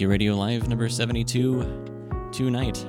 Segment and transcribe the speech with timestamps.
[0.00, 2.86] to Radio Live number 72 tonight.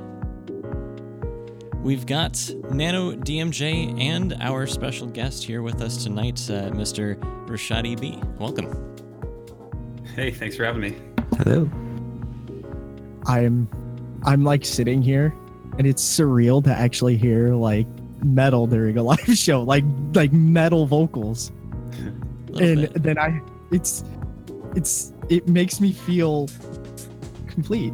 [1.84, 7.18] We've got Nano DMJ and our special guest here with us tonight, uh, Mr.
[7.48, 8.18] Rashadi B.
[8.40, 8.96] Welcome.
[10.16, 10.96] Hey, thanks for having me.
[11.40, 11.70] Hello.
[13.26, 13.68] I'm
[14.24, 15.36] I'm like sitting here
[15.78, 17.88] and it's surreal to actually hear like
[18.24, 21.52] metal during a live show, like like metal vocals.
[22.60, 23.04] And bit.
[23.04, 23.42] then I
[23.72, 24.04] it's
[24.76, 26.48] it's it makes me feel
[27.52, 27.94] complete.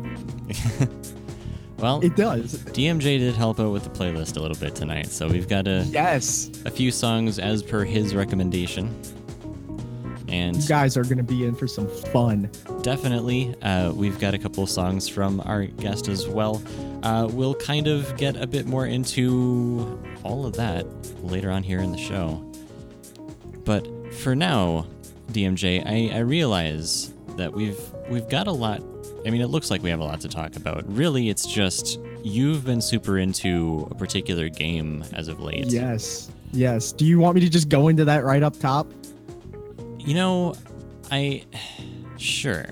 [1.80, 2.56] well, It does.
[2.64, 5.86] DMJ did help out with the playlist a little bit tonight, so we've got a,
[5.90, 6.50] Yes.
[6.66, 8.94] a few songs as per his recommendation.
[10.30, 12.50] And You guys are gonna be in for some fun.
[12.82, 16.62] definitely, uh, we've got a couple of songs from our guest as well.
[17.04, 20.86] Uh, we'll kind of get a bit more into all of that
[21.24, 22.44] later on here in the show.
[23.64, 24.88] But for now,
[25.32, 28.82] DMJ, I, I realize that we've we've got a lot.
[29.26, 30.84] I mean, it looks like we have a lot to talk about.
[30.88, 35.68] Really, it's just you've been super into a particular game as of late.
[35.68, 36.30] Yes.
[36.54, 36.92] Yes.
[36.94, 38.88] Do you want me to just go into that right up top?
[40.00, 40.54] You know,
[41.12, 41.44] I
[42.18, 42.66] sure.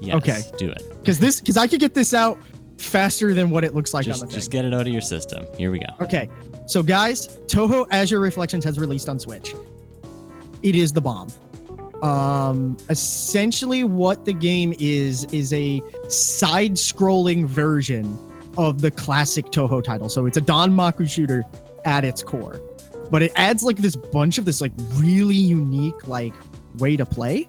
[0.00, 0.42] Yes, Okay.
[0.56, 0.82] do it.
[1.00, 2.38] Because this because I could get this out
[2.78, 4.62] faster than what it looks like just on the just thing.
[4.62, 5.44] get it out of your system.
[5.58, 5.86] Here we go.
[6.00, 6.28] Okay,
[6.66, 9.54] so guys, Touhou Azure Reflections has released on Switch.
[10.62, 11.28] It is the bomb.
[12.02, 18.18] Um, essentially, what the game is is a side-scrolling version
[18.58, 20.08] of the classic Touhou title.
[20.08, 21.44] So it's a danmaku shooter
[21.84, 22.60] at its core,
[23.10, 26.34] but it adds like this bunch of this like really unique like
[26.78, 27.48] way to play.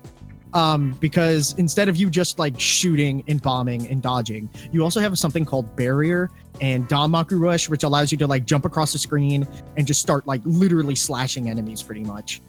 [0.53, 5.17] Um, because instead of you just like shooting and bombing and dodging, you also have
[5.17, 6.29] something called barrier
[6.61, 9.47] and Don Danmaku Rush, which allows you to like jump across the screen
[9.77, 12.39] and just start like literally slashing enemies pretty much,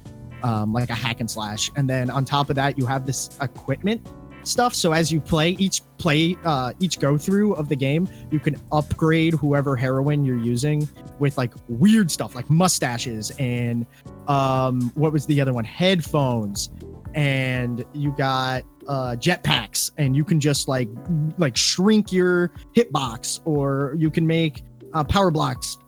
[0.45, 1.73] um, like a hack and slash.
[1.75, 4.07] And then on top of that, you have this equipment
[4.43, 4.75] stuff.
[4.75, 8.61] So as you play each play, uh, each go through of the game, you can
[8.71, 10.87] upgrade whoever heroine you're using
[11.19, 13.87] with like weird stuff like mustaches and
[14.29, 15.65] um, what was the other one?
[15.65, 16.71] Headphones.
[17.15, 20.91] And you got uh jetpacks and you can just like
[21.39, 25.79] like shrink your hitbox or you can make uh, power blocks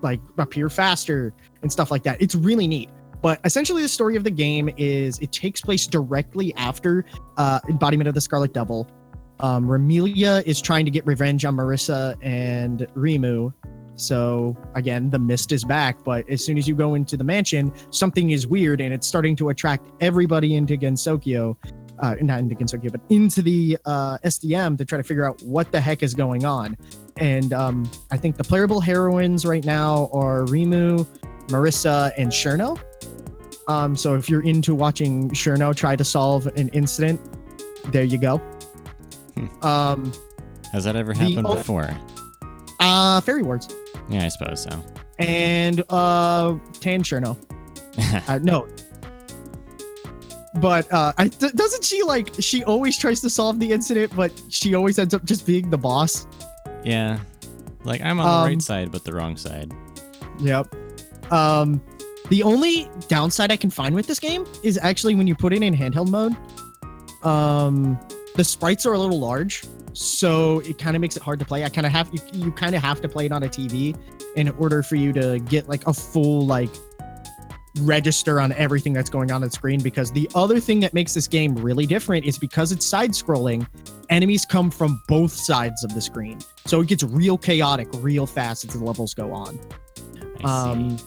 [0.00, 1.32] like appear faster
[1.62, 2.90] and stuff like that it's really neat
[3.22, 7.04] but essentially the story of the game is it takes place directly after
[7.36, 8.88] uh embodiment of the scarlet devil
[9.40, 13.52] um Remilia is trying to get revenge on Marisa and Reimu
[13.96, 17.72] so again the mist is back but as soon as you go into the mansion
[17.90, 21.56] something is weird and it's starting to attract everybody into gensokyo
[22.02, 25.70] uh, not into Gensokyo, but into the uh, SDM to try to figure out what
[25.72, 26.76] the heck is going on.
[27.16, 31.06] And um, I think the playable heroines right now are Reimu,
[31.52, 32.78] Marisa, and Cirno.
[33.68, 37.20] Um, so if you're into watching Cirno try to solve an incident,
[37.92, 38.38] there you go.
[39.36, 39.66] Hmm.
[39.66, 40.12] Um,
[40.72, 41.90] Has that ever happened o- before?
[42.80, 43.68] uh, Fairy Wars
[44.08, 44.82] Yeah, I suppose so.
[45.18, 47.36] and uh, Tan Cirno.
[48.28, 48.66] Uh, no.
[50.56, 54.32] But uh, I, th- doesn't she like she always tries to solve the incident, but
[54.50, 56.26] she always ends up just being the boss.
[56.84, 57.18] yeah.
[57.84, 59.72] Like I'm on the Um, right side but the wrong side.
[60.40, 60.74] Yep.
[61.32, 61.82] Um,
[62.28, 65.62] the only downside I can find with this game is actually when you put it
[65.62, 66.36] in handheld mode.
[67.26, 67.98] Um,
[68.36, 71.64] the sprites are a little large, so it kind of makes it hard to play.
[71.64, 73.98] I kind of have you, you kind of have to play it on a TV
[74.36, 76.70] in order for you to get like a full like
[77.80, 81.14] register on everything that's going on on the screen because the other thing that makes
[81.14, 83.66] this game really different is because it's side scrolling
[84.10, 88.66] enemies come from both sides of the screen so it gets real chaotic real fast
[88.66, 89.58] as the levels go on
[90.44, 90.98] um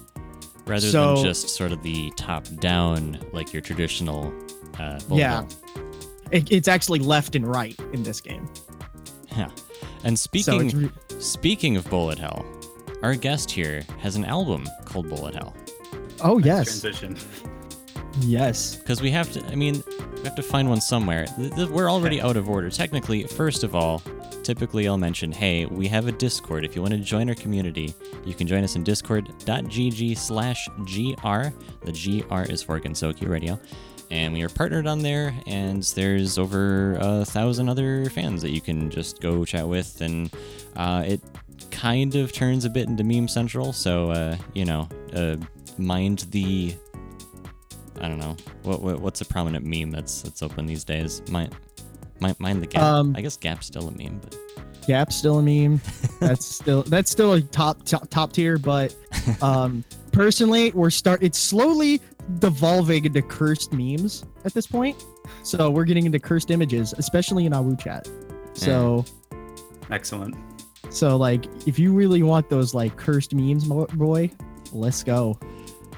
[0.67, 4.33] Rather so- than just sort of the top down like your traditional
[4.79, 5.43] uh bullet Yeah.
[6.31, 8.47] it, it's actually left and right in this game
[9.37, 9.49] Yeah.
[10.03, 12.45] And speaking it's re- speaking of bullet hell,
[13.03, 15.55] our guest here has an album called Bullet Hell.
[16.23, 17.17] oh Nice yes Transition.
[18.21, 19.83] yes because we have to i mean
[20.17, 23.63] we have to find one somewhere Th- th- we're already out of order technically first
[23.63, 24.01] of all
[24.45, 26.63] typically i'll mention hey we have a discord.
[26.63, 31.49] If you want to join our community you can join us in discord.gg slash gr
[31.83, 33.59] the gr is for Gensokyo Radio.
[34.11, 38.61] And we are partnered on there and there's over a thousand other fans that you
[38.61, 40.31] can just go chat with and
[40.75, 41.21] uh, it
[41.71, 45.37] kind of turns a bit into meme central so uh, you know uh,
[45.79, 46.75] mind the
[47.99, 51.23] I don't know what, what what's a prominent meme that's that's open these days.
[51.29, 51.55] Mind
[52.19, 52.81] mind, mind the gap.
[52.83, 54.35] Um, I guess gap's still a meme, but
[54.87, 55.81] Gap's still a meme.
[56.19, 58.95] That's still that's still a top top, top tier, but
[59.41, 61.23] um, personally, we're start.
[61.23, 62.01] It's slowly
[62.39, 65.03] devolving into cursed memes at this point.
[65.43, 68.07] So we're getting into cursed images, especially in AWU chat.
[68.53, 69.05] So,
[69.91, 70.35] Excellent.
[70.89, 74.31] so like, if you really want those like cursed memes, boy,
[74.71, 75.37] let's go.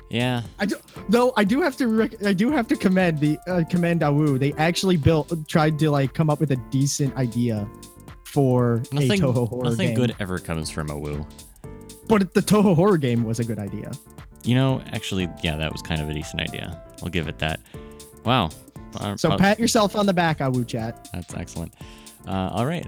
[0.10, 0.42] Yeah.
[0.60, 0.76] I do,
[1.10, 4.40] though I do have to, rec- I do have to commend the uh, commend AWU.
[4.40, 7.68] They actually built, tried to like come up with a decent idea
[8.24, 9.96] for Nothing, a Touhou horror nothing game.
[9.96, 11.26] good ever comes from a woo.
[12.08, 13.92] But the Touhou horror game was a good idea.
[14.44, 16.82] You know, actually, yeah, that was kind of a decent idea.
[17.04, 17.60] I'll give it that.
[18.24, 18.50] Wow.
[19.00, 21.10] Uh, So uh, pat yourself on the back, AWU chat.
[21.14, 21.74] That's excellent.
[22.26, 22.88] Uh, all right.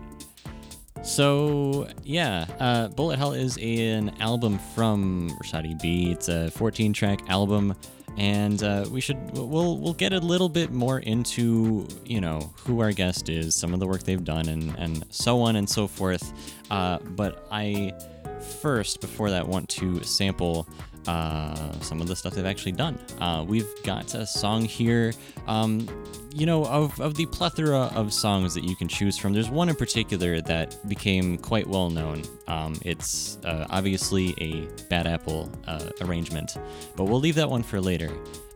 [1.02, 6.12] So yeah, uh, Bullet Hell is an album from RichaadEB.
[6.12, 7.74] It's a 14-track album,
[8.18, 12.82] and uh, we should we'll we'll get a little bit more into you know who
[12.82, 15.88] our guest is, some of the work they've done, and and so on and so
[15.88, 16.34] forth.
[16.70, 17.94] Uh, but I
[18.40, 20.68] first, before that, want to sample
[21.08, 23.00] uh, some of the stuff they've actually done.
[23.20, 25.14] Uh, we've got a song here,
[25.48, 25.88] um,
[26.34, 29.34] you know, of, of the plethora of songs that you can choose from.
[29.34, 32.24] There's one in particular that became quite well known.
[32.48, 36.52] Um, it's uh, obviously a Bad Apple uh, arrangement,
[36.96, 38.12] but we'll leave that one for later.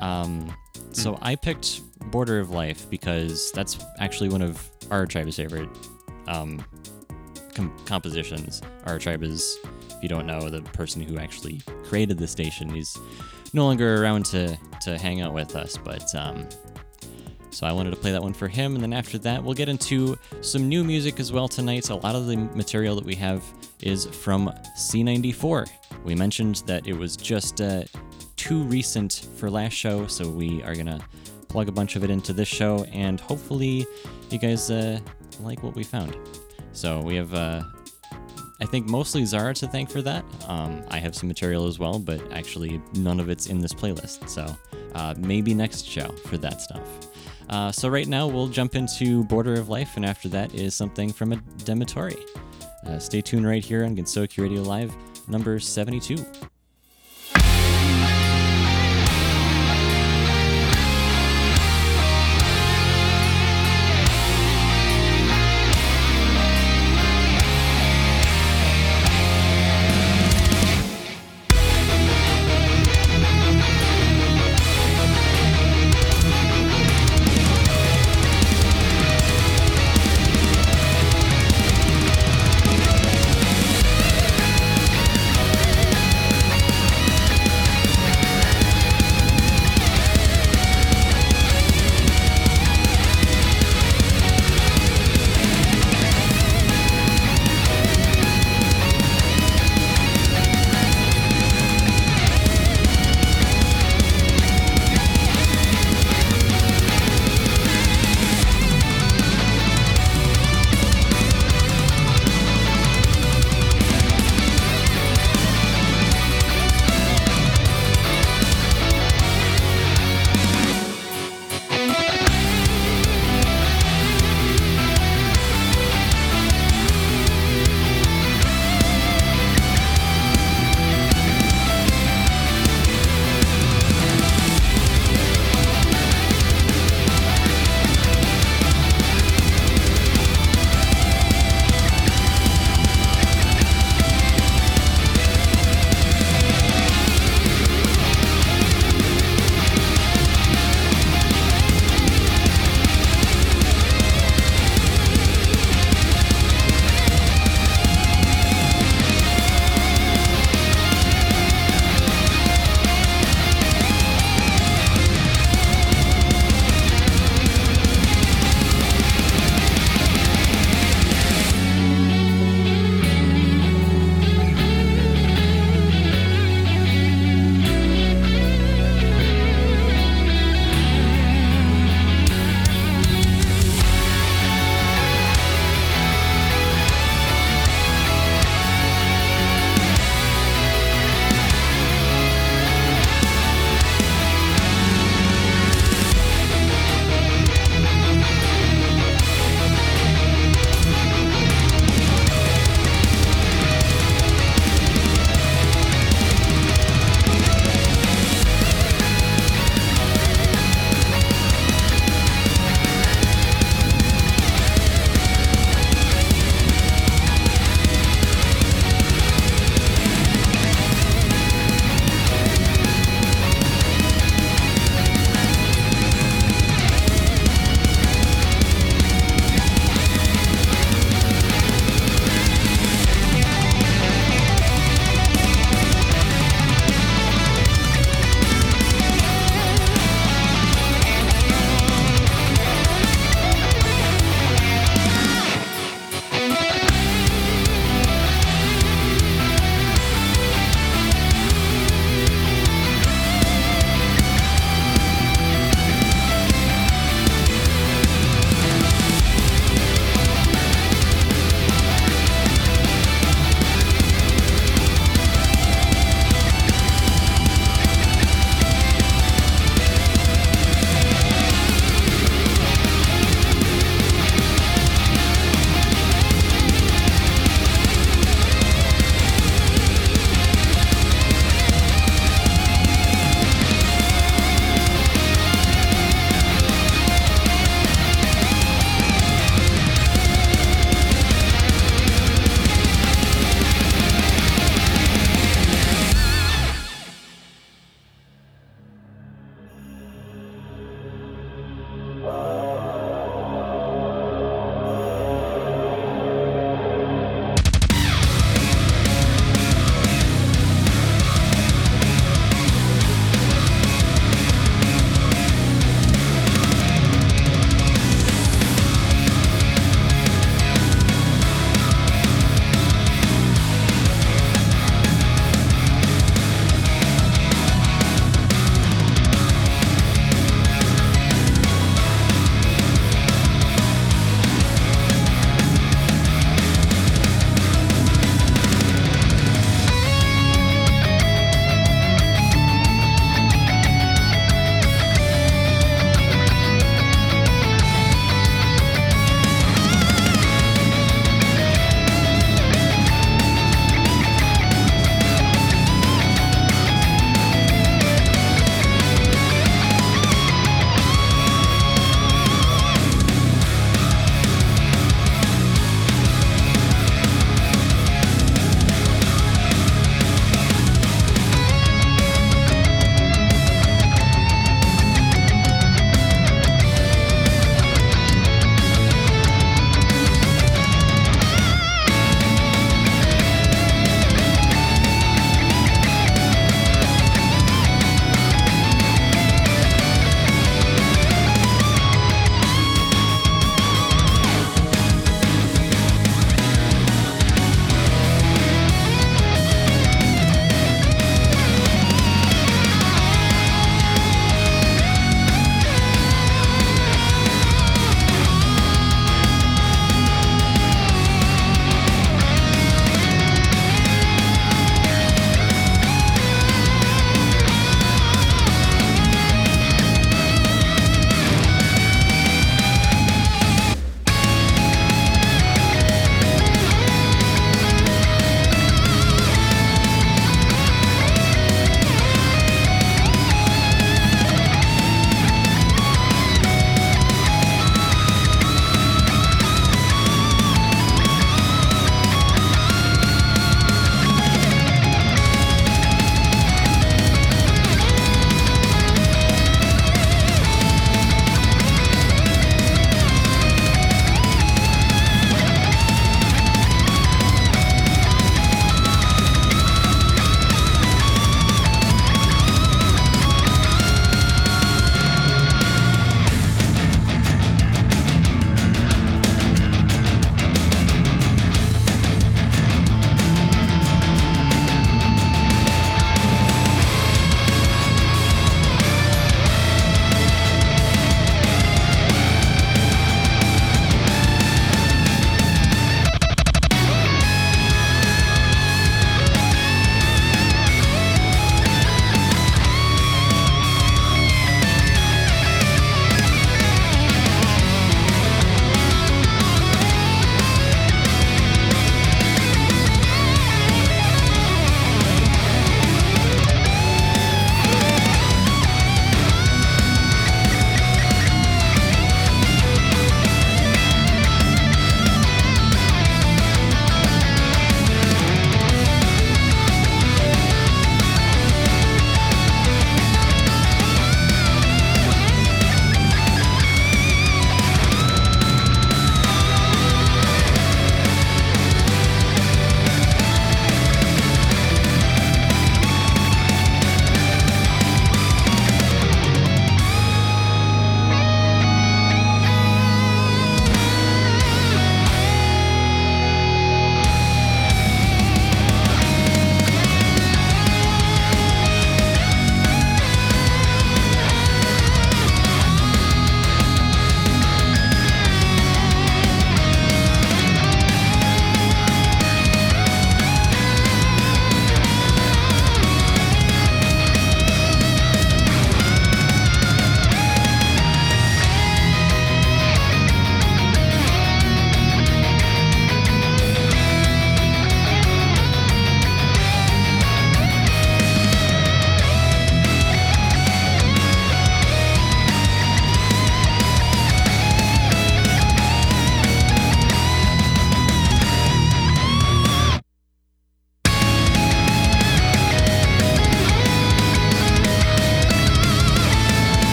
[0.00, 0.54] Um,
[0.92, 5.68] so I picked Border of Life because that's actually one of our tribe's favorite
[6.26, 6.64] um,
[7.54, 8.62] com- compositions.
[8.86, 9.58] Our tribe is,
[9.98, 12.70] if you don't know, the person who actually created the station.
[12.70, 12.96] He's
[13.52, 16.48] no longer around to to hang out with us, but um,
[17.50, 18.74] so I wanted to play that one for him.
[18.74, 21.90] And then after that, we'll get into some new music as well tonight.
[21.90, 23.42] A lot of the material that we have
[23.82, 25.68] is from C94.
[26.04, 27.82] We mentioned that it was just uh,
[28.36, 31.00] too recent for last show, so we are gonna
[31.48, 33.86] plug a bunch of it into this show, and hopefully,
[34.30, 35.00] you guys uh,
[35.40, 36.16] like what we found.
[36.72, 37.62] So we have, uh,
[38.60, 40.24] I think, mostly Zara to thank for that.
[40.46, 44.28] Um, I have some material as well, but actually, none of it's in this playlist.
[44.28, 44.46] So
[44.94, 47.08] uh, maybe next show for that stuff.
[47.48, 51.12] Uh, so right now, we'll jump into Border of Life, and after that is something
[51.12, 52.18] from a Demetori.
[52.86, 54.94] Uh, stay tuned right here on Gensokyo Radio Live,
[55.28, 56.16] number 72.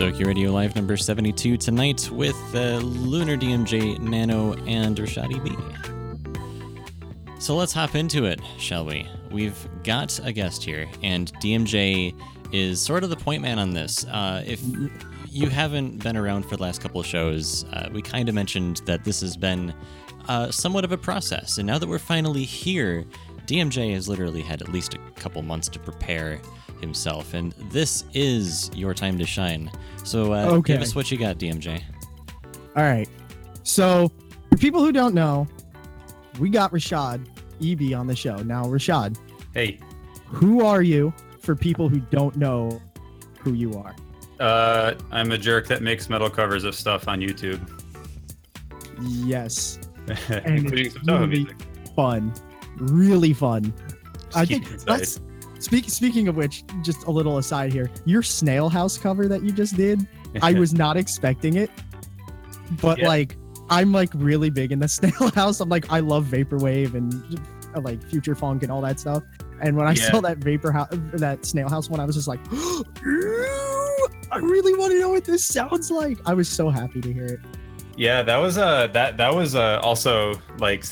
[0.00, 5.54] Gensokyo Radio Live number 72 tonight with uh, Lunar DMJ, Nano, and RichaadEB.
[7.38, 9.06] So let's hop into it, shall we?
[9.30, 12.18] We've got a guest here, and DMJ
[12.50, 14.06] is sort of the point man on this.
[14.06, 14.62] Uh, if
[15.28, 18.78] you haven't been around for the last couple of shows, uh, we kind of mentioned
[18.86, 19.74] that this has been
[20.28, 23.04] uh, somewhat of a process, and now that we're finally here,
[23.44, 26.40] DMJ has literally had at least a couple months to prepare
[26.80, 29.70] himself, and this is your time to shine.
[30.04, 30.72] So uh, Okay.
[30.74, 31.82] give us what you got, DMJ.
[32.76, 33.08] All right.
[33.62, 34.10] So,
[34.50, 35.46] for people who don't know,
[36.38, 37.26] we got Rashad
[37.62, 38.36] EB on the show.
[38.36, 39.18] Now, Rashad,
[39.54, 39.78] Hey,
[40.26, 42.80] who are you for people who don't know
[43.40, 43.94] who you are?
[44.40, 47.60] uh, I'm a jerk that makes metal covers of stuff on YouTube,
[49.02, 49.78] Yes.
[50.44, 51.56] including it's some Touhou really music.
[51.96, 52.32] Fun.
[52.78, 53.72] Really fun.
[54.34, 55.20] I think keep it let's
[55.60, 57.90] speak speaking of which, just a little aside here.
[58.04, 60.06] Your snail house cover that you just did,
[60.42, 61.70] I was not expecting it.
[62.82, 63.08] But Yeah.
[63.08, 63.36] like
[63.68, 65.60] I'm like really big in the snail house.
[65.60, 67.40] I'm like I love vaporwave and
[67.74, 69.22] uh, like future funk and all that stuff.
[69.62, 70.10] And when I Yeah.
[70.10, 72.40] saw that vapor house, that snail house one, I was just like,
[74.32, 76.18] I really want to know what this sounds like.
[76.26, 77.40] I was so happy to hear it.
[77.96, 80.84] Yeah, that was uh that that was uh also like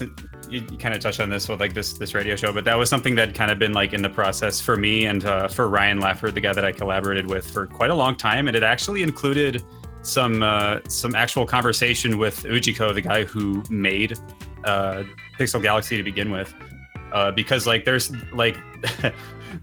[0.51, 2.77] you, you kind of touched on this with like this this radio show, but that
[2.77, 5.69] was something that kind of been like in the process for me and uh, for
[5.69, 8.63] Ryan Lafford, the guy that I collaborated with for quite a long time, and it
[8.63, 9.63] actually included
[10.03, 14.19] some uh, some actual conversation with Ujico, the guy who made
[14.65, 15.05] uh,
[15.39, 16.55] Pixel Galaxy to begin with,
[17.13, 18.57] uh, because like there's like.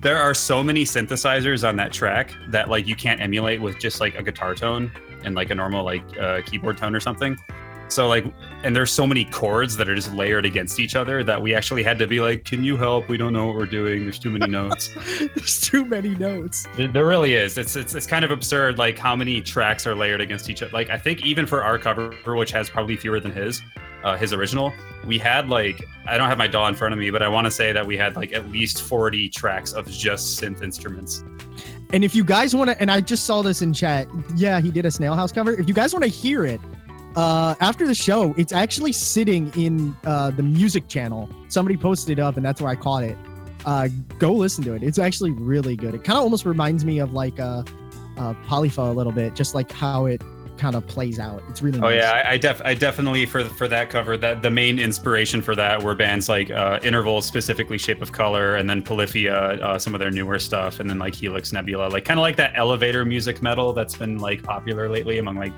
[0.01, 3.99] there are so many synthesizers on that track that like you can't emulate with just
[3.99, 4.91] like a guitar tone
[5.23, 7.37] and like a normal like uh, keyboard tone or something.
[7.87, 8.25] So like,
[8.63, 11.83] and there's so many chords that are just layered against each other that we actually
[11.83, 13.07] had to be like, "Can you help?
[13.09, 14.03] We don't know what we're doing.
[14.03, 14.89] There's too many notes."
[15.35, 16.65] There's too many notes.
[16.75, 17.57] there, there really is.
[17.57, 20.71] It's, it's it's kind of absurd, like how many tracks are layered against each other.
[20.71, 23.61] Like I think even for our cover, which has probably fewer than his,
[24.03, 24.73] uh, his original,
[25.05, 27.45] we had like I don't have my DAW in front of me, but I want
[27.45, 31.23] to say that we had like at least 40 tracks of just synth instruments.
[31.93, 34.71] And if you guys want to, and I just saw this in chat, yeah, he
[34.71, 35.53] did a snail house cover.
[35.53, 36.59] If you guys want to hear it,
[37.15, 41.29] uh, after the show, it's actually sitting in uh, the music channel.
[41.47, 43.17] Somebody posted it up, and that's where I caught it.
[43.65, 43.87] Uh,
[44.19, 44.83] go listen to it.
[44.83, 45.95] It's actually really good.
[45.95, 47.63] It kind of almost reminds me of like uh,
[48.17, 50.21] uh, a little bit, just like how it
[50.57, 51.43] kind of plays out.
[51.49, 51.97] It's really Oh nice.
[51.97, 55.55] yeah, I, I def I definitely for for that cover that the main inspiration for
[55.55, 59.93] that were bands like uh, Interval, specifically Shape of Color, and then Polyphia, uh, some
[59.93, 63.03] of their newer stuff, and then like Helix Nebula, like kind of like that elevator
[63.05, 65.53] music metal that's been like popular lately among like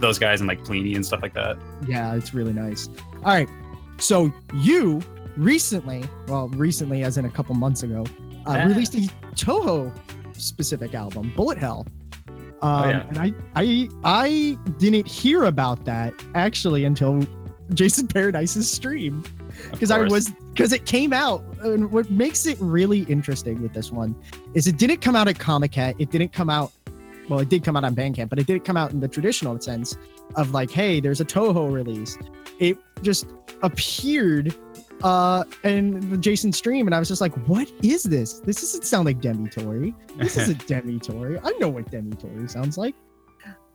[0.00, 1.56] those guys and like Plini and stuff like that.
[1.86, 2.88] Yeah, it's really nice.
[3.18, 3.48] All right.
[3.98, 5.00] So you
[5.36, 8.04] recently, well, recently as in a couple months ago,
[8.46, 8.66] uh, Yeah.
[8.68, 9.92] released a Touhou
[10.34, 11.86] specific album, Bullet Hell.
[12.62, 13.06] Um, Oh, yeah.
[13.08, 17.26] And I, I, I didn't hear about that actually until
[17.74, 19.22] Jason Paradise's stream
[19.70, 21.42] because I was because it came out.
[21.62, 24.14] And what makes it really interesting with this one
[24.54, 25.94] is it didn't come out at Comiket.
[25.98, 26.72] It didn't come out.
[27.30, 29.58] Well, it did come out on Bandcamp, but it didn't come out in the traditional
[29.60, 29.96] sense
[30.34, 32.18] of like, hey, there's a Touhou release.
[32.58, 33.26] It just
[33.62, 34.54] appeared
[35.02, 38.40] uh in the Jason stream, and I was just like, what is this?
[38.40, 39.94] This doesn't sound like Demetori.
[40.18, 41.40] This isn't Demetori.
[41.42, 42.94] I know what Demetori sounds like.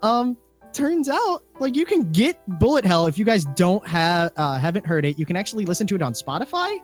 [0.04, 0.38] Um,
[0.74, 4.86] turns out like you can get Bullet Hell if you guys don't have uh, haven't
[4.86, 5.18] heard it.
[5.18, 6.80] You can actually listen to it on Spotify,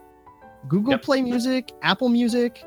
[0.69, 1.01] Google Yep.
[1.03, 2.63] Play Music, Apple Music,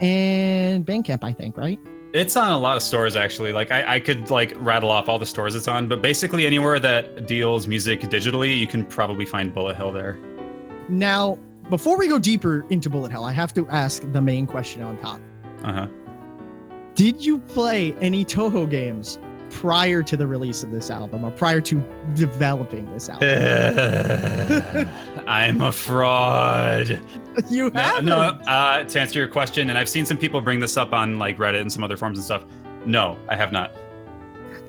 [0.00, 1.22] and Bandcamp.
[1.22, 1.78] I think right.
[2.12, 3.52] It's on a lot of stores actually.
[3.52, 6.78] Like I, I could like rattle off all the stores it's on, but basically anywhere
[6.80, 10.18] that deals music digitally, you can probably find Bullet Hell there.
[10.88, 14.82] Now, before we go deeper into Bullet Hell, I have to ask the main question
[14.82, 15.20] on top.
[15.62, 15.86] Uh huh.
[16.94, 19.18] Did you play any Touhou games
[19.50, 21.82] prior to the release of this album or prior to
[22.14, 24.88] developing this album?
[25.26, 27.00] I'm a fraud.
[27.50, 30.60] you No, have no uh, to answer your question, and I've seen some people bring
[30.60, 32.44] this up on like Reddit and some other forums and stuff.
[32.86, 33.72] No, I have not.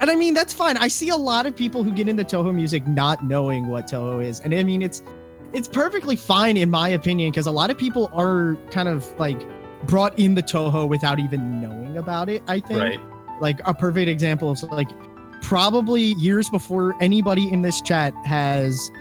[0.01, 0.77] And I mean, that's fine.
[0.77, 4.23] I see a lot of people who get into Touhou music not knowing what Touhou
[4.23, 4.39] is.
[4.39, 5.03] And I mean, it's
[5.51, 9.39] it's perfectly fine in my opinion because a lot of people are kind of like
[9.87, 12.79] brought in the Touhou without even knowing about it, I think.
[12.79, 12.99] Right.
[13.39, 14.89] Like a perfect example of like
[15.41, 18.91] probably years before anybody in this chat has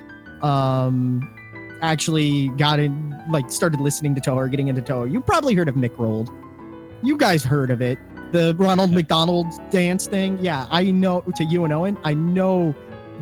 [0.43, 1.29] um
[1.81, 5.11] actually gotten like started listening to Touhou or getting into Touhou.
[5.13, 6.31] You probably heard of Mick Rolled.
[7.03, 7.99] You guys heard of it.
[8.33, 10.39] The Ronald McDonald dance thing.
[10.41, 12.75] Yeah, I know to you and Owen, I know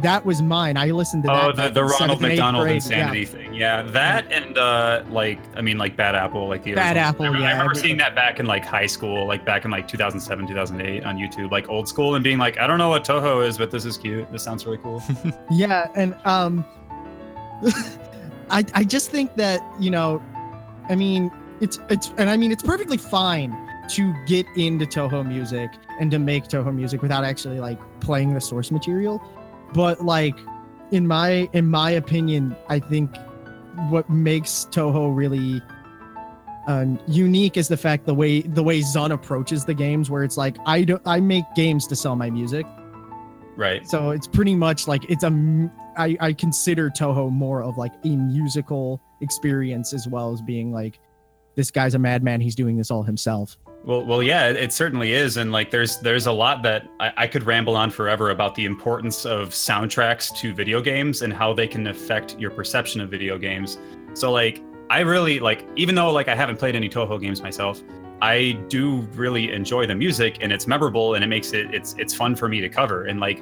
[0.02, 0.76] that was mine.
[0.76, 1.44] I listened to that.
[1.44, 2.74] Oh, the, the Ronald seventh and eighth McDonald grade.
[2.76, 3.54] insanity thing.
[3.54, 7.28] Yeah, that and uh, like I mean, like Bad Apple, like the Bad Apple, I,
[7.28, 7.88] remember- yeah, I remember everything.
[7.88, 11.50] seeing that back in like high school, like back in like 2007, 2008 on YouTube,
[11.50, 13.96] like old school, and being like, I don't know what Touhou is, but this is
[13.96, 14.30] cute.
[14.30, 15.02] This sounds really cool.
[15.24, 16.64] Yeah, yeah and um,
[18.50, 20.22] I I just think that you know,
[20.88, 21.30] I mean,
[21.60, 23.56] it's it's and I mean it's perfectly fine
[23.90, 28.40] to get into Touhou music and to make Touhou music without actually like playing the
[28.40, 29.22] source material,
[29.72, 30.36] but like
[30.90, 33.14] in my in my opinion, I think
[33.90, 35.60] what makes Touhou really
[36.66, 40.36] um, unique is the fact the way the way Zun approaches the games, where it's
[40.36, 42.66] like I don't I make games to sell my music,
[43.56, 43.86] right.
[43.88, 48.16] so it's pretty much like it's a I, I consider Touhou more of like a
[48.16, 51.00] musical experience as well as being like
[51.54, 52.40] this guy's a madman.
[52.40, 53.56] He's doing this all himself.
[53.86, 57.26] Well, well, yeah, it certainly is, and like, there's there's a lot that I, I
[57.28, 61.68] could ramble on forever about the importance of soundtracks to video games and how they
[61.68, 63.78] can affect your perception of video games.
[64.14, 67.80] So, like, I really like, even though like I haven't played any Touhou games myself,
[68.20, 72.12] I do really enjoy the music, and it's memorable, and it makes it it's it's
[72.12, 73.40] fun for me to cover, and like,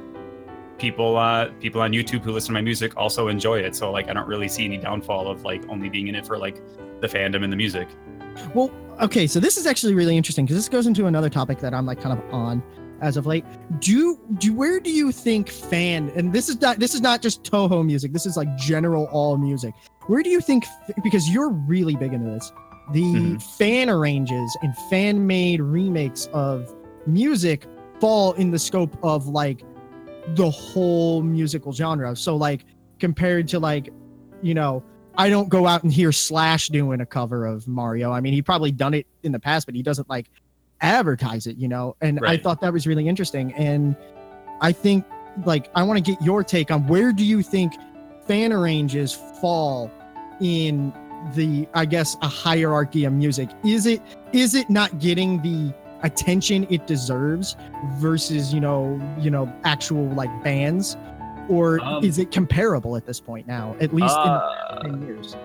[0.76, 3.74] people uh people on YouTube who listen to my music also enjoy it.
[3.74, 6.36] So, like, I don't really see any downfall of like only being in it for
[6.36, 6.60] like
[7.00, 7.88] the fandom and the music.
[8.52, 11.74] Well, okay, so this is actually really interesting because this goes into another topic that
[11.74, 12.62] I'm like kind of on
[13.00, 13.44] as of late.
[13.80, 17.42] Do do where do you think fan and this is not this is not just
[17.42, 18.12] Touhou music.
[18.12, 19.74] This is like general all music.
[20.06, 20.64] Where do you think
[21.02, 22.52] because you're really big into this,
[22.92, 23.42] the Mhm.
[23.58, 26.72] fan arranges and fan made remakes of
[27.06, 27.66] music
[28.00, 29.64] fall in the scope of like
[30.34, 32.14] the whole musical genre.
[32.16, 32.64] So like
[32.98, 33.90] compared to like,
[34.42, 34.82] you know,
[35.16, 38.12] I don't go out and hear Slash doing a cover of Mario.
[38.12, 40.26] I mean, he probably done it in the past, but he doesn't like
[40.80, 41.96] advertise it, you know.
[42.00, 43.52] And I thought that was really interesting.
[43.54, 43.96] And
[44.60, 45.04] I think
[45.44, 47.74] like I want to get your take on where do you think
[48.26, 49.90] fan arranges fall
[50.40, 50.92] in
[51.34, 53.50] the I guess a hierarchy of music?
[53.64, 55.72] Is it is it not getting the
[56.02, 57.56] attention it deserves
[57.94, 60.96] versus you know you know actual like bands
[61.48, 65.36] or Um, is it comparable at this point now at least Uh, in 10 years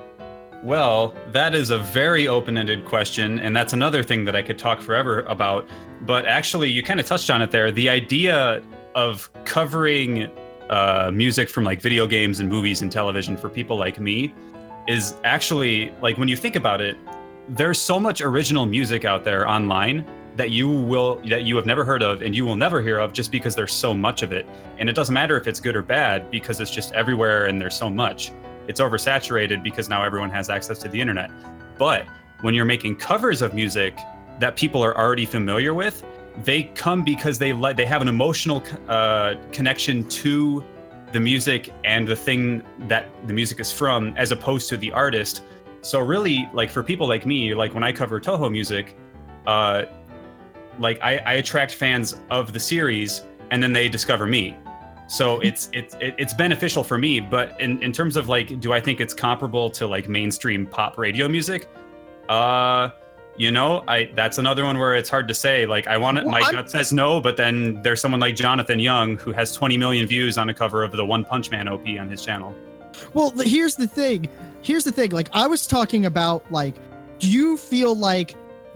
[0.61, 3.39] Well, that is a very open ended question.
[3.39, 5.65] And that's another thing that I could talk forever about.
[6.01, 7.71] But actually, you kind of touched on it there.
[7.71, 8.61] The idea
[8.93, 10.29] of covering
[10.69, 14.33] uh, music from like video games and movies and television for people like me
[14.87, 16.97] is actually like when you think about it,
[17.47, 20.05] there's so much original music out there online
[20.39, 23.13] that you will that you have never heard of and you will never hear of
[23.13, 24.47] just because there's so much of it
[24.79, 27.75] and it doesn't matter if it's good or bad because it's just everywhere and there's
[27.75, 28.31] so much
[28.69, 31.31] it's oversaturated because now everyone has access to the internet.
[31.79, 32.05] But
[32.41, 33.97] when you're making covers of music
[34.39, 36.05] that people are already familiar with,
[36.43, 40.63] they come because they let they have an emotional uh, connection to
[41.11, 45.41] the music and the thing that the music is from, as opposed to the artist.
[45.81, 48.95] So really, like for people like me, like when I cover Touhou music,
[49.47, 49.85] uh,
[50.79, 54.57] like I, I attract fans of the series, and then they discover me.
[55.07, 58.79] So it's it's it's beneficial for me but in in terms of like do i
[58.79, 61.67] think it's comparable to like mainstream pop radio music?
[62.29, 62.89] Uh
[63.35, 65.65] you know i that's another one where it's hard to say.
[65.65, 68.35] Like i want it Well, my I'm- gut says no but then there's someone like
[68.35, 71.67] jonathan young who has 20 million views on a cover of the one punch man
[71.67, 72.53] op on his channel.
[73.13, 74.27] Well, here's the thing.
[74.61, 75.09] Here's the thing.
[75.09, 76.75] Like I was talking about like
[77.17, 78.35] do you feel like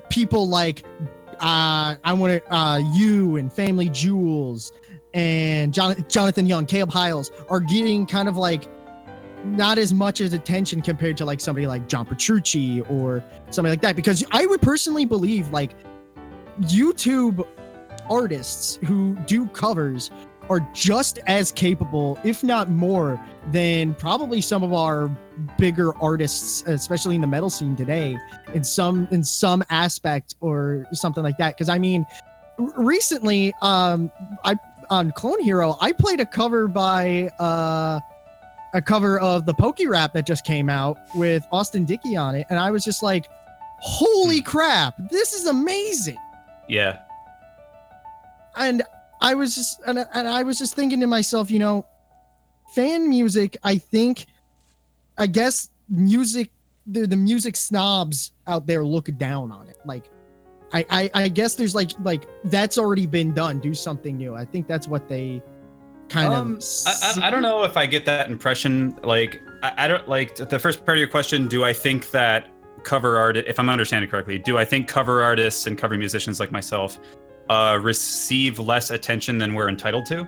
[0.10, 0.84] people like
[1.40, 4.72] uh I want to uh you and FamilyJules
[5.14, 8.68] and John, Jonathan Young, Caleb Hyles are getting kind of like
[9.44, 13.82] not as much as attention compared to like somebody like John Petrucci or something like
[13.82, 13.96] that.
[13.96, 15.76] Because I would personally believe like
[16.62, 17.46] YouTube
[18.10, 20.12] artists who do covers
[20.50, 25.10] are just as capable, if not more, than probably some of our
[25.58, 28.18] bigger artists, especially in the metal scene today,
[28.54, 31.56] in some in some aspect or something like that.
[31.56, 32.06] Because I mean,
[32.58, 34.12] recently, um,
[34.44, 34.56] I
[34.90, 38.00] on Clone Hero, I played a cover by uh,
[38.74, 42.48] a cover of the Pokey Rap that just came out with Austin Dickey on it,
[42.50, 43.28] and I was just like,
[43.80, 46.18] "Holy crap, this is amazing!"
[46.70, 47.00] yeah
[48.56, 48.84] and
[49.24, 51.86] I was just and, and I was just thinking to myself, you know,
[52.76, 53.58] fan music.
[53.64, 54.26] I think,
[55.18, 56.52] I guess music,
[56.86, 59.78] the the music snobs out there look down on it.
[59.86, 60.06] Like,
[60.74, 63.60] I I, I guess there's like like that's already been done.
[63.60, 64.36] Do something new.
[64.36, 65.42] I think that's what they
[66.10, 66.64] kind Um, of.
[66.86, 69.00] I, I, I don't know if I get that impression.
[69.04, 71.48] Like, I, I don't like the first part of your question.
[71.48, 72.50] Do I think that
[72.84, 76.52] cover art, if I'm understanding correctly, do I think cover artists and cover musicians like
[76.52, 77.00] myself
[77.50, 80.28] uh, receive less attention than we're entitled to?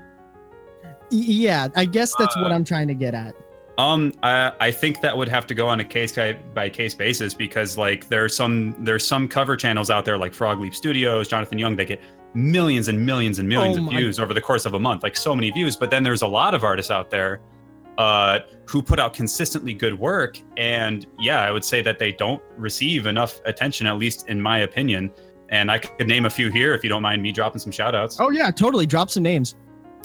[1.11, 3.35] yeah, I guess that's what Uh, I'm trying to get at.
[3.77, 6.15] Um, I, I think that would have to go on a case
[6.53, 10.59] by, case basis because like there's some there's some cover channels out there like Frog
[10.59, 12.01] Leap Studios, Jonathan Young, they get
[12.33, 15.17] millions and millions and millions Oh of views over the course of a month, like
[15.17, 15.75] so many views.
[15.75, 17.41] But then there's a lot of artists out there
[17.97, 22.41] uh, who put out consistently good work, and yeah, I would say that they don't
[22.57, 25.11] receive enough attention, at least in my opinion.
[25.49, 27.95] And I could name a few here if you don't mind me dropping some shout
[27.95, 28.17] outs.
[28.19, 28.85] Oh yeah, totally.
[28.85, 29.55] Drop some names.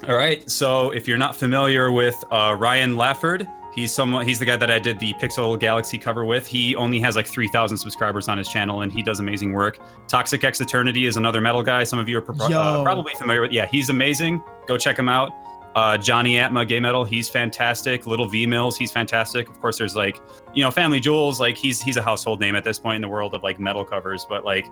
[0.09, 0.49] All right.
[0.51, 4.27] So if you're not familiar with uh, Ryan Lafford, he's someone.
[4.27, 6.47] He's the guy that I did the Pixel Galaxy cover with.
[6.47, 9.79] He only has like 3,000 subscribers on his channel, and he does amazing work.
[10.09, 11.85] Toxic X Eternity is another metal guy.
[11.85, 13.53] Some of you are pro- uh, probably familiar with.
[13.53, 14.43] Yeah, he's amazing.
[14.67, 15.33] Go check him out.
[15.77, 18.05] Uh, Johnny Atma, gay metal, he's fantastic.
[18.05, 19.49] Little V Mills, he's fantastic.
[19.49, 20.21] Of course, there's like,
[20.53, 23.35] you know, FamilyJules, like he's he's a household name at this point in the world
[23.35, 24.27] of like metal covers.
[24.29, 24.67] But like,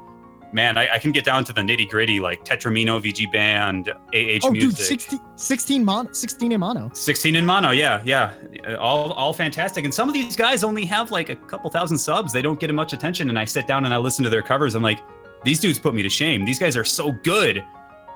[0.52, 4.46] man, I, I can get down to the nitty gritty, like Tetramino, VG Band, AH
[4.46, 4.70] Oh, Music.
[4.70, 6.90] dude, 16, 16 mono, 16 in mono.
[6.94, 8.32] 16 in mono, yeah, yeah,
[8.78, 9.84] all all fantastic.
[9.84, 12.32] And some of these guys only have like a couple thousand subs.
[12.32, 13.28] They don't get much attention.
[13.28, 14.74] And I sit down and I listen to their covers.
[14.74, 15.00] I'm like,
[15.44, 16.44] these dudes put me to shame.
[16.44, 17.64] These guys are so good.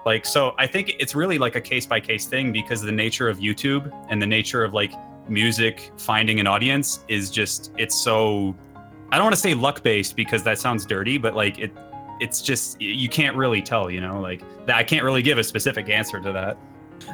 [0.05, 2.93] Like, so I think it's really like a case by case thing because of the
[2.93, 4.93] nature of YouTube and the nature of like
[5.29, 8.57] music finding an audience is just it's so.
[9.11, 11.71] I don't want to say luck based because that sounds dirty, but like it,
[12.23, 13.91] it's just you can't really tell.
[13.91, 14.77] You know, like that.
[14.77, 16.57] I can't really give a specific answer to that.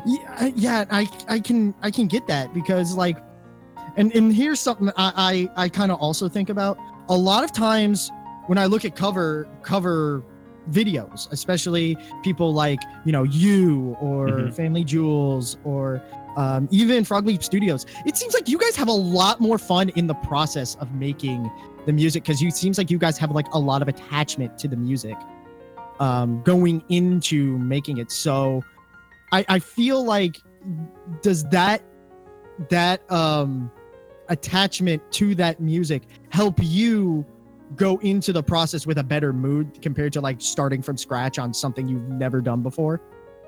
[0.06, 3.16] Yeah, I- yeah, I I can I can get that because like,
[3.96, 6.78] and and here's something I I, I kind of also think about.
[7.09, 8.11] A lot of times
[8.48, 10.22] when I look at cover cover
[10.70, 14.54] videos, especially people like you know you or Mhm.
[14.54, 16.02] FamilyJules or
[16.36, 19.88] um, even Frog Leap Studios, it seems like you guys have a lot more fun
[19.96, 21.50] in the process of making
[21.89, 24.68] the music because you seems like you guys have like a lot of attachment to
[24.68, 25.16] the music
[26.01, 28.12] um, going into making it.
[28.12, 28.62] So
[29.32, 30.36] I, I feel like
[31.22, 31.82] does that
[32.68, 33.70] that um
[34.28, 37.24] attachment to that music help you
[37.74, 41.55] go into the process with a better mood compared to like starting from scratch on
[41.55, 43.01] something you've never done before?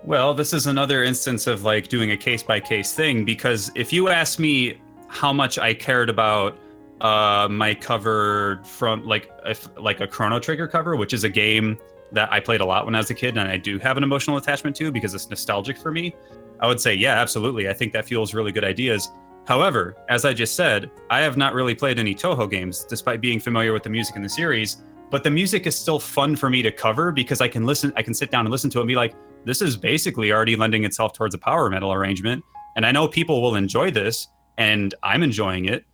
[0.03, 3.93] Well, this is another instance of like doing a case by case thing because if
[3.93, 6.57] you ask me how much I cared about
[7.01, 9.31] uh my cover from like
[9.77, 11.79] like a Chrono Trigger cover, which is a game
[12.13, 14.03] that I played a lot when I was a kid and I do have an
[14.03, 16.15] emotional attachment to because it's nostalgic for me,
[16.59, 17.69] I would say yeah, absolutely.
[17.69, 19.11] I think that fuels really good ideas.
[19.47, 23.41] However, as I just said, I have not really played any Touhou games despite being
[23.41, 26.63] familiar with the music in the series, but the music is still fun for me
[26.63, 28.89] to cover because I can listen I can sit down and listen to it and
[28.89, 32.45] be like this is basically already lending itself towards a power metal arrangement
[32.77, 34.29] and i know people will enjoy this
[34.59, 35.85] and i'm enjoying it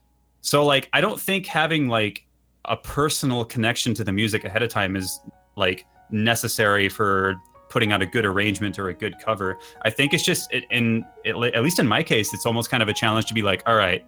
[0.47, 2.25] so like i don't think having like
[2.67, 5.21] a personal connection to the music ahead of time is
[5.57, 7.35] like necessary for
[7.69, 9.59] putting out a good arrangement or a good cover.
[9.83, 12.83] I think it's just it, in it, at least in my case it's almost kind
[12.83, 14.05] of a challenge to be like all right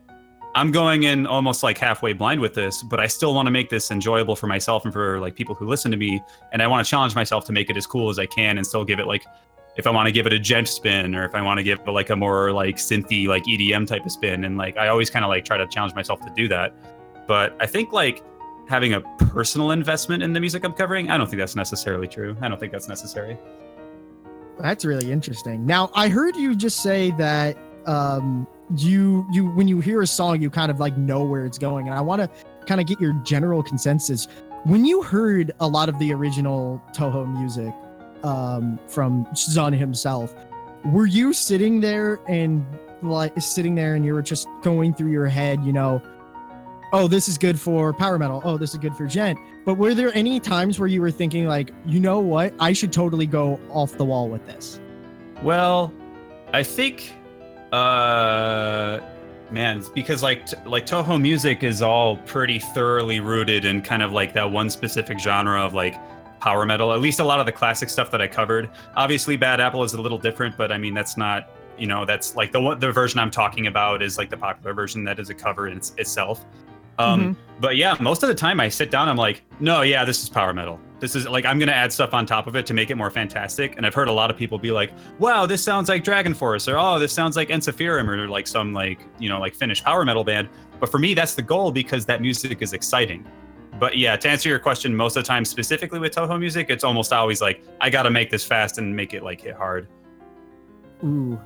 [0.55, 3.69] i'm going in almost like halfway blind with this but i still want to make
[3.69, 6.23] this enjoyable for myself and for like people who listen to me
[6.53, 8.67] and I want to challenge myself to make it as cool as I can and
[8.67, 9.25] still give it like
[9.79, 11.79] if I want to give it a djent spin or if I want to give
[11.87, 15.09] it like a more like synthy like EDM type of spin and like I always
[15.09, 16.75] kind of like try to challenge myself to do that.
[17.29, 18.25] But I think like
[18.69, 22.37] having a personal investment in the music I'm covering, I don't think that's necessarily true.
[22.43, 23.39] I don't think that's necessary.
[24.59, 25.65] That's really interesting.
[25.65, 27.57] Now, I heard you just say that
[27.87, 31.59] um, you you when you hear a song, you kind of like know where it's
[31.59, 32.29] going, and I want to
[32.67, 34.27] kind of get your general consensus.
[34.65, 37.73] When you heard a lot of the original Touhou music
[38.25, 40.35] um, from Zun himself,
[40.85, 42.65] were you sitting there and
[43.03, 46.03] like sitting there and you were just going through your head, you know,
[46.93, 48.41] oh, this is good for power metal.
[48.45, 49.39] Oh, this is good for djent.
[49.65, 52.93] But were there any times where you were thinking like, you know what, I should
[52.93, 54.81] totally go off the wall with this?
[55.43, 55.93] Well,
[56.53, 57.13] I think
[57.73, 59.01] uh
[59.51, 64.33] man, because like like Touhou music is all pretty thoroughly rooted in kind of like
[64.35, 65.97] that one specific genre of like
[66.41, 66.93] power metal.
[66.93, 68.71] At least a lot of the classic stuff that I covered.
[68.97, 72.37] Obviously, Bad Apple is a little different, but I mean that's not you know that's
[72.37, 75.35] like the the version I'm talking about is like the popular version that is a
[75.35, 76.45] cover in its, itself.
[76.99, 80.23] Um, But yeah, most of the time I sit down, I'm like, no, yeah, this
[80.23, 80.81] is power metal.
[81.01, 83.11] This is like I'm gonna add stuff on top of it to make it more
[83.11, 83.77] fantastic.
[83.77, 86.69] And I've heard a lot of people be like, wow, this sounds like Dragon Force,
[86.69, 90.05] or oh, this sounds like Encephalum, or like some like you know like Finnish power
[90.05, 90.49] metal band.
[90.81, 93.25] But for me, that's the goal because that music is exciting.
[93.79, 96.85] But yeah, to answer your question, most of the time, specifically with Touhou music, it's
[96.85, 99.89] almost always like I gotta make this fast and make it like hit hard.
[101.05, 101.41] Ooh.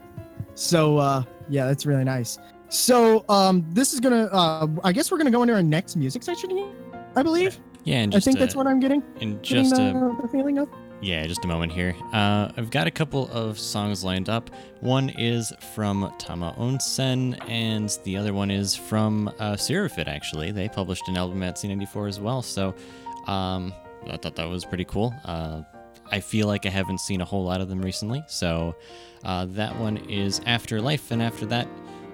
[0.55, 2.39] So uh yeah, that's really nice.
[2.69, 6.23] So um this is gonna uh I guess we're gonna go into our next music
[6.23, 6.69] section here,
[7.17, 7.59] I believe.
[7.85, 9.03] Yeah, and I think uh, that's what I'm getting.
[9.21, 10.69] and getting just the, uh, the feeling of.
[11.03, 11.97] Yeah, just a moment here.
[12.13, 14.51] Uh, I've got a couple of songs lined up.
[14.79, 19.57] One is from Tama Onsen, and the other one is from uh,
[20.07, 20.53] actually.
[20.53, 22.69] They published an album at C94 as well, so
[23.27, 23.75] um,
[24.09, 25.13] I thought that was pretty cool.
[25.25, 25.63] Uh,
[26.13, 28.77] I feel like I haven't seen a whole lot of them recently, so
[29.25, 31.67] uh, that one is Afterlife, and after that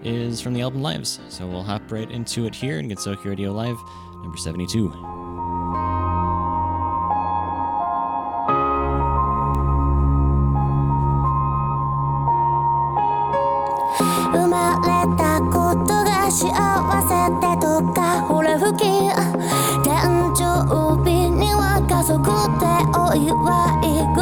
[0.03, 1.21] is from the album Lives.
[1.29, 3.77] So we'll hop right into it here in Gensokyo Radio Live,
[4.23, 4.89] number 72.
[14.83, 16.49] れたことが幸
[17.09, 17.99] せってとか？
[18.29, 18.85] ほれ吹き
[19.85, 20.43] 誕生
[21.05, 22.23] 日には家族
[22.59, 22.67] で
[22.99, 23.27] お祝
[23.83, 24.18] い。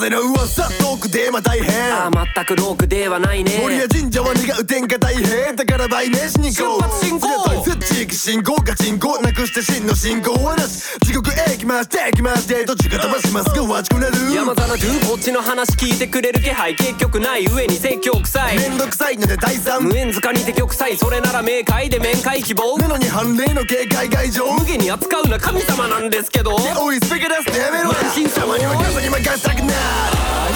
[0.00, 1.92] 風の噂トークテーマ大変。
[1.92, 3.58] ああ全くロークではないね。
[3.60, 6.80] 森や神社は願う天下大変だから売名しに行こう。
[6.80, 7.76] 出発進行。
[7.84, 13.50] 地域信号が人口なくして真の信号はなし地獄へ行きまして行きましてどっちが飛ばします。
[13.50, 14.16] がお待ちくれる。
[14.34, 18.56] 山田のドゥこっちの話聞いてくれる気配結局ない上に説教臭い。
[18.56, 22.78] めんどくさいので第三無縁塚にて玉砕それなら明快で面会希望。
[22.78, 26.56] なのに判例の警戒外情無下に扱うな神様なんですけど。
[26.56, 27.58] おいスピーカー出す。
[27.58, 27.92] のやめろ。
[27.92, 29.89] 満身創たまには風に任したくなる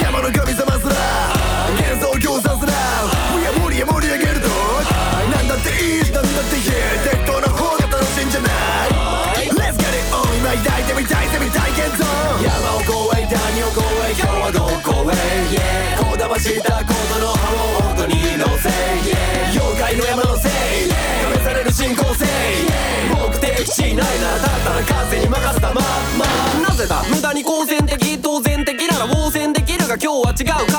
[0.03, 0.95] 山の神様すら
[1.77, 2.73] 幻想協賛すら
[3.35, 4.49] 無や無理や盛り上げると
[5.31, 6.63] なんだっていいなんだっていい
[7.05, 8.53] 適当な方が楽しいんじゃない
[9.51, 13.81] Let's get it on 今抱いてみたいセミ体験ゾーン山を越え谷を越
[14.11, 15.15] え今日はどこへ
[15.51, 17.51] Yeah こだましたことの葉
[17.89, 20.53] を音に乗せ Yeah 妖怪の山のせい
[20.91, 22.25] 試される進行性
[23.11, 25.85] 目的地ないならだったら風に任せたまん
[26.19, 26.27] ま
[26.69, 28.54] なぜだ無駄に好戦的当然
[30.37, 30.74] to go.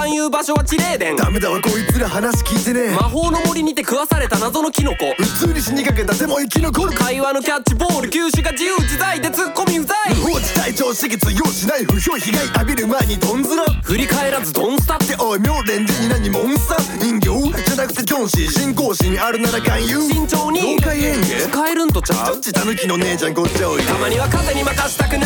[0.45, 2.95] 所は地霊殿ダメだわこいつら話聞いてねえ。
[2.95, 4.97] 魔法の森にて食わされた謎のキノコ。
[5.17, 15.05] 普通に死にかけたでも生き残る会話のキャッチボール球種が自由自在でツッコミうざい放置体調刺激通用しない不評被害浴びる前にドンズラっ振り返らずドンスタって。
[15.07, 18.47] ておい妙蓮寺に何モンスター人形じゃなくてキョンシー。
[18.51, 20.01] 信仰心あるなら勧誘。
[20.13, 20.61] 慎重に。
[20.61, 22.33] 妖怪演芸使えるんとちゃう？
[22.33, 23.81] ちょっちたぬきの姉ちゃんこっちおい。
[23.81, 25.25] でたまには風に任したくな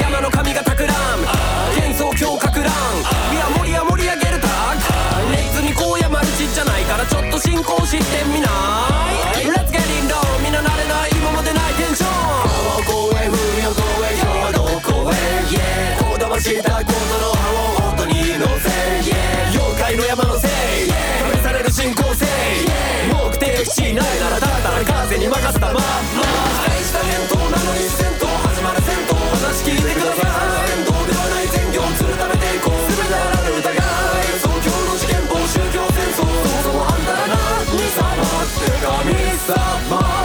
[0.00, 0.98] 山の神が企む。
[1.76, 2.72] 幻想狂かく乱
[7.04, 12.10] らちょっと進行してみない？Let's get in low みんな慣れない今までないテンション
[12.86, 15.14] こうへ風よこへ今日はどこへ
[15.52, 16.70] Yeah こだました。
[16.70, 17.44] ことの葉
[17.88, 18.68] を音に乗せ。
[19.04, 20.50] Yeah 妖怪の山のせい。
[20.90, 22.24] 試される進行性。
[22.24, 26.73] Yeah 目的地ないならだったら風に任せたまんま。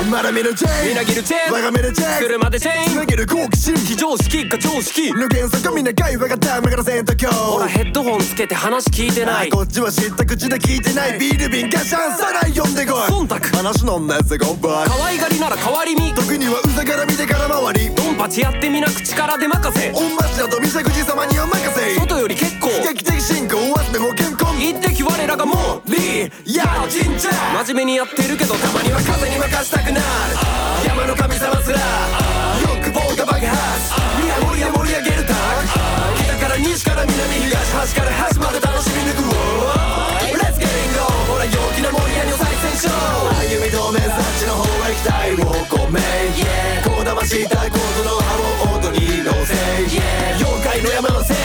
[0.09, 27.29] まだ見るチェみイなぎるチェーン我が目でチェイ車でチェーンつなげる好奇心非常識か常識の原則みんな会話がダメからせんと今日ほらヘッドホンつけて話聞いてないこっちは知った口で聞いてないビール瓶ガシャンさらい読んでこい忖度話のんなやつゴンバイ可愛がりなら代わりに時にはうざから見てから回りドンパチやってみなく力で任せ御柱と未釈寺様にお任せ外より結構劇的進行はでも健康一滴我らがもうリーヤー神社
[27.65, 30.05] 真面目にやってるけどたまには風に任したくなる。
[30.85, 31.79] 山の神様すら。
[32.61, 33.49] 欲望が爆発
[34.21, 35.37] いや盛り上盛り上げるタッ
[36.37, 39.25] 北から西から南東端から端まで楽しみ抜く
[40.37, 45.99] Let's get in go ほら陽気な盛り上げの最先勝歩み止めさっちの方へ期待を込め
[46.37, 48.37] Yeah こだましたことの葉
[48.73, 49.57] を音に乗せ。
[49.89, 51.38] Yeah 妖怪の山のせい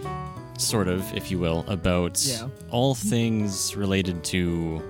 [0.61, 2.47] sort of, if you will, about Yeah.
[2.69, 4.81] all things related to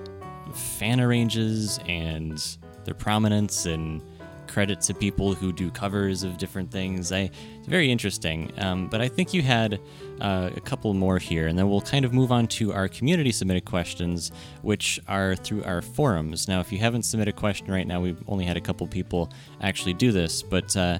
[0.54, 2.42] fan arranges and
[2.84, 4.02] their prominence and
[4.48, 7.10] credit to people who do covers of different things.
[7.10, 8.52] I, it's very interesting.
[8.58, 9.80] Um, but I think you had
[10.20, 13.32] uh, a couple more here, and then we'll kind of move on to our community
[13.32, 16.48] submitted questions, which are through our forums.
[16.48, 19.32] Now, if you haven't submitted a question right now, we've only had a couple people
[19.62, 20.76] actually do this, but.
[20.76, 20.98] Uh,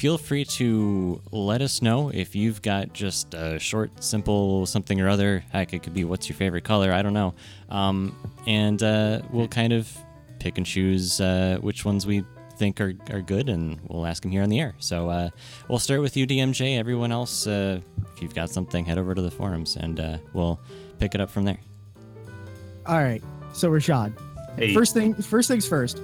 [0.00, 5.10] Feel free to let us know if you've got just a short, simple something or
[5.10, 5.44] other.
[5.52, 6.90] Heck, it could be what's your favorite color.
[6.90, 7.34] I don't know.
[7.68, 9.94] Um, and uh, we'll kind of
[10.38, 12.24] pick and choose uh, which ones we
[12.56, 14.74] think are, are good, and we'll ask them here on the air.
[14.78, 15.28] So uh,
[15.68, 16.78] we'll start with you, DMJ.
[16.78, 17.82] Everyone else, uh,
[18.14, 20.58] if you've got something, head over to the forums, and uh, we'll
[20.98, 21.58] pick it up from there.
[22.86, 23.22] All right.
[23.52, 24.18] So Richaad,
[24.56, 24.72] Hey.
[24.72, 26.00] first thing first things first.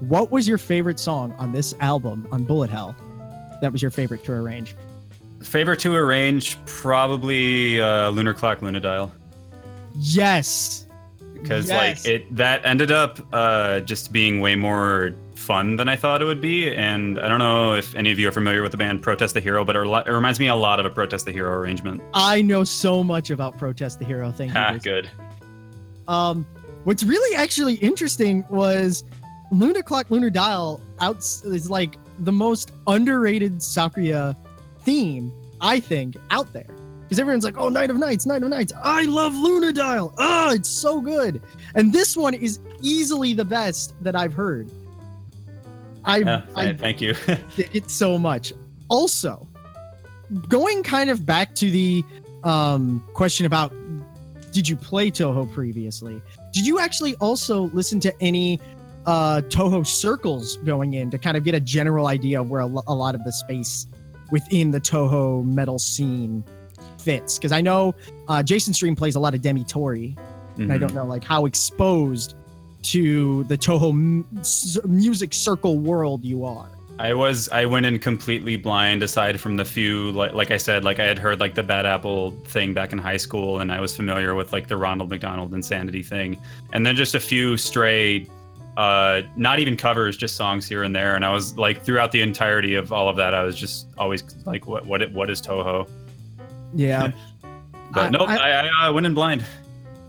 [0.00, 2.96] What was your favorite song on this album on Bullet Hell?
[3.64, 4.76] That was your favorite to arrange.
[5.42, 9.10] Favorite to arrange, probably uh, Lunar Clock Lunadial.
[9.94, 10.86] Yes.
[11.32, 12.04] because Yes.
[12.04, 16.26] like it that ended up uh, just being way more fun than I thought it
[16.26, 16.74] would be.
[16.74, 19.40] And I don't know if any of you are familiar with the band Protest the
[19.40, 22.02] Hero, but it, reminds me a lot of a Protest the Hero arrangement.
[22.12, 24.30] I know so much about Protest the Hero.
[24.30, 24.60] Thank you.
[24.60, 24.82] Ah, Bruce.
[24.82, 25.10] good.
[26.06, 26.46] Um,
[26.84, 29.04] what's really actually interesting was
[29.52, 34.36] Lunar Clock Lunar Dial out is like the most underrated Sakuya
[34.80, 36.66] theme I think out there
[37.02, 40.14] because everyone's like, "Oh, Night of Nights, Night of Nights." I love Lunar Dial.
[40.18, 41.40] Oh, it's so good.
[41.74, 44.70] And this one is easily the best that I've heard.
[46.04, 47.14] I I thank you.
[47.56, 48.52] dig it so much.
[48.88, 49.46] Also,
[50.48, 52.04] going kind of back to the
[52.42, 53.72] um, question about
[54.52, 56.22] did you play Touhou previously?
[56.52, 58.60] Did you actually also listen to any
[59.06, 62.66] uh, Touhou circles going in to kind of get a general idea of where a,
[62.66, 63.86] lo- a lot of the space
[64.30, 66.42] within the Touhou metal scene
[66.98, 67.38] fits?
[67.38, 67.94] Because I know
[68.28, 70.16] uh, Jason Stream plays a lot of Demetori,
[70.56, 70.80] and I Mhm.
[70.80, 72.34] don't know like how exposed
[72.84, 76.68] to the Touhou m- s- music circle world you are.
[76.98, 80.84] I was I went in completely blind aside from the few like like I said
[80.84, 83.80] like I had heard like the Bad Apple thing back in high school and I
[83.80, 86.38] was familiar with like the Ronald McDonald Insanity thing
[86.72, 88.28] and then just a few stray
[88.76, 92.20] uh not even covers just songs here and there and I was like throughout the
[92.22, 95.88] entirety of all of that I was just always like what what what is Touhou
[96.74, 97.12] Yeah.
[97.92, 99.44] But I- nope, I- I, I, uh, went in blind.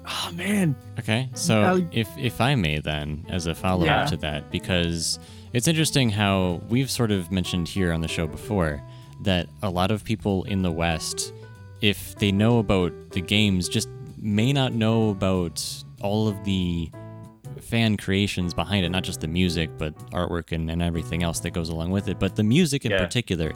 [0.08, 0.76] Oh man.
[1.00, 4.06] Okay, so Uh, if if I may then, as a follow up Yeah.
[4.06, 5.20] to that, because
[5.54, 8.82] it's interesting how we've sort of mentioned here on the show before
[9.24, 11.32] that a lot of people in the West,
[11.82, 13.88] if they know about the games, just
[14.20, 15.64] may not know about
[16.02, 16.90] all of the
[17.66, 21.52] fan creations behind it, not just the music, but artwork and, and everything else that
[21.52, 22.20] goes along with it.
[22.20, 23.04] But the music in Yeah.
[23.04, 23.54] particular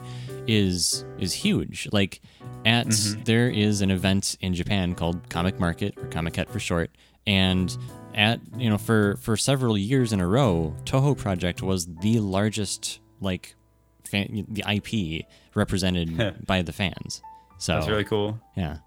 [0.47, 1.88] is is huge.
[1.91, 2.22] Like
[2.66, 3.24] at mm-hmm.
[3.24, 6.91] there is an event in Japan called Comic Market or Comiket for short,
[7.28, 7.76] and
[8.16, 12.99] at you know for for several years in a row, Touhou Project was the largest
[13.22, 13.55] like
[14.03, 17.22] fan, the IP represented by the fans.
[17.57, 18.39] So That's really cool.
[18.55, 18.78] yeah.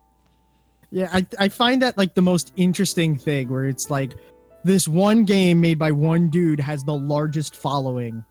[0.94, 4.12] Yeah, I, I find that like the most interesting thing where it's like
[4.64, 8.24] this one game made by one dude has the largest following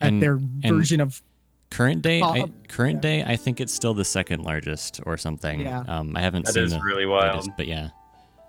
[0.00, 1.22] at And- their and- version of
[1.70, 3.00] Current day, I, current yeah.
[3.00, 5.60] day, I think it's still the second largest or something.
[5.60, 5.84] Yeah.
[5.86, 7.34] Um, I haven't That seen is the really wild.
[7.36, 7.90] latest, but yeah.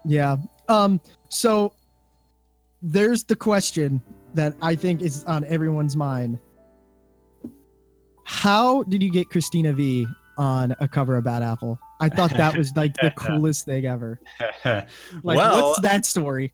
[0.04, 0.38] yeah.
[0.68, 1.72] Um so
[2.82, 4.02] there's the question
[4.34, 6.40] that I think is on everyone's mind.
[8.24, 10.08] How did you get Cristina Vee
[10.38, 11.78] on a cover of Bad Apple?
[12.00, 14.20] I thought that was like the coolest thing ever.
[14.66, 14.88] Like
[15.24, 16.54] well, what's that story?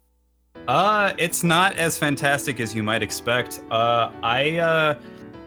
[0.68, 3.62] Uh, it's not as fantastic as you might expect.
[3.72, 5.00] Uh, I uh,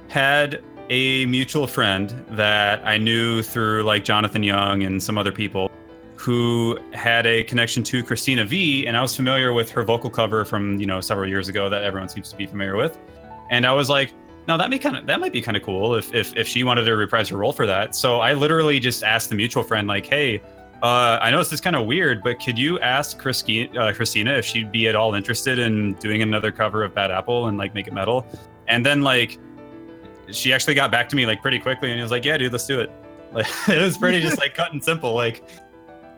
[0.09, 5.71] had a mutual friend that I knew through like Jonathan Young and some other people
[6.17, 10.45] who had a connection to Cristina Vee, and I was familiar with her vocal cover
[10.45, 12.99] from you know several years ago that everyone seems to be familiar with,
[13.51, 14.13] and I was like,
[14.49, 16.65] no, that may kind of that might be kind of cool if if if she
[16.65, 17.95] wanted to reprise her role for that.
[17.95, 20.41] So I literally just asked the mutual friend like, hey.
[20.83, 24.33] Uh, I know this is kind of weird, but could you ask Christi- uh, Cristina
[24.35, 27.75] if she'd be at all interested in doing another cover of Bad Apple and like
[27.75, 28.27] make it metal?
[28.67, 29.39] And then like,
[30.31, 32.53] she actually got back to me like pretty quickly, and he was like, "Yeah, dude,
[32.53, 32.91] let's do it."
[33.33, 35.15] Like, it was pretty just like cut and simple.
[35.15, 35.45] Like,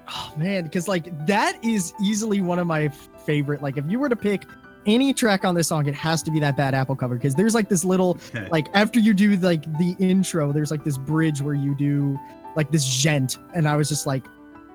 [0.08, 3.62] Oh man, because like that is easily one of my favorite.
[3.62, 4.44] Like if you were to pick
[4.84, 7.14] any track on this song, it has to be that Bad Apple cover.
[7.14, 8.18] Because there's like this little
[8.50, 12.18] like after you do like the intro, there's like this bridge where you do
[12.56, 14.24] like this djent, and I was just like,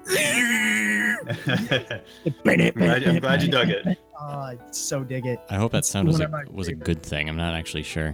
[0.09, 1.17] I'm
[2.43, 3.97] glad, I'm glad you dug it.
[4.19, 5.39] Oh, I so dig it.
[5.49, 7.29] I hope that sound was a, was a good thing.
[7.29, 8.13] I'm not actually sure.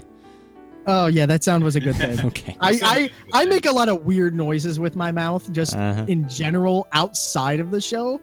[0.85, 2.19] Oh yeah, that sound was a good thing.
[2.25, 2.57] Okay.
[2.59, 6.05] I, I I make a lot of weird noises with my mouth just Uh-huh.
[6.07, 8.19] in general outside of the show,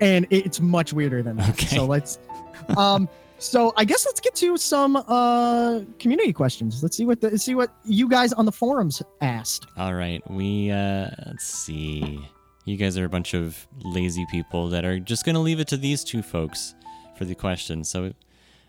[0.00, 1.50] and it's much weirder than that.
[1.50, 1.76] Okay.
[1.76, 2.18] So let's,
[2.76, 6.82] um, so I guess let's get to some uh community questions.
[6.84, 9.66] Let's see what the see what you guys on the forums asked.
[9.76, 10.22] All right.
[10.30, 12.24] We uh let's see.
[12.64, 15.76] You guys are a bunch of lazy people that are just gonna leave it to
[15.76, 16.74] these two folks
[17.16, 17.84] for the question.
[17.84, 18.12] So,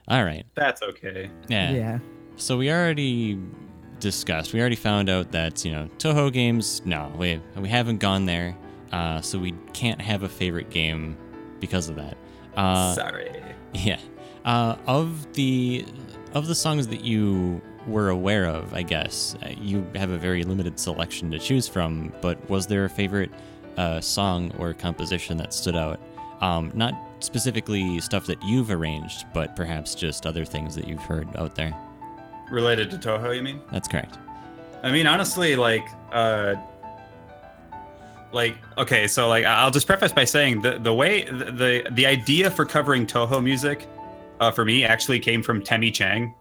[0.07, 0.45] all right.
[0.55, 1.29] That's okay.
[1.47, 1.71] Yeah.
[1.71, 1.99] Yeah.
[2.35, 3.39] So we already
[3.99, 4.53] discussed.
[4.53, 6.81] We already found out that you know Touhou games.
[6.85, 8.57] No, we we haven't gone there.
[8.91, 11.17] Uh, so we can't have a favorite game
[11.59, 12.17] because of that.
[12.55, 13.41] Uh, Sorry.
[13.73, 13.99] Yeah.
[14.45, 15.85] Uh, of the
[16.33, 20.43] of the songs that you were aware of, I guess uh, you have a very
[20.43, 22.13] limited selection to choose from.
[22.21, 23.31] But was there a favorite
[23.77, 25.99] uh, song or composition that stood out?
[26.41, 31.33] Um, not specifically stuff that you've arranged, but perhaps just other things that you've heard
[31.37, 31.73] out there.
[32.51, 33.61] Related to Touhou, you mean?
[33.71, 34.17] That's correct.
[34.83, 36.55] I mean, honestly, like, uh,
[38.33, 42.05] like, okay, so like, I'll just preface by saying the the way the the, the
[42.05, 43.87] idea for covering Touhou music,
[44.41, 46.33] uh, for me actually came from Temmie Chang.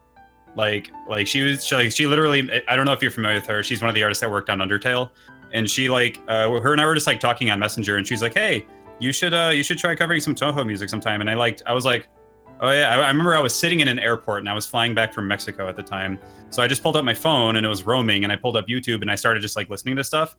[0.57, 3.47] Like, like she was, she, like, she literally, I don't know if you're familiar with
[3.47, 3.63] her.
[3.63, 5.11] She's one of the artists that worked on Undertale,
[5.53, 8.23] and she like, uh, her and I were just like talking on Messenger, and she's
[8.23, 8.67] like, hey,
[8.99, 11.21] you should, uh, you should try covering some Touhou music sometime.
[11.21, 12.09] And I liked, I was like,
[12.61, 14.95] oh yeah, I, I remember I was sitting in an airport and I was flying
[14.95, 16.19] back from Mexico at the time.
[16.51, 18.69] So I just pulled up my phone and it was roaming and I pulled up
[18.69, 20.37] YouTube and I started just like listening to stuff.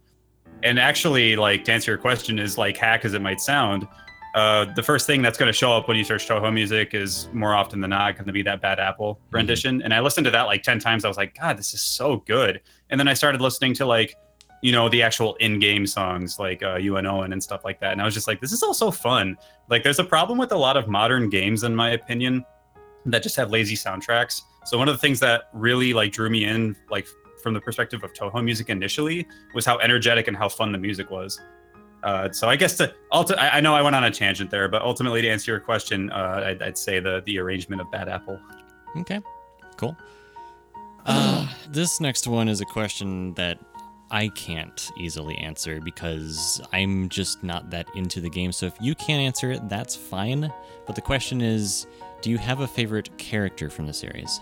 [0.63, 3.85] And actually, like to answer your question, is like hack as it might sound,
[4.33, 7.27] uh, the first thing that's going to show up when you search Touhou music is
[7.33, 9.81] more often than not going to be that Bad Apple rendition.
[9.83, 11.05] And I listened to that like 10 times.
[11.05, 12.61] I was like, God, this is so good.
[12.89, 14.15] And then I started listening to like,
[14.63, 17.91] you know, the actual in game songs like uh, UNO and stuff like that.
[17.91, 19.37] And I was just like, this is all so fun.
[19.69, 22.45] Like, there's a problem with a lot of modern games, in my opinion,
[23.05, 24.41] that just have lazy soundtracks.
[24.63, 27.05] So one of the things that really like drew me in, like
[27.43, 31.11] from the perspective of Touhou music initially, was how energetic and how fun the music
[31.11, 31.41] was.
[32.01, 34.69] Uh, so I guess to ulti- I I know I went on a tangent there,
[34.69, 38.07] but ultimately to answer your question, uh, I'd, I'd say the the arrangement of Bad
[38.07, 38.39] Apple.
[38.97, 39.19] Okay,
[39.75, 39.95] cool.
[41.05, 43.57] Uh, this next one is a question that
[44.13, 48.51] I can't easily answer because I'm just not that into the game.
[48.51, 50.53] So if you can't answer it, that's fine.
[50.85, 51.87] But the question is,
[52.21, 54.39] do you have a favorite character from the series?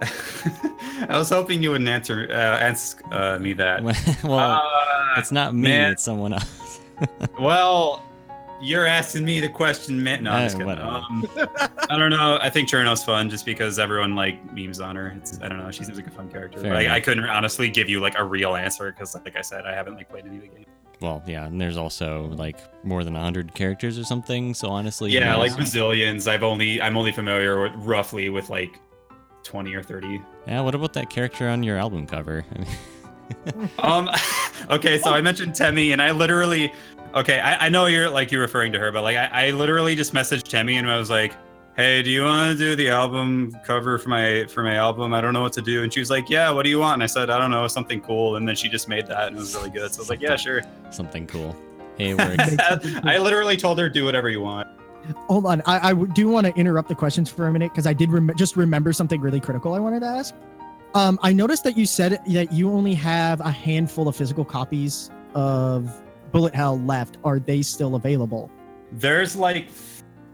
[0.02, 3.82] I was hoping you wouldn't answer uh, ask uh, me that.
[4.24, 5.68] well, Uh, it's not me.
[5.68, 5.92] man.
[5.92, 6.80] It's someone else.
[7.40, 8.02] Well,
[8.62, 10.22] you're asking me the question, man.
[10.24, 10.78] No, I'm Eh, just kidding.
[10.78, 11.28] Um,
[11.90, 12.38] I don't know.
[12.40, 15.14] I think Cirno's fun just because everyone like memes on her.
[15.18, 15.70] It's I don't know.
[15.70, 16.60] She seems like a fun character.
[16.60, 19.42] Fair but I, I couldn't honestly give you like a real answer because, like I
[19.42, 20.66] said, I haven't like played any of the games.
[21.00, 24.54] well, yeah, and there's also like more than hundred characters or something.
[24.54, 26.26] So honestly, Yeah, like bazillions.
[26.30, 28.78] I've only I'm only familiar with roughly with like
[29.42, 30.22] twenty or thirty.
[30.46, 30.60] yeah.
[30.60, 32.44] What about that character on your album cover?
[33.78, 34.10] Um,
[34.70, 36.70] okay, so I mentioned Temmie, and I literally,
[37.14, 39.94] okay, I, I know you're like you're referring to her, but like I, I literally
[39.94, 41.34] just messaged Temmie and I was like,
[41.76, 45.14] "Hey, do you want to do the album cover for my for my album?
[45.14, 46.94] I don't know what to do." And she was like, "Yeah, what do you want?"
[46.94, 49.36] And I said, "I don't know, something cool." And then she just made that, and
[49.36, 49.92] it was really good.
[49.92, 51.56] So I was like, "Yeah, sure." something cool.
[51.96, 52.36] Hey, we're
[53.04, 54.68] I literally told her, "Do whatever you want."
[55.28, 55.62] Hold on.
[55.66, 58.56] I do want to interrupt the questions for a minute because I did rem- just
[58.56, 60.32] remember something really critical I wanted to ask.
[60.94, 65.10] Um, I noticed that you said that you only have a handful of physical copies
[65.34, 65.90] of
[66.32, 67.18] Bullet Hell left.
[67.24, 68.50] Are they still available?
[68.90, 69.68] There's like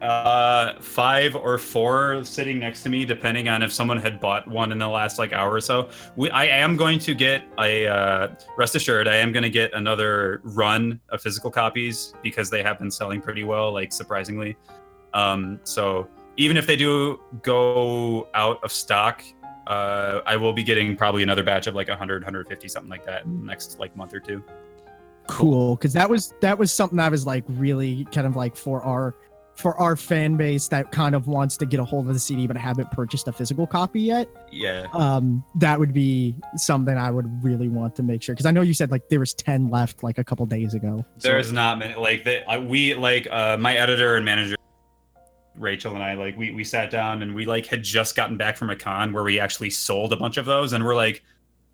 [0.01, 4.71] uh five or four sitting next to me depending on if someone had bought one
[4.71, 8.29] in the last like hour or so we i am going to get a uh
[8.57, 12.79] rest assured i am going to get another run of physical copies because they have
[12.79, 14.57] been selling pretty well like surprisingly
[15.15, 19.25] um so even if they do go out of stock
[19.67, 23.25] uh i will be getting probably another batch of like 100 150 something like that
[23.25, 24.45] in the next like month or two
[25.29, 28.83] Cool, because that was that was something I was like really kind of like for
[28.83, 29.14] our
[29.55, 32.47] for our fan base that kind of wants to get a hold of the CD
[32.47, 34.29] but haven't purchased a physical copy yet.
[34.53, 38.53] yeah um that would be something i would really want to make sure because i
[38.53, 41.51] know you said like there was 10 left like a couple days ago So- There's
[41.51, 42.64] not many like that.
[42.66, 44.55] We like uh, my editor and manager,
[45.57, 48.57] Rachel and I like we we sat down and we like had just gotten back
[48.57, 51.24] from a con where we actually sold a bunch of those and we're like,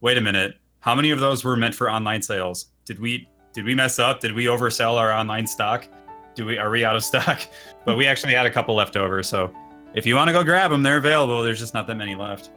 [0.01, 2.67] wait a minute, how many of those were meant for online sales?
[2.87, 4.21] Did we did we mess up?
[4.21, 5.87] Did we oversell our online stock?
[6.35, 7.41] Do we are we out of stock?
[7.87, 9.55] But we actually had a couple left over, so
[9.93, 11.43] if you want to go grab them, they're available.
[11.43, 12.49] There's just not that many left.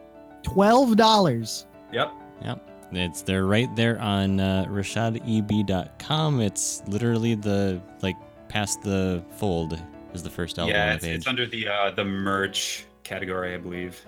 [0.44, 2.12] $12 Yep.
[2.42, 2.70] Yep.
[2.92, 6.40] It's they're right there on uh, richaadeb.com.
[6.40, 8.16] It's literally the like
[8.48, 9.78] past the fold
[10.14, 11.16] is the first album yeah, it's, page.
[11.16, 14.00] it's under the uh, the merch category, I believe.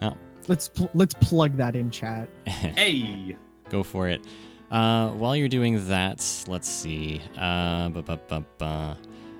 [0.00, 0.14] Yeah.
[0.46, 3.36] Let's pl- let's plug that in chat Hey.
[3.68, 4.24] Go for it.
[4.70, 7.22] Uh, while you're doing that, let's see.
[7.38, 8.94] Uh, bu- bu- bu- bu.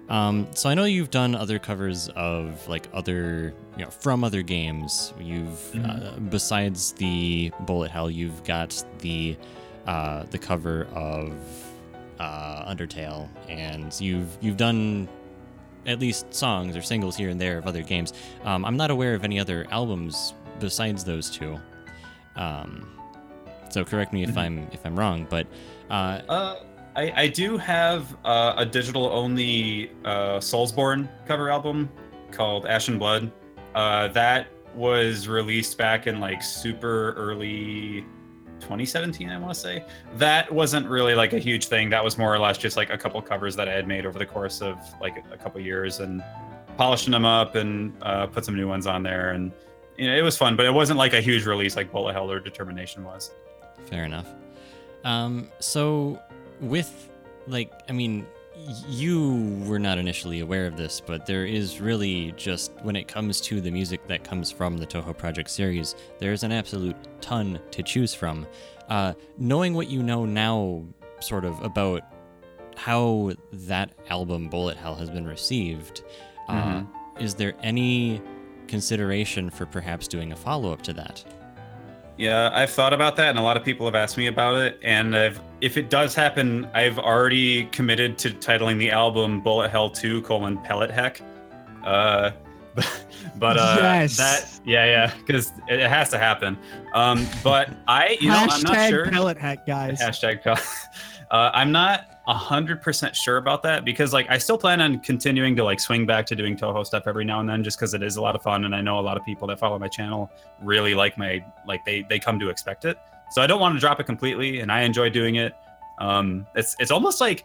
[0.08, 4.40] Um, so I know you've done other covers of like other, you know, from other
[4.42, 5.12] games.
[5.20, 9.36] You've uh, besides the Bullet Hell, you've got the
[9.86, 11.34] uh, the cover of
[12.18, 15.08] uh, Undertale, and you've you've done
[15.86, 18.14] at least songs or singles here and there of other games.
[18.44, 21.58] Um, I'm not aware of any other albums besides those two.
[22.34, 22.88] Um,
[23.70, 24.38] so correct me if Mhm.
[24.38, 25.46] I'm if I'm wrong, but
[25.90, 26.56] uh, Uh,
[26.96, 31.88] I, I do have uh, a digital only uh, Soulsborne cover album
[32.32, 33.30] called Ash and Blood.
[33.74, 38.04] Uh, that was released back in like super early
[38.60, 39.84] 2017, I want to say.
[40.16, 41.88] That wasn't really like a huge thing.
[41.90, 44.18] That was more or less just like a couple covers that I had made over
[44.18, 46.22] the course of like a couple years and
[46.76, 49.30] polishing them up and uh, put some new ones on there.
[49.30, 49.52] And
[49.96, 52.30] you know, it was fun, but it wasn't like a huge release like Bullet Hell
[52.30, 53.30] or Determination was.
[53.88, 54.28] Fair enough.
[55.04, 56.20] Um, so
[56.60, 57.10] with
[57.46, 58.26] like, I mean,
[58.88, 63.40] you were not initially aware of this, but there is really just when it comes
[63.42, 67.82] to the music that comes from the Touhou Project series, there's an absolute ton to
[67.82, 68.46] choose from.
[68.88, 70.84] Uh, knowing what you know now,
[71.20, 72.02] sort of about
[72.76, 76.02] how that album Bullet Hell has been received,
[76.48, 76.82] uh,
[77.20, 78.20] is there any
[78.66, 81.24] consideration for perhaps doing a follow up to that?
[82.18, 84.80] Yeah, I've thought about that, and a lot of people have asked me about it.
[84.82, 89.88] And I've, if it does happen, I've already committed to titling the album "Bullet Hell
[89.88, 91.22] 2: colon Pellet Heck."
[91.84, 92.32] Uh,
[93.36, 94.16] but uh, Yes.
[94.16, 96.58] that yeah, yeah, because it, it has to happen.
[96.92, 99.10] Um, but I, you know, I'm not hashtag sure.
[99.10, 100.60] pellet hack guys Hashtag pellet.
[101.30, 105.56] Uh, I'm not hundred percent sure about that because like I still plan on continuing
[105.56, 108.02] to like swing back to doing Touhou stuff every now and then just because it
[108.02, 109.88] is a lot of fun and I know a lot of people that follow my
[109.88, 110.30] channel
[110.62, 112.98] really like my like they they come to expect it.
[113.30, 115.54] So I don't want to drop it completely and I enjoy doing it.
[116.00, 117.44] Um, it's it's almost like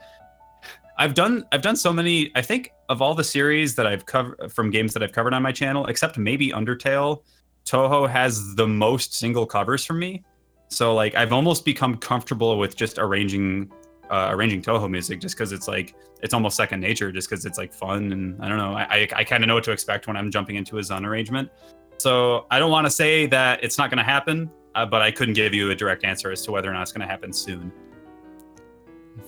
[0.97, 2.31] I've done I've done so many.
[2.35, 5.41] I think of all the series that I've covered from games that I've covered on
[5.41, 7.23] my channel, except maybe Undertale,
[7.65, 10.23] Touhou has the most single covers from me.
[10.67, 13.71] So like I've almost become comfortable with just arranging
[14.13, 17.57] uh, arranging Touhou music just because it's like it's almost second nature just because it's
[17.57, 20.05] like fun and I don't know I I, I kind of know what to expect
[20.05, 21.49] when I'm jumping into a Zun arrangement.
[21.97, 25.09] So I don't want to say that it's not going to happen, uh, but I
[25.09, 27.33] couldn't give you a direct answer as to whether or not it's going to happen
[27.33, 27.71] soon.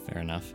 [0.08, 0.54] Fair enough.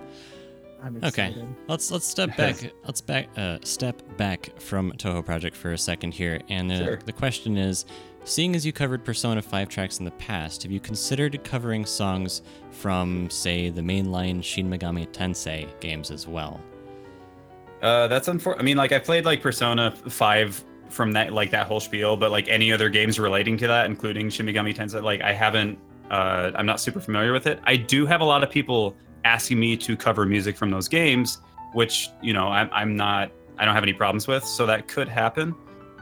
[0.82, 1.34] I'm Okay.
[1.66, 2.56] Let's let's step back.
[2.84, 6.98] let's back uh, step back from Touhou Project for a second here, and the, Sure.
[7.04, 7.84] the question is:
[8.24, 12.42] Seeing as you covered Persona 5 tracks in the past, have you considered covering songs
[12.70, 16.60] from, say, the mainline Shin Megami Tensei games as well?
[17.82, 18.62] Uh, that's unfortunate.
[18.62, 22.30] I mean, like I played like Persona Five from that like that whole spiel, but
[22.30, 25.78] like any other games relating to that, including Shin Megami Tensei, like I haven't.
[26.10, 27.60] Uh, I'm not super familiar with it.
[27.64, 31.38] I do have a lot of people asking me to cover music from those games,
[31.72, 33.32] which you know I'm I'm not.
[33.58, 35.54] I don't have any problems with, so that could happen.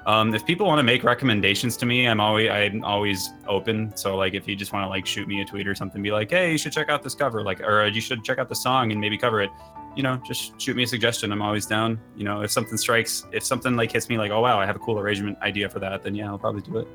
[0.08, 3.96] Um, if people want to make recommendations to me, I'm always I'm always open.
[3.96, 6.10] So like if you just want to like shoot me a tweet or something, be
[6.10, 8.56] like, hey, you should check out this cover, like or you should check out the
[8.56, 9.50] song and maybe cover it
[9.98, 11.32] you know, just shoot me a suggestion.
[11.32, 12.00] I'm always down.
[12.16, 14.76] You know, if something strikes, if something like hits me, like, oh wow, I have
[14.76, 16.88] a cool arrangement idea for that, then yeah, I'll probably do it.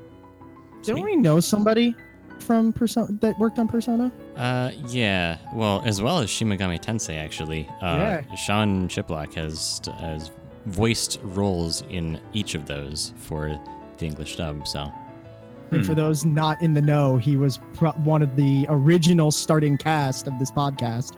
[0.82, 1.94] Don't we know somebody
[2.38, 4.10] from Persona that worked on Persona?
[4.36, 5.36] Uh, yeah.
[5.52, 7.68] Well, as well as Shin Megami Tensei, actually.
[7.82, 10.30] Uh, Sean Chiplock has has
[10.66, 13.58] voiced roles in each of those for
[13.98, 14.66] the English dub.
[14.66, 14.90] So
[15.70, 15.86] And Hmm.
[15.86, 20.26] for those not in the know, he was pro- one of the original starting cast
[20.26, 21.12] of this podcast.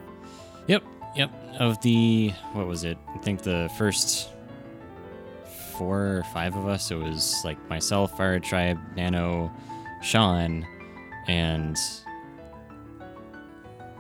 [0.67, 0.83] Yep,
[1.15, 1.31] yep.
[1.61, 2.97] Of the what was it?
[3.15, 4.31] I think the first
[5.79, 6.91] four or five of us.
[6.91, 9.51] It was like myself, Fire Tribe, Nano,
[10.03, 10.67] Sean,
[11.29, 11.77] and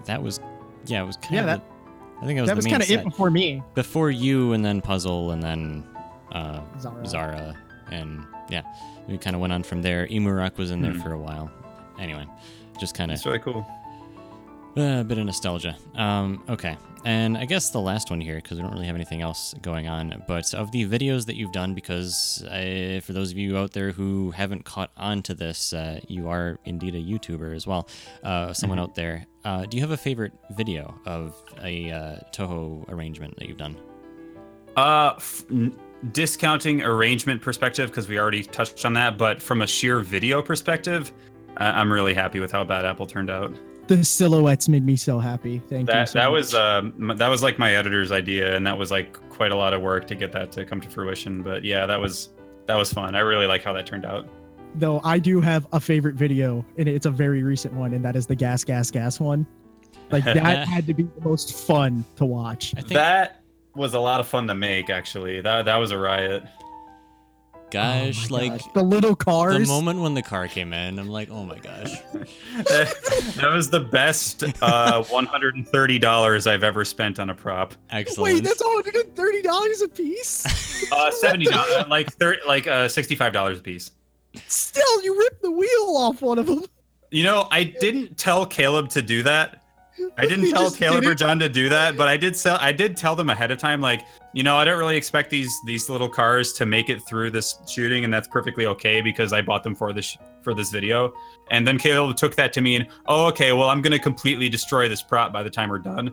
[0.07, 0.40] that was
[0.86, 1.47] yeah, it was kind Yeah, of.
[1.47, 1.75] that- the-
[2.20, 3.62] I think it was That the was kind of it before me.
[3.74, 5.84] before you, and then Puzzle, and then
[6.32, 7.06] uh, Zara.
[7.06, 7.56] Zara,
[7.90, 8.62] and yeah,
[9.06, 10.06] we kind of went on from there.
[10.06, 11.00] Imurak was in there Hmm.
[11.02, 11.50] for a while.
[11.98, 12.26] Anyway,
[12.80, 13.66] just kind of That's really cool.
[14.76, 15.76] uh, a bit of nostalgia.
[15.94, 19.20] Um, okay, and I guess the last one here because we don't really have anything
[19.22, 20.22] else going on.
[20.26, 23.92] But of the videos that you've done, because uh, for those of you out there
[23.92, 27.88] who haven't caught on to this, uh, you are indeed a YouTuber as well.
[28.22, 32.86] Uh, someone out there, uh, do you have a favorite video of a uh, Touhou
[32.90, 33.76] arrangement that you've done?
[34.76, 35.74] Uh, f- n-
[36.11, 41.12] discounting arrangement perspective because we already touched on that, but from a sheer video perspective,
[41.59, 43.55] uh, I'm really happy with how Bad Apple turned out.
[43.86, 45.61] The silhouettes made me so happy.
[45.61, 45.94] Thank you.
[45.94, 46.32] That so that much.
[46.32, 49.72] was um that was like my editor's idea, and that was like quite a lot
[49.72, 51.40] of work to get that to come to fruition.
[51.40, 52.30] But yeah, that was
[52.66, 53.14] that was fun.
[53.14, 54.28] I really like how that turned out.
[54.78, 58.16] Though I do have a favorite video, and it's a very recent one, and that
[58.16, 59.46] is the gas, gas, gas one.
[60.10, 62.72] Like that had to be the most fun to watch.
[62.76, 63.42] I think, That
[63.74, 64.88] was a lot of fun to make.
[64.90, 66.44] Actually, that that was a riot.
[67.70, 68.72] gosh, Oh like gosh.
[68.74, 69.58] the little cars.
[69.58, 71.90] the moment when the car came in, I'm like, oh my gosh.
[72.54, 77.74] that was the best uh, $130 I've ever spent on a prop.
[77.90, 78.34] Excellent.
[78.34, 80.46] Wait, that's one hundred and thirty dollars a piece.
[80.92, 83.90] Uh, seventy dollars, like thirty, like uh, sixty-five dollars a piece.
[84.49, 86.64] Still, you ripped the wheel off one of them.
[87.11, 89.62] You know, I didn't tell Caleb to do that.
[90.18, 91.14] I didn't tell Caleb did or.
[91.14, 92.59] John to do that, but I did sell.
[92.61, 95.51] I did tell them ahead of time, like, you know, I don't really expect these
[95.64, 99.41] these little cars to make it through this shooting, and that's perfectly okay because I
[99.41, 101.14] bought them for this for this video.
[101.51, 105.03] And then Caleb took that to mean, oh, okay, well, I'm gonna completely destroy this
[105.03, 106.12] prop by the time we're done.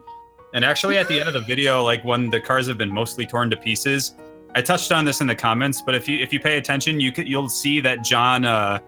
[0.54, 3.26] And actually, at the end of the video, like when the cars have been mostly
[3.26, 4.16] torn to pieces,
[4.56, 7.12] I touched on this in the comments, but if you if you pay attention, you
[7.12, 8.46] could you'll see that John.
[8.46, 8.80] uh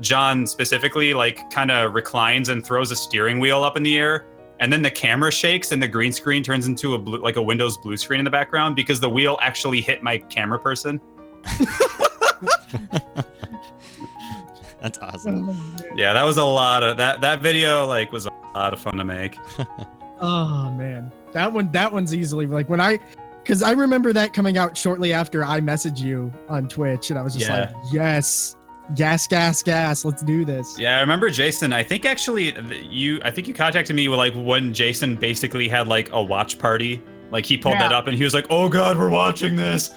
[0.00, 4.24] John specifically like kind of reclines and throws a steering wheel up in the air
[4.60, 7.42] and then the camera shakes and the green screen turns into a blue like a
[7.42, 11.00] Windows blue screen in the background because the wheel actually hit my camera person.
[14.80, 15.76] That's awesome.
[15.94, 18.96] Yeah, that was a lot of that that video like was a lot of fun
[18.96, 19.36] to make.
[20.22, 22.98] Oh man, that one that one's easily like when I,
[23.42, 27.22] because I remember that coming out shortly after I messaged you on Twitch, and I
[27.22, 27.60] was just Yeah.
[27.60, 28.56] like, yes,
[28.94, 30.78] gas, gas, gas, let's do this.
[30.78, 31.72] Yeah, I remember Jason.
[31.72, 32.54] I think actually
[32.90, 36.58] you I think you contacted me with like when Jason basically had like a watch
[36.58, 37.02] party.
[37.30, 37.88] Like he pulled Yeah.
[37.88, 39.90] that up and he was like, "Oh god, we're watching this."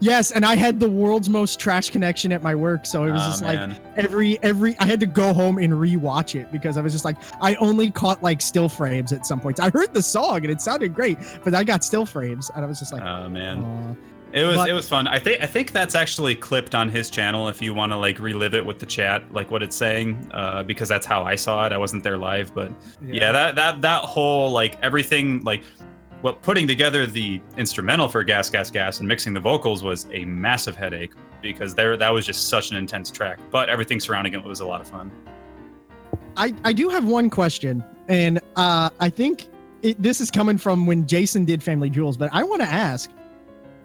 [0.00, 3.20] Yes, and I had the world's most trash connection at my work, so it was
[3.20, 6.80] Aw, just like every every I had to go home and rewatch it because I
[6.80, 9.60] was just like I only caught like still frames at some points.
[9.60, 12.68] I heard the song and it sounded great, but I got still frames and I
[12.68, 13.62] was just like, Oh man.
[13.62, 13.94] "Aw."
[14.32, 15.08] It was But- it was fun.
[15.08, 18.20] I think I think that's actually clipped on his channel if you want to like
[18.20, 21.66] relive it with the chat, like what it's saying, uh, because that's how I saw
[21.66, 21.72] it.
[21.72, 22.70] I wasn't there live, but
[23.04, 25.64] yeah, that that that whole like everything like
[26.20, 30.24] what putting together the instrumental for Gas Gas Gas and mixing the vocals was a
[30.24, 31.12] massive headache
[31.42, 33.38] because there that was just such an intense track.
[33.50, 35.10] But everything surrounding it was a lot of fun.
[36.36, 39.48] I, I do have one question, and uh, I think
[39.82, 43.10] it, this is coming from when Jason did FamilyJules, but I want to ask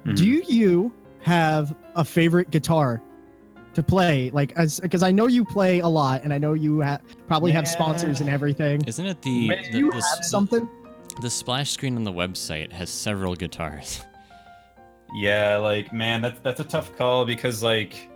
[0.05, 0.17] Mhm.
[0.17, 3.01] do you have a favorite guitar
[3.73, 4.29] to play?
[4.31, 7.51] Like, as because I know you play a lot, and I know you ha- probably
[7.53, 8.83] have sponsors and everything.
[8.86, 10.69] Isn't it the, the- you the have s- something?
[11.22, 14.03] The splash screen on the website has several guitars.
[15.13, 18.09] Yeah, like man, that's that's a tough call because like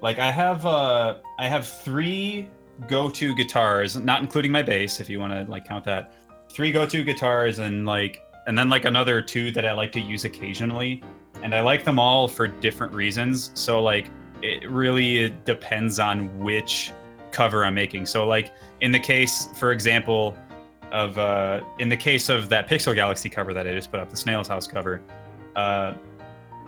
[0.00, 2.48] like I have uh I have three
[2.88, 6.14] go-to guitars, not including my bass if you want to like count that.
[6.50, 10.24] Three go-to guitars and like and then like another two that I like to use
[10.24, 11.02] occasionally.
[11.42, 13.50] And I like them all for different reasons.
[13.52, 14.08] So like
[14.40, 16.92] it really depends on which
[17.32, 18.06] cover I'm making.
[18.06, 20.38] So like in the case, for example,
[20.94, 24.08] of uh in the case of that Pixel Galaxy cover that I just put up,
[24.08, 25.02] the Snail's House cover,
[25.56, 25.94] uh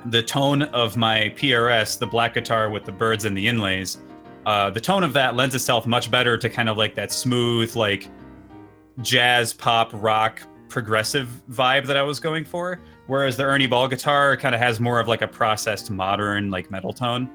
[0.07, 3.99] the tone of my PRS, the black guitar with the birds and the inlays,
[4.47, 7.75] uh, the tone of that lends itself much better to kind of like that smooth,
[7.75, 8.09] like
[9.03, 12.81] jazz, pop, rock, progressive vibe that I was going for.
[13.09, 16.71] Whereas the Ernie Ball guitar kind of has more of like a processed, modern, like
[16.71, 17.29] metal tone.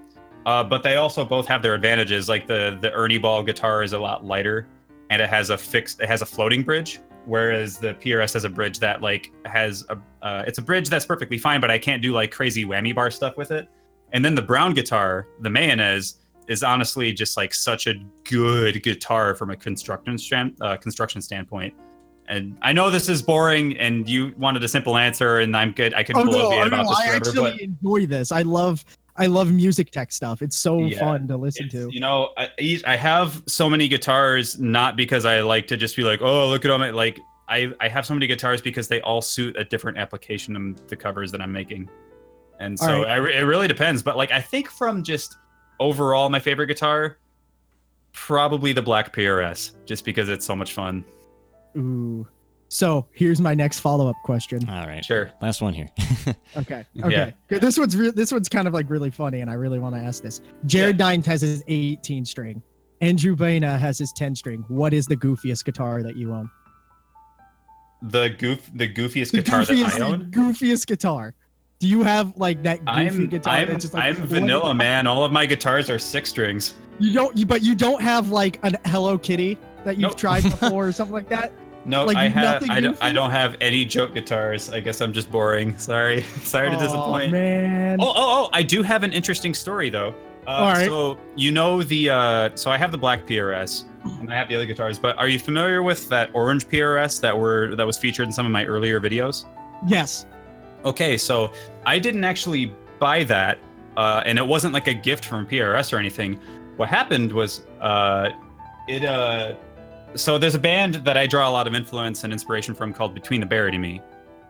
[0.45, 2.29] Uh, but they also both have their advantages.
[2.29, 4.67] Like the the Ernie Ball guitar is a lot lighter,
[5.11, 8.49] and it has a fixed, it has a floating bridge, whereas the PRS has a
[8.49, 12.01] bridge that like has a uh, it's a bridge that's perfectly fine, but I can't
[12.01, 13.67] do like crazy whammy bar stuff with it.
[14.13, 16.15] And then the brown guitar, the Mayones,
[16.47, 21.73] is honestly just like such a good guitar from a construction stand, uh, construction standpoint.
[22.27, 25.93] And I know this is boring, and you wanted a simple answer, and I'm good.
[25.93, 28.31] I could Oh blow no, up oh, about no this I actually but enjoy this.
[28.31, 28.85] I love
[29.21, 30.41] I love music tech stuff.
[30.41, 31.89] It's so Yeah, fun to listen to.
[31.93, 32.49] You know, I,
[32.85, 36.65] I have so many guitars not because I like to just be like, oh, look
[36.65, 37.19] at all my like.
[37.47, 40.95] I I have so many guitars because they all suit a different application of the
[40.95, 41.89] covers that I'm making,
[42.59, 43.09] and so right.
[43.09, 44.01] I it really depends.
[44.01, 45.37] But like, I think from just
[45.79, 47.17] overall, my favorite guitar,
[48.13, 51.03] probably the Black PRS, just because it's so much fun.
[51.77, 52.27] Ooh.
[52.73, 54.67] So here's my next follow up question.
[54.69, 55.03] All right.
[55.03, 55.29] Sure.
[55.41, 55.89] Last one here.
[56.57, 56.85] Okay.
[57.03, 57.33] Okay.
[57.47, 57.61] Good.
[57.61, 60.01] This one's re- this one's kind of like really funny, and I really want to
[60.01, 60.41] ask this.
[60.65, 62.61] Jared Dines has his 18 string.
[62.99, 64.63] Andrew Baena has his 10 string.
[64.67, 66.49] What is the goofiest guitar that you own?
[68.03, 70.25] The goof, the goofiest The guitar goofiest, that I own.
[70.31, 71.33] goofiest guitar.
[71.79, 72.91] Do you have like that goofy
[73.23, 73.53] I'm guitar?
[73.55, 75.07] I'm, that's just like, I'm what- vanilla man.
[75.07, 76.73] All of my guitars are six strings.
[76.99, 80.17] You don't, you, but you don't have like an Hello Kitty that you've Nope.
[80.17, 81.51] tried before or something like that.
[81.85, 82.61] No, Like, I have.
[82.61, 82.97] nothing I don't.
[83.01, 84.69] I don't have any joke guitars.
[84.69, 85.77] I guess I'm just boring.
[85.79, 86.21] Sorry.
[86.43, 87.31] Sorry to Oh disappoint.
[87.31, 87.99] man.
[87.99, 88.49] Oh, oh, oh!
[88.53, 90.13] I do have an interesting story though.
[90.45, 90.85] Uh, All right.
[90.87, 92.09] So you know the.
[92.11, 93.85] Uh, so I have the black PRS,
[94.19, 94.99] and I have the other guitars.
[94.99, 98.45] But are you familiar with that orange PRS that were that was featured in some
[98.45, 99.45] of my earlier videos?
[99.87, 100.25] Yes.
[100.85, 101.51] Okay, so
[101.85, 103.57] I didn't actually buy that,
[103.97, 106.39] uh, and it wasn't like a gift from PRS or anything.
[106.77, 108.29] What happened was, uh,
[108.87, 109.03] it.
[109.05, 109.53] Uh,
[110.15, 113.13] so there's a band that I draw a lot of influence and inspiration from called
[113.13, 114.01] Between the Buried and Me,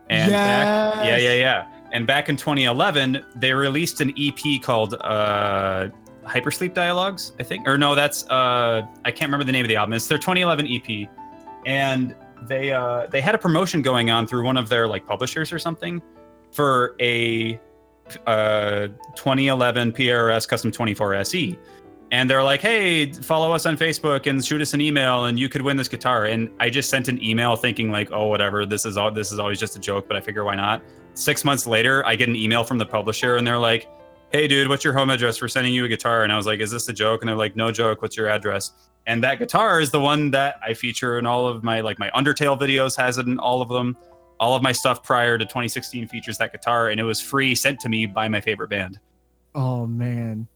[0.09, 1.67] and back, yeah, yeah, yeah.
[1.93, 5.89] And back in 2011, they released an EP called uh,
[6.23, 9.75] Hypersleep Dialogues, I think, or no, that's uh, I can't remember the name of the
[9.75, 9.93] album.
[9.93, 11.09] It's their 2011 EP,
[11.65, 15.51] and they uh, they had a promotion going on through one of their like publishers
[15.51, 16.01] or something
[16.51, 17.59] for a
[18.27, 21.59] uh, 2011 PRS Custom 24 SE.
[22.11, 25.47] And they're like, hey, follow us on Facebook and shoot us an email and you
[25.47, 26.25] could win this guitar.
[26.25, 29.39] And I just sent an email thinking like, oh, whatever, this is all this is
[29.39, 30.83] always just a joke, but I figure why not?
[31.13, 33.87] Six months later, I get an email from the publisher and they're like,
[34.31, 35.41] hey dude, what's your home address?
[35.41, 36.23] We're sending you a guitar.
[36.23, 37.21] And I was like, is this a joke?
[37.21, 38.73] And they're like, no joke, what's your address?
[39.07, 42.09] And that guitar is the one that I feature in all of my like my
[42.11, 43.97] Undertale videos has it in all of them.
[44.39, 47.79] All of my stuff prior to 2016 features that guitar, and it was free sent
[47.81, 48.99] to me by my favorite band.
[49.53, 50.47] Oh man.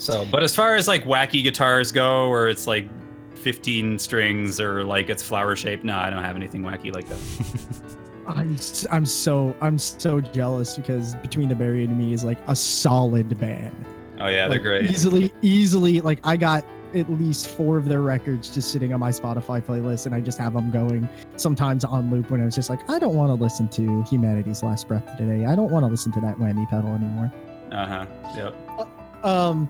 [0.00, 2.88] So, but as far as like wacky guitars go, where it's like
[3.34, 7.96] 15 strings or like it's flower shaped, no, I don't have anything wacky like that.
[8.26, 8.56] I'm
[8.90, 13.38] I'm so I'm so jealous because Between the Buried and Me is like a solid
[13.38, 13.84] band.
[14.18, 14.90] Oh yeah, they're great.
[14.90, 19.10] Easily, easily, like I got at least four of their records just sitting on my
[19.10, 22.70] Spotify playlist, and I just have them going sometimes on loop when I was just
[22.70, 25.44] like, I don't want to listen to Humanity's Last Breath today.
[25.44, 27.30] I don't want to listen to that whammy pedal anymore.
[27.70, 28.06] Uh huh.
[28.34, 29.24] Yep.
[29.24, 29.68] Um,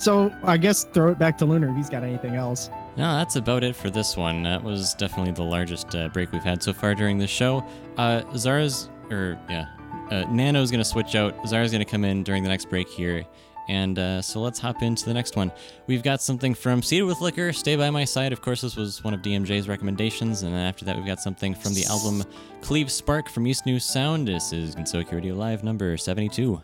[0.00, 2.70] so I guess throw it back to Lunar if he's got anything else.
[2.96, 4.42] No, that's about it for this one.
[4.42, 7.64] That was definitely the largest uh, break we've had so far during the show.
[7.96, 9.66] Uh, Zara's, or yeah,
[10.10, 11.34] uh, Nano's gonna switch out.
[11.46, 13.24] Zara's gonna come in during the next break here,
[13.68, 15.52] and uh, so let's hop into the next one.
[15.86, 18.32] We've got something from Seated with Liquor, Stay by My Side.
[18.32, 21.54] Of course, this was one of DMJ's recommendations, and then after that, we've got something
[21.54, 22.24] from the album
[22.62, 24.26] Cleave Spark from East New Sound.
[24.26, 26.60] This is Gensokyo Radio Live number 72.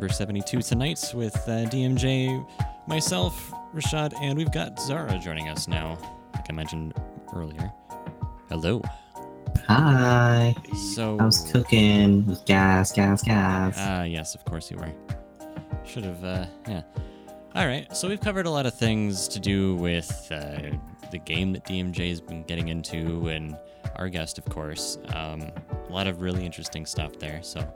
[0.00, 2.48] Number 72 tonight with uh, DMJ,
[2.86, 5.98] myself, Richaad, and we've got Zara joining us now,
[6.32, 6.94] like I mentioned
[7.36, 7.70] earlier.
[8.48, 8.80] Hello.
[9.66, 10.54] Hi.
[10.94, 11.18] So.
[11.20, 13.74] I was cooking with gas, gas, gas.
[13.76, 14.90] Ah, yes, of course you were.
[15.84, 16.80] Should have, uh, yeah.
[17.54, 20.70] All right, so we've covered a lot of things to do with uh,
[21.10, 23.54] the game that DMJ's been getting into, and
[23.96, 24.96] our guest, of course.
[25.14, 25.50] Um,
[25.90, 27.42] a lot of really interesting stuff there.
[27.42, 27.68] So,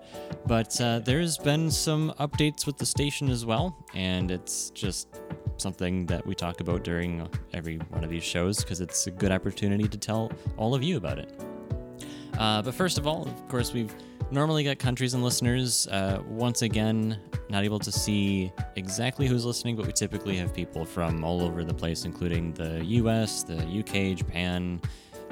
[0.46, 5.08] but uh, there's been some updates with the station as well, and it's just
[5.56, 9.32] something that we talk about during every one of these shows because it's a good
[9.32, 11.40] opportunity to tell all of you about it.
[12.38, 13.94] Uh, but first of all, of course, we've
[14.30, 15.86] normally got countries and listeners.
[15.88, 17.18] Uh, once again,
[17.48, 21.64] not able to see exactly who's listening, but we typically have people from all over
[21.64, 24.80] the place, including the US, the UK, Japan,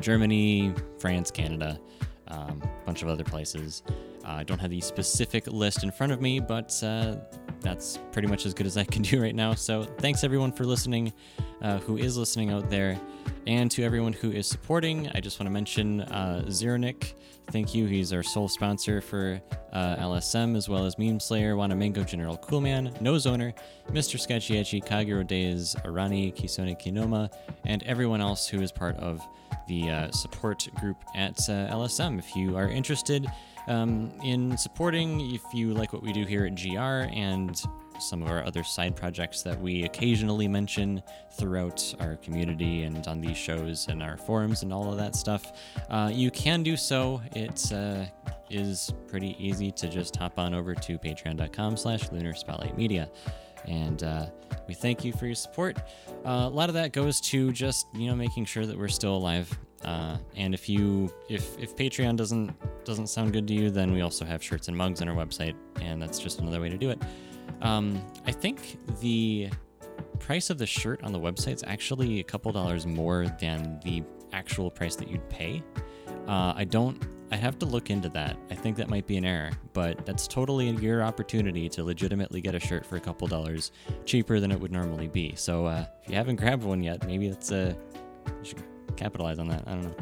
[0.01, 1.81] Germany, France, Canada,
[2.33, 3.83] a um, bunch of other places.
[4.25, 7.17] Uh, I don't have the specific list in front of me, but uh,
[7.61, 9.55] that's pretty much as good as I can do right now.
[9.55, 11.13] So thanks everyone for listening,
[11.61, 12.99] uh, who is listening out there,
[13.47, 15.09] and to everyone who is supporting.
[15.15, 17.15] I just want to mention uh, Zeronic.
[17.51, 17.87] Thank you.
[17.87, 19.41] He's our sole sponsor for
[19.73, 23.53] uh, LSM, as well as Meme Slayer, Wanamango, General Coolman, Nose Owner,
[23.91, 24.19] Mr.
[24.19, 27.31] Sketchy Edgy, Kagero Days, Arani, Kisone Kinoma,
[27.65, 29.21] and everyone else who is part of
[29.73, 32.19] the uh, support group at uh, LSM.
[32.19, 33.27] If you are interested
[33.69, 37.59] um, in supporting, if you like what we do here at GR and
[37.99, 41.03] some of our other side projects that we occasionally mention
[41.39, 45.53] throughout our community and on these shows and our forums and all of that stuff,
[45.89, 47.23] uh, you can do so.
[47.35, 48.05] It uh,
[48.51, 53.09] is pretty easy to just hop on over to patreon.com slash lunar spotlight media.
[53.67, 54.27] And uh,
[54.69, 55.79] we thank you for your support.
[56.25, 59.17] Uh, a lot of that goes to just you know making sure that we're still
[59.17, 59.57] alive.
[59.85, 62.53] Uh, and if you if if Patreon doesn't
[62.85, 65.55] doesn't sound good to you, then we also have shirts and mugs on our website,
[65.81, 67.01] and that's just another way to do it.
[67.61, 69.51] Um, I think the
[70.19, 74.03] price of the shirt on the website is actually a couple dollars more than the
[74.33, 75.63] actual price that you'd pay.
[76.27, 77.03] Uh, I don't.
[77.33, 78.37] I have to look into that.
[78.51, 82.55] I think that might be an error, but that's totally your opportunity to legitimately get
[82.55, 83.73] a shirt for a couple dollars
[84.05, 85.35] cheaper than it would normally be.
[85.35, 87.73] So uh, if you haven't grabbed one yet, maybe that's uh,
[88.27, 88.63] you should
[88.97, 89.65] capitalize on that.
[89.67, 89.97] I don't know.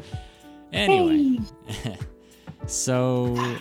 [0.73, 1.39] Anyway,
[2.65, 3.57] so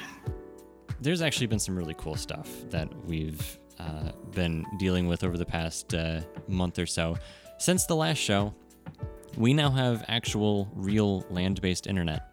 [1.01, 5.47] there's actually been some really cool stuff that we've uh, been dealing with over the
[5.47, 7.17] past uh, month or so.
[7.59, 8.53] Since the last show,
[9.37, 12.30] we now have actual, real land-based internet.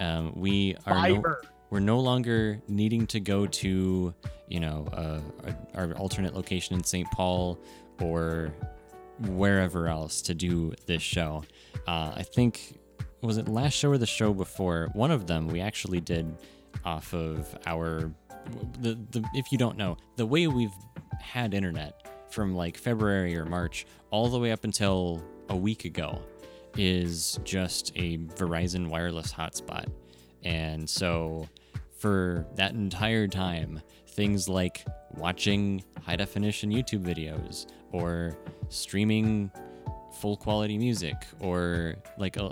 [0.00, 1.22] Um, we are no,
[1.68, 4.14] we're no longer needing to go to,
[4.48, 5.20] you know, uh,
[5.74, 7.08] our alternate location in St.
[7.12, 7.58] Paul
[8.00, 8.52] or
[9.20, 11.44] wherever else to do this show.
[11.86, 12.80] Uh, I think
[13.22, 14.88] was it last show or the show before?
[14.94, 16.34] One of them we actually did
[16.84, 18.10] off of our
[18.80, 20.72] the, the if you don't know the way we've
[21.20, 26.22] had internet from like February or March all the way up until a week ago
[26.76, 29.86] is just a Verizon wireless hotspot.
[30.42, 31.48] And so
[31.98, 34.84] for that entire time, things like
[35.14, 38.36] watching high definition YouTube videos or
[38.68, 39.50] streaming
[40.18, 42.46] full quality music or like a,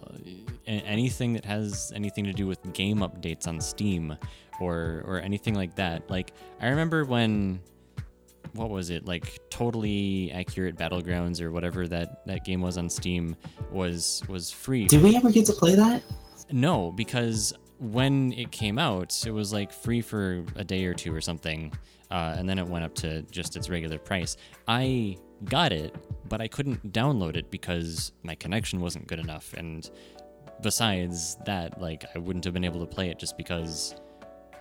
[0.66, 4.16] a- anything that has anything to do with game updates on Steam
[4.60, 6.08] or or anything like that.
[6.10, 7.60] Like I remember when
[8.58, 13.34] what was it like totally accurate battlegrounds or whatever that that game was on steam
[13.70, 16.02] was was free Did we ever get to play that?
[16.50, 21.14] no, because when it came out, it was like free for a day or two
[21.14, 21.72] or something,
[22.10, 24.36] uh, and then it went up to just its regular price.
[24.66, 25.94] I got it,
[26.28, 29.88] but I couldn't download it because my connection wasn't good enough, and
[30.62, 33.94] besides that, like I wouldn't have been able to play it just because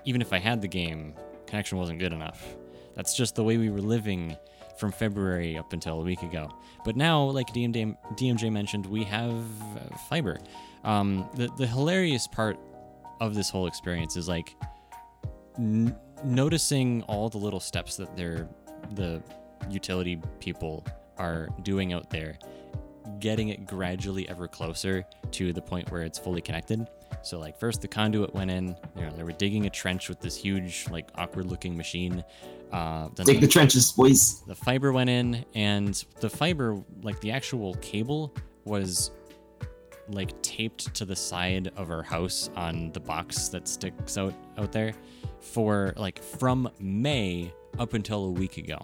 [0.06, 1.14] even if I had the game,
[1.48, 2.56] connection wasn't good enough.
[2.98, 4.36] That's just the way we were living
[4.78, 6.52] from February up until a week ago.
[6.84, 10.40] But now, like DMJ, DMJ mentioned, we have uh, fiber.
[10.84, 12.58] Um, the the hilarious part
[13.22, 14.56] of this whole experience is like
[15.58, 18.48] n- noticing all the little steps that they're
[18.94, 19.22] the
[19.70, 20.86] utility people
[21.18, 22.38] are doing out there,
[23.20, 26.88] getting it gradually ever closer to the point where it's fully connected.
[27.22, 30.20] So like first the conduit went in, you know, they were digging a trench with
[30.20, 32.24] this huge like awkward looking machine.
[32.72, 34.42] Uh, then Dig the trenches, boys.
[34.42, 38.34] the fiber went in and the fiber like the actual cable
[38.66, 39.12] was
[40.10, 44.72] like taped to the side of our house on the box that sticks out out
[44.72, 44.94] there
[45.40, 48.80] for like from May up until a week ago.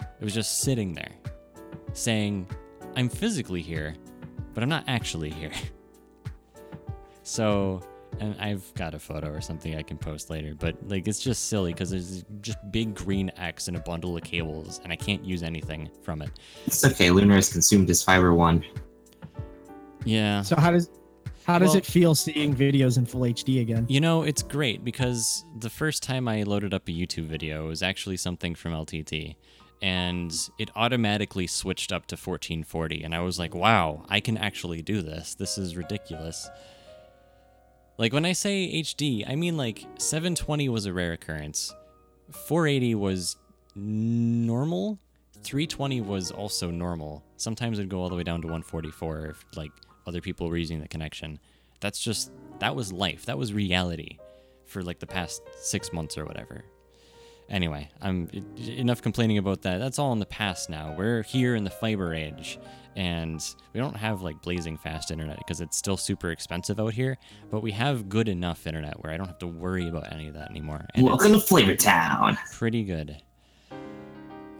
[0.00, 1.12] It was just sitting there
[1.92, 2.48] saying,
[2.96, 3.94] "I'm physically here,
[4.54, 5.52] but I'm not actually here."
[7.22, 7.80] so,
[8.20, 11.48] and I've got a photo or something I can post later, but like it's just
[11.48, 15.24] silly because there's just big green X and a bundle of cables, and I can't
[15.24, 16.30] use anything from it.
[16.66, 17.10] It's okay.
[17.10, 18.64] Lunar has consumed his fiber one.
[20.04, 20.42] Yeah.
[20.42, 20.88] So how does
[21.44, 23.86] how does Well- it feel seeing videos in full HD again?
[23.88, 27.82] You know, it's great because the first time I loaded up a YouTube video was
[27.82, 29.36] actually something from LTT,
[29.80, 34.82] and it automatically switched up to 1440, and I was like, wow, I can actually
[34.82, 35.34] do this.
[35.34, 36.48] This is ridiculous.
[37.98, 41.74] Like when I say HD, I mean like 720 was a rare occurrence,
[42.30, 43.36] 480 was
[43.74, 44.98] normal,
[45.42, 47.24] 320 was also normal.
[47.38, 49.70] Sometimes it'd go all the way down to 144 if like
[50.06, 51.38] other people were using the connection.
[51.80, 53.24] That's just that was life.
[53.26, 54.18] That was reality
[54.66, 56.64] for like the past 6 months or whatever.
[57.48, 58.28] Anyway, I'm
[58.58, 59.78] enough complaining about that.
[59.78, 60.94] That's all in the past now.
[60.98, 62.58] We're here in the fiber age
[62.96, 63.40] and
[63.72, 67.18] we don't have like blazing fast internet because it's still super expensive out here,
[67.50, 70.34] but we have good enough internet where I don't have to worry about any of
[70.34, 70.86] that anymore.
[70.94, 72.36] And it's- Welcome to Flavor Town.
[72.52, 73.22] pretty good.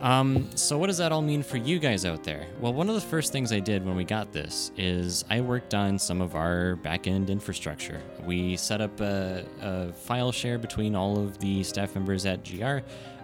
[0.01, 2.47] Um, so what does that all mean for you guys out there?
[2.60, 5.73] Well, one of the first things I did when we got this is I worked
[5.73, 8.01] on some of our back-end infrastructure.
[8.24, 12.78] We set up a, a file share between all of the staff members at GR.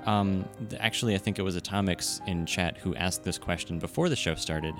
[0.08, 0.48] Um,
[0.80, 4.34] actually, I think it was Atomics in chat who asked this question before the show
[4.34, 4.74] started.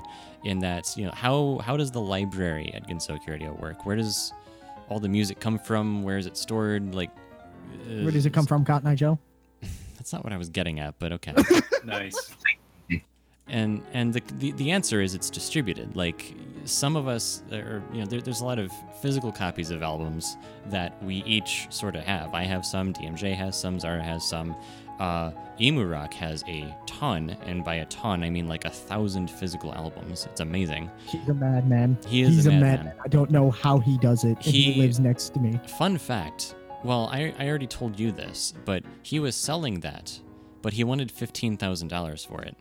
[0.45, 3.87] In that, you know, how how does the library at Gensokyo Radio work?
[3.87, 4.33] Where does
[4.89, 6.03] all the music come from?
[6.03, 6.95] Where is it stored?
[6.95, 7.11] Like,
[7.87, 9.19] uh, Where does it come from, Cotton Eye Joe?
[10.03, 11.33] That's not what I was getting at, but okay.
[11.85, 12.35] Nice.
[13.49, 15.95] and and the, the the answer is it's distributed.
[15.95, 16.35] Like
[16.65, 20.37] some of us, or you know, there, there's a lot of physical copies of albums
[20.67, 22.35] that we each sort of have.
[22.35, 24.57] I have some, DMJ has some, Zara has some.
[24.99, 25.31] Uh,
[25.61, 29.73] Emu Rock has a ton, and by a ton I mean like a thousand physical
[29.73, 30.27] albums.
[30.27, 30.91] It's amazing.
[31.07, 31.97] He's a madman.
[32.09, 32.75] He is He's a a madman.
[32.87, 32.95] madman.
[33.05, 34.35] I don't know how he does it.
[34.37, 35.61] and he, He- lives next to me.
[35.79, 36.57] Fun fact.
[36.85, 40.19] Well, I, I already told you this, but he was selling that,
[40.63, 42.57] but he wanted fifteen thousand dollars for it.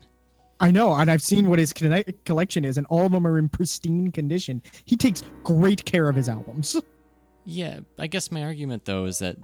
[0.60, 3.36] I know, and I've seen what his connect- collection is, and all of them are
[3.36, 4.62] in pristine condition.
[4.84, 6.76] He takes great care of his albums.
[7.44, 9.36] Yeah, I guess my argument though is that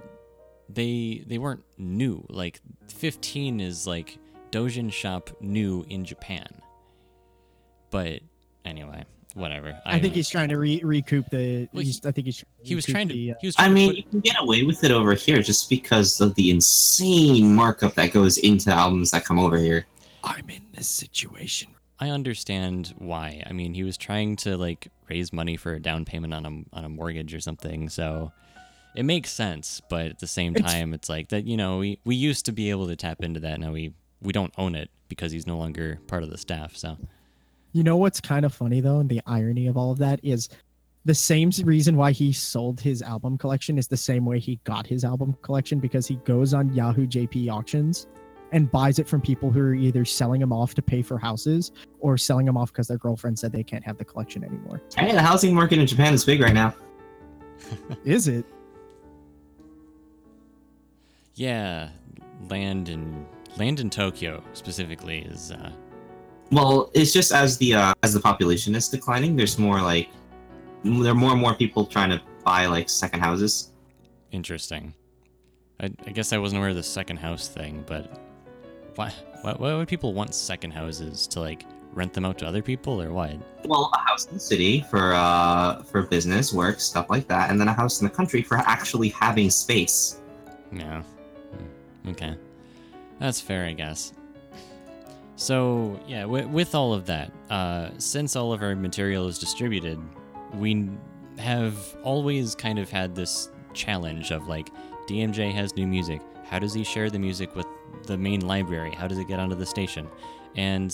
[0.69, 2.25] they they weren't new.
[2.29, 4.17] Like 15 is like
[4.51, 6.47] Dojin Shop new in Japan.
[7.89, 8.21] But
[8.63, 9.03] anyway,
[9.39, 9.79] whatever.
[9.85, 11.67] I, think he's trying to re- recoup the.
[11.73, 12.43] Well, he's, I think he's.
[12.61, 14.63] he was trying to the, uh, he was I mean, to you can get away
[14.63, 19.25] with it over here just because of the insane markup that goes into albums that
[19.25, 19.85] come over here.
[20.23, 21.69] I'm in this situation.
[21.99, 23.43] I understand why.
[23.45, 26.77] I mean, he was trying to like raise money for a down payment on a
[26.77, 27.89] on a mortgage or something.
[27.89, 28.31] So
[28.95, 31.99] it makes sense, but at the same It's- time it's like that, you know, we
[32.05, 33.59] we used to be able to tap into that.
[33.59, 36.75] Now we we don't own it because he's no longer part of the staff.
[36.75, 36.97] So
[37.71, 40.49] You know what's kind of funny though, and the irony of all of that is
[41.05, 44.85] the same reason why he sold his album collection is the same way he got
[44.85, 48.07] his album collection because he goes on Yahoo JP auctions
[48.51, 51.71] and buys it from people who are either selling them off to pay for houses
[51.99, 54.81] or selling them off because their girlfriend said they can't have the collection anymore.
[54.95, 56.73] Hey, the housing market in Japan is big right now.
[58.05, 58.45] Is it?
[61.35, 61.89] Yeah,
[62.49, 63.25] land in
[63.57, 65.71] land in Tokyo specifically is uh,
[66.51, 70.09] Well, it's just as the uh, as the population is declining, there's more like
[70.83, 73.71] there are more and more people trying to buy like second houses.
[74.31, 74.93] interesting.
[75.81, 78.19] I, I guess I wasn't aware of the second house thing, but
[78.95, 79.13] why,
[79.43, 83.01] why why would people want second houses to like rent them out to other people
[83.01, 83.37] or what?
[83.65, 87.59] Well, a house in the city for uh for business, work, stuff like that, and
[87.61, 90.19] then a house in the country for actually having space.
[90.73, 91.01] Yeah.
[91.03, 92.35] Hmm, Okay.
[93.19, 94.13] That's fair, I guess.
[95.39, 99.97] So, yeah, w- with all of that, uh, since all of our material is distributed,
[100.55, 100.89] we
[101.37, 104.69] have always kind of had this challenge of like,
[105.07, 106.19] DMJ has new music.
[106.43, 107.65] How does he share the music with
[108.03, 108.91] the main library?
[108.91, 110.09] How does it get onto the station?
[110.57, 110.93] And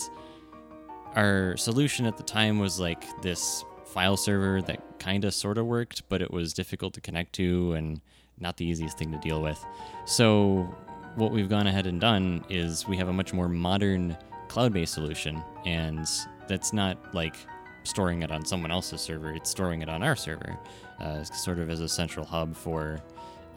[1.16, 5.66] our solution at the time was like this file server that kind of sort of
[5.66, 8.00] worked, but it was difficult to connect to and
[8.38, 9.58] not the easiest thing to deal with.
[10.04, 10.72] So,
[11.16, 14.16] what we've gone ahead and done is we have a much more modern
[14.48, 16.08] cloud based solution, and
[16.48, 17.36] that's not like
[17.84, 20.58] storing it on someone else's server, it's storing it on our server,
[21.00, 22.98] uh, sort of as a central hub for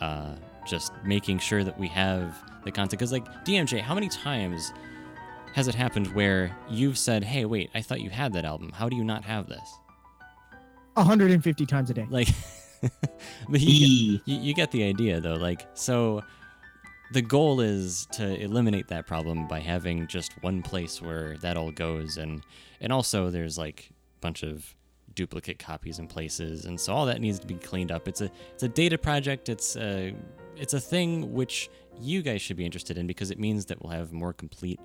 [0.02, 0.36] uh,
[0.68, 2.92] just making sure that we have the content.
[2.92, 4.72] Because, like, DMJ, how many times
[5.54, 8.72] has it happened where you've said, hey, wait, I thought you had that album.
[8.74, 9.78] How do you not have this?
[10.94, 12.06] 150 times a day.
[12.10, 12.28] Like,
[13.50, 14.22] but you, E.
[14.26, 16.24] you, you get the idea though like so
[17.12, 21.72] the goal is to eliminate that problem by having just one place where that all
[21.72, 22.44] goes and
[22.82, 24.76] and also there's like a bunch of
[25.16, 28.08] duplicate copies in places, and so all that needs to be cleaned up.
[28.08, 29.50] It's a it's a data project.
[29.50, 30.14] It's a
[30.56, 31.70] it's a thing which
[32.00, 34.80] you guys should be interested in because it means that we'll have more complete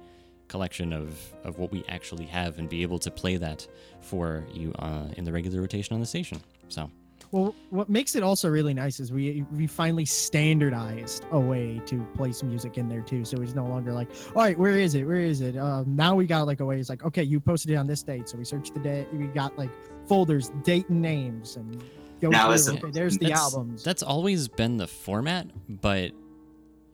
[0.49, 3.67] collection of, of what we actually have and be able to play that
[4.01, 6.41] for you uh, in the regular rotation on the station.
[6.69, 6.91] So
[7.35, 12.01] Well, what makes it also really nice is we we finally standardized a way to
[12.17, 13.25] place music in there too.
[13.25, 15.03] So it's no longer like, all right, where is it?
[15.05, 15.57] Where is it?
[15.57, 16.79] Um, now we got like a way.
[16.79, 19.09] It's like, okay, you posted it on this date, so we search the date.
[19.13, 19.71] We got like
[20.07, 21.83] folders, date and names, and
[22.21, 22.55] go Now through.
[22.55, 23.83] it's a- okay, there's the that's, albums.
[23.83, 26.13] That's always been the format, but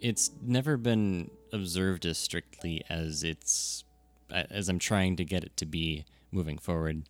[0.01, 3.85] it's never been observed as strictly as it's
[4.31, 7.03] as I'm trying to get it to be moving forward.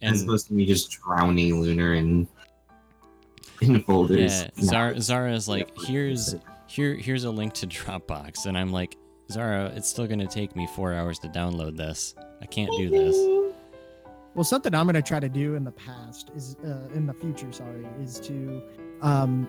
[0.00, 2.26] As And opposed to me just drowning Lunar in
[3.62, 4.42] in folders.
[4.42, 4.64] yeah, No.
[4.64, 6.34] Zara, Zara's like, here's
[6.66, 8.96] here here's a link to Dropbox, and I'm like,
[9.30, 12.14] Zara, it's still gonna take me four hours to download this.
[12.42, 13.16] I can't do this.
[14.36, 17.50] Well, something I'm gonna try to do in the past is uh, in the future.
[17.50, 18.62] Sorry, is to
[19.02, 19.48] um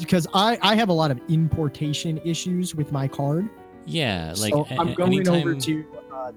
[0.00, 3.48] because I I have a lot of importation issues with my card.
[3.86, 6.32] Yeah, like so a- I'm a- going over to uh,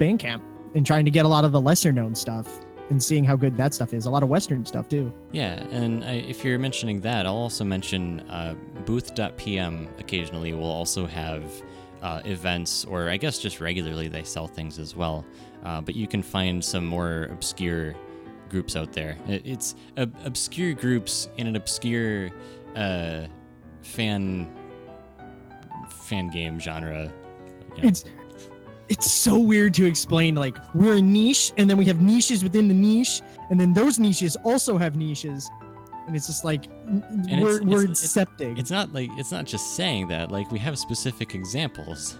[0.00, 0.42] Bandcamp
[0.74, 2.58] and trying to get a lot of the lesser known stuff
[2.92, 4.04] and seeing how good that stuff is.
[4.06, 5.12] A lot of Western stuff too.
[5.32, 8.54] Yeah, and I, if you're mentioning that, I'll also mention uh,
[8.84, 11.42] booth.pm occasionally will also have
[12.02, 15.24] uh, events, or I guess just regularly they sell things as well.
[15.64, 17.94] Uh, but you can find some more obscure
[18.50, 19.16] groups out there.
[19.26, 22.30] It- It's ob- obscure groups in an obscure
[22.76, 23.26] uh,
[23.80, 24.48] fan
[25.88, 27.10] fan game genre.
[27.76, 27.88] you know.
[27.88, 28.04] It's
[28.92, 30.34] it's so weird to explain.
[30.34, 33.98] Like we're a niche, and then we have niches within the niche, and then those
[33.98, 35.50] niches also have niches,
[36.06, 38.58] and it's just like And we're it's- we're it's- incepting.
[38.58, 40.30] It's not like it's not just saying that.
[40.30, 42.18] Like we have specific examples.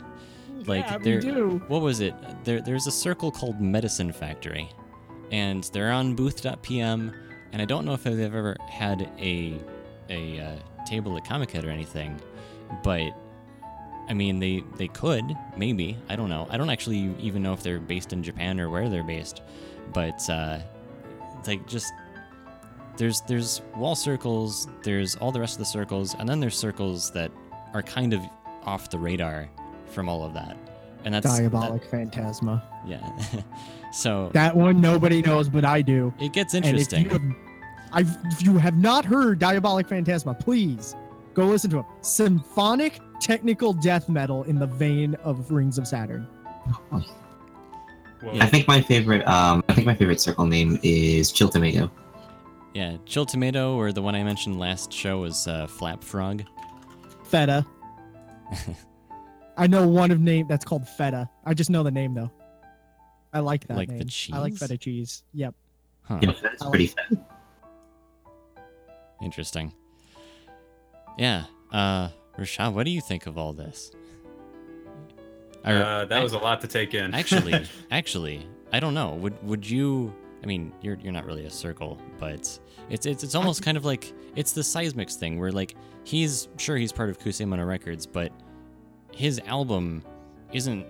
[0.67, 1.63] like yeah, we there- do.
[1.69, 2.15] what was it?
[2.45, 4.69] There, there's a circle called Medicine Factory,
[5.33, 7.13] and they're on booth.pm.
[7.53, 9.59] And I don't know if they've ever had a
[10.09, 12.19] a uh, table at Comiket or anything,
[12.83, 13.11] but
[14.09, 15.25] I mean they they could
[15.57, 16.47] maybe I don't know.
[16.51, 19.43] I don't actually even know if they're based in Japan or where they're based,
[19.93, 20.59] but uh,
[21.47, 21.93] like just
[22.97, 27.11] there's there's wall circles, there's all the rest of the circles, and then there's circles
[27.13, 27.31] that
[27.75, 28.21] are kind of
[28.65, 29.49] off the radar
[29.87, 30.57] from all of that.
[31.05, 32.63] And that's that- Diabolic Phantasma.
[32.87, 33.01] yeah.
[33.93, 36.13] so That one nobody knows, but I do.
[36.21, 37.05] it gets And if interesting.
[37.05, 37.23] you, have,
[37.93, 40.95] I've, if you have not heard Diabolic Phantasma, please
[41.35, 41.87] go listen to it.
[42.03, 46.27] Symphonic technical death metal in the vein of Rings of Saturn.
[46.91, 47.03] Whoa.
[48.41, 51.91] I think my favorite um I think my favorite circle name is Chill Tomato.
[52.75, 56.43] Yeah, Chill Tomato, or the one I mentioned last show was uh, Flap Frog.
[57.25, 57.67] Feta.
[59.59, 61.29] I know one of name that's called Feta.
[61.45, 62.31] I just know the name though.
[63.33, 64.35] I like that Like the cheese.
[64.35, 65.23] I like feta cheese.
[65.35, 65.55] Yep.
[66.03, 66.19] Huh.
[66.23, 67.25] Yeah, that's pretty fun.
[69.23, 69.73] Interesting.
[71.19, 71.45] Yeah.
[71.71, 73.93] Uh, Richaad, what do you think of all this?
[75.65, 77.15] Or- Uh, that was a lot to take in.
[77.15, 79.15] actually, actually, I don't know.
[79.15, 80.13] Would would you?
[80.43, 82.59] I mean, you're you're not really a circle, but
[82.91, 86.77] it's it's it's almost kind of like it's the Seismics thing, where like he's sure
[86.77, 88.33] he's part of Kusemono Records, but
[89.13, 90.03] his album
[90.53, 90.85] isn't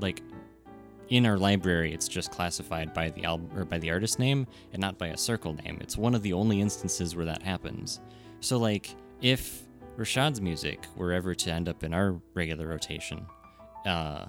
[0.00, 0.22] like
[1.08, 1.94] in our library.
[1.94, 5.16] It's just classified by the album or by the artist name and not by a
[5.16, 5.78] circle name.
[5.80, 8.00] It's one of the only instances where that happens.
[8.40, 9.62] So like if
[9.96, 13.26] Richaad's music were ever to end up in our regular rotation,
[13.86, 14.26] uh,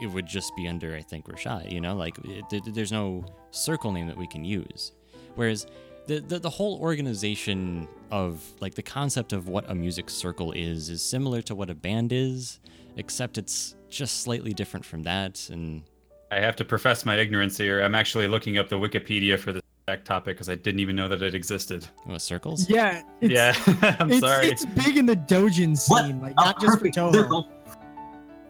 [0.00, 1.70] it would just be under I think Richaad.
[1.70, 4.92] You know, like it, th- there's no circle name that we can use.
[5.34, 5.66] Whereas
[6.06, 10.88] the, the the whole organization of like the concept of what a music circle is
[10.88, 12.60] is similar to what a band is,
[12.96, 15.48] except it's just slightly different from that.
[15.50, 15.82] And
[16.30, 17.82] I have to profess my ignorance here.
[17.82, 19.61] I'm actually looking up the Wikipedia for this
[19.92, 21.86] exact topic because I didn't even know that it existed.
[22.04, 22.68] what circles?
[22.68, 23.02] Yeah.
[23.20, 24.48] It's, yeah, I'm it's, sorry.
[24.48, 26.06] it's big in the Dojin What?
[26.06, 27.48] scene, like A not just for perfect Touhou, circle.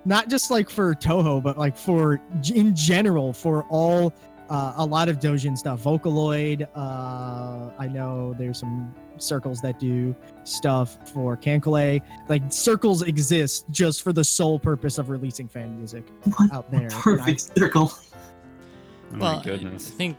[0.05, 2.21] not just like for Touhou, but like for
[2.55, 4.13] in general for all
[4.51, 5.83] uh, a lot of Dojin stuff.
[5.83, 6.67] Vocaloid.
[6.75, 10.15] Uh, I know there's some circles that do
[10.45, 12.01] stuff for KanColle.
[12.29, 16.05] Like circles exist just for the sole purpose of releasing fan music
[16.37, 16.83] What out there.
[16.83, 17.93] And I perfect circle.
[17.95, 19.89] oh well, my goodness.
[19.89, 20.19] I think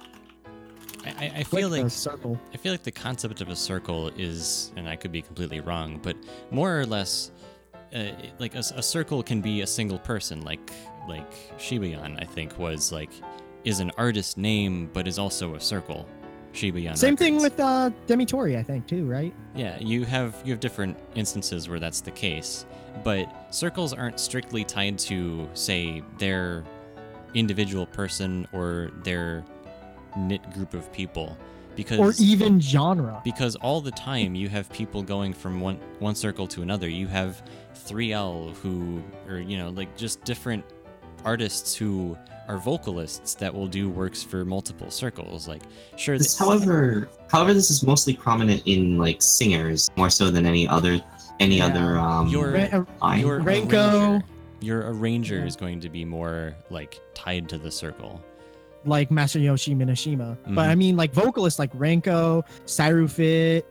[1.06, 2.40] I, I- feel like circle.
[2.54, 6.00] I feel like the concept of a circle is, and I could be completely wrong,
[6.02, 6.16] but
[6.52, 7.32] more or less,
[7.94, 8.06] uh,
[8.40, 10.72] like a circle can be a single person, like
[11.08, 13.10] like Shibayan, I think was like
[13.66, 16.08] is an artist name, but is also a circle.
[16.54, 16.96] Shibayan.
[16.96, 19.34] Same thing with uh, Demetori, I think too, right?
[19.56, 22.66] Yeah, you have you have different instances where that's the case,
[23.04, 26.64] but circles aren't strictly tied to say their
[27.34, 29.44] individual person or their
[30.18, 31.38] knit group of people
[31.76, 33.20] because or even genre.
[33.24, 36.88] because all the time you have people going from one one circle to another.
[36.88, 37.42] You have
[37.88, 40.64] 3L who or you know like just different
[41.26, 42.18] artists who
[42.48, 45.48] are vocalists that will do works for multiple circles.
[45.48, 45.62] Like
[45.96, 50.46] sure This, th- however, however, this is mostly prominent in like singers more so than
[50.46, 51.02] any other
[51.40, 51.68] any Yeah.
[51.68, 52.28] other um.
[52.28, 53.20] Your- uh, line.
[53.22, 53.74] your Renko.
[54.20, 54.26] arranger,
[54.62, 55.46] your arranger Yeah.
[55.46, 58.22] is going to be more like tied to the circle.
[58.86, 60.38] Like Masayoshi Minoshima.
[60.48, 60.56] Mhm.
[60.56, 63.64] But I mean, like vocalists like Renko, Syrufit,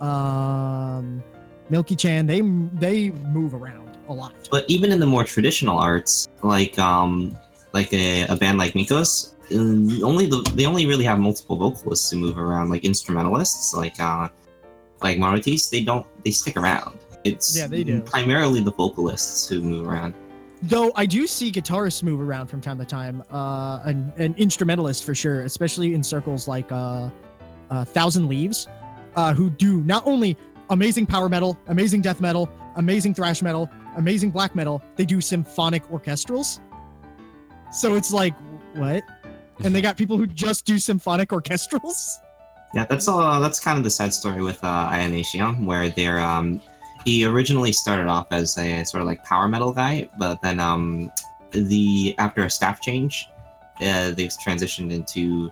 [0.00, 1.22] um,
[1.70, 2.40] Milky Chan, they
[2.74, 4.32] they move around a lot.
[4.50, 7.36] But even in the more traditional arts, like um,
[7.72, 12.10] like a, a band like Mikos, um, only the, they only really have multiple vocalists
[12.10, 14.28] who move around, like instrumentalists, like uh,
[15.02, 15.70] like Marutis.
[15.70, 16.98] They don't they stick around.
[17.24, 18.00] It's Yeah, they do.
[18.02, 20.14] primarily the vocalists who move around.
[20.62, 25.04] Though I do see guitarists move around from time to time, uh, and, and instrumentalists
[25.04, 27.10] for sure, especially in circles like uh,
[27.70, 28.66] uh, Thousand Leaves,
[29.14, 30.36] uh, who do not only
[30.70, 35.86] amazing power metal, amazing death metal, amazing thrash metal, amazing black metal, they do symphonic
[35.90, 36.60] orchestrals.
[37.72, 38.34] So it's like,
[38.74, 39.04] what?
[39.64, 42.16] And they got people who just do symphonic orchestrals?
[42.74, 43.40] Yeah, that's all.
[43.40, 46.60] That's kind of the sad story with uh, Ionation, where they're um,
[47.08, 51.10] he originally started off as a sort of like power metal guy, but then um,
[51.52, 53.26] the after a staff change,
[53.80, 55.50] uh, they've transitioned into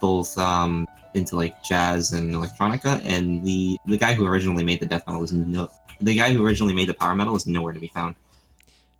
[0.00, 4.86] both um into like jazz and electronica, and the the guy who originally made the
[4.86, 5.68] death metal is no.
[6.00, 8.14] The guy who originally made the power metal is nowhere to be found.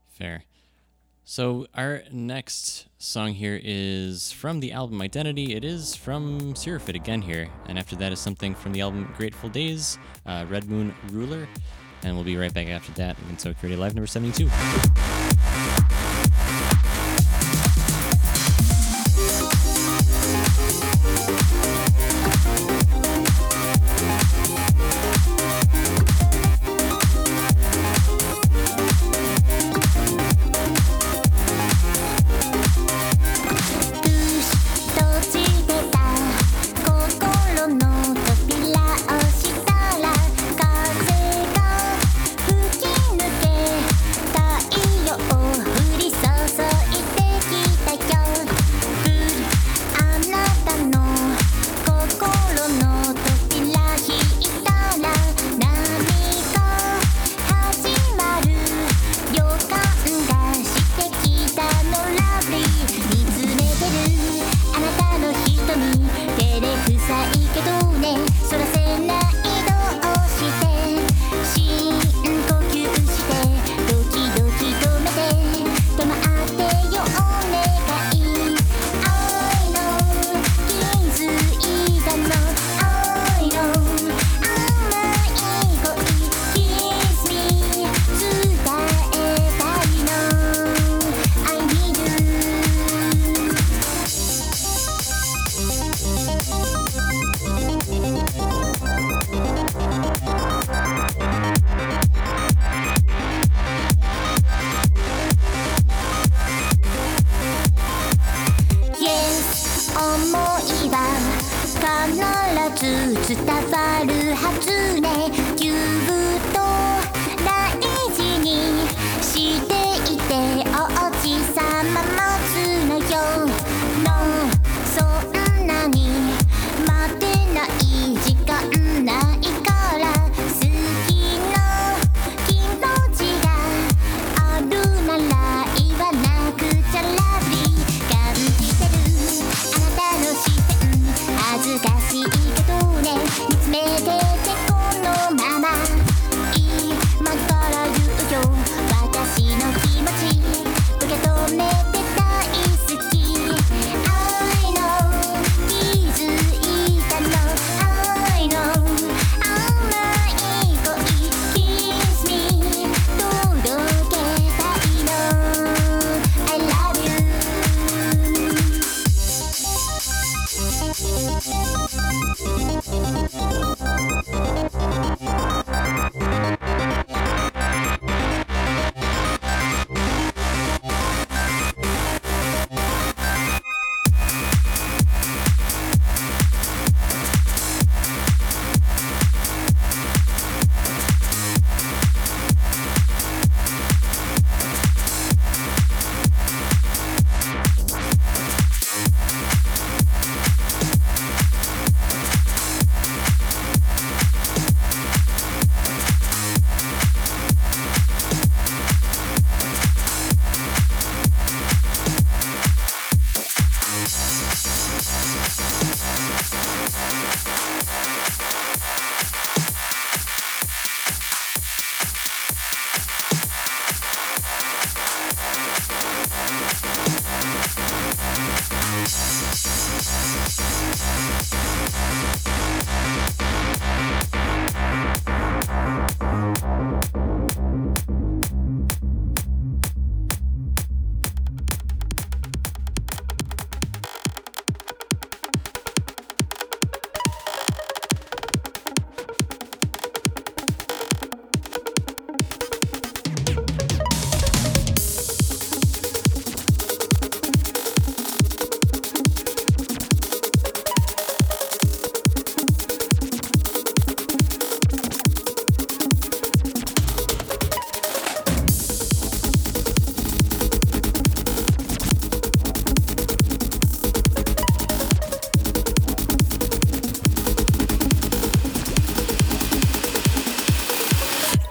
[0.09, 0.43] Fair.
[1.29, 5.57] So our next song here is from the album Identity.
[5.57, 9.49] It is from Syrufit again here, and after that is something from the album Grateful
[9.49, 11.49] Days, uh, Red Moon Ruler,
[12.05, 14.49] and we'll be right back after that in Security Live number 72.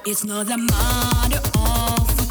[0.07, 2.24] It's not a matter of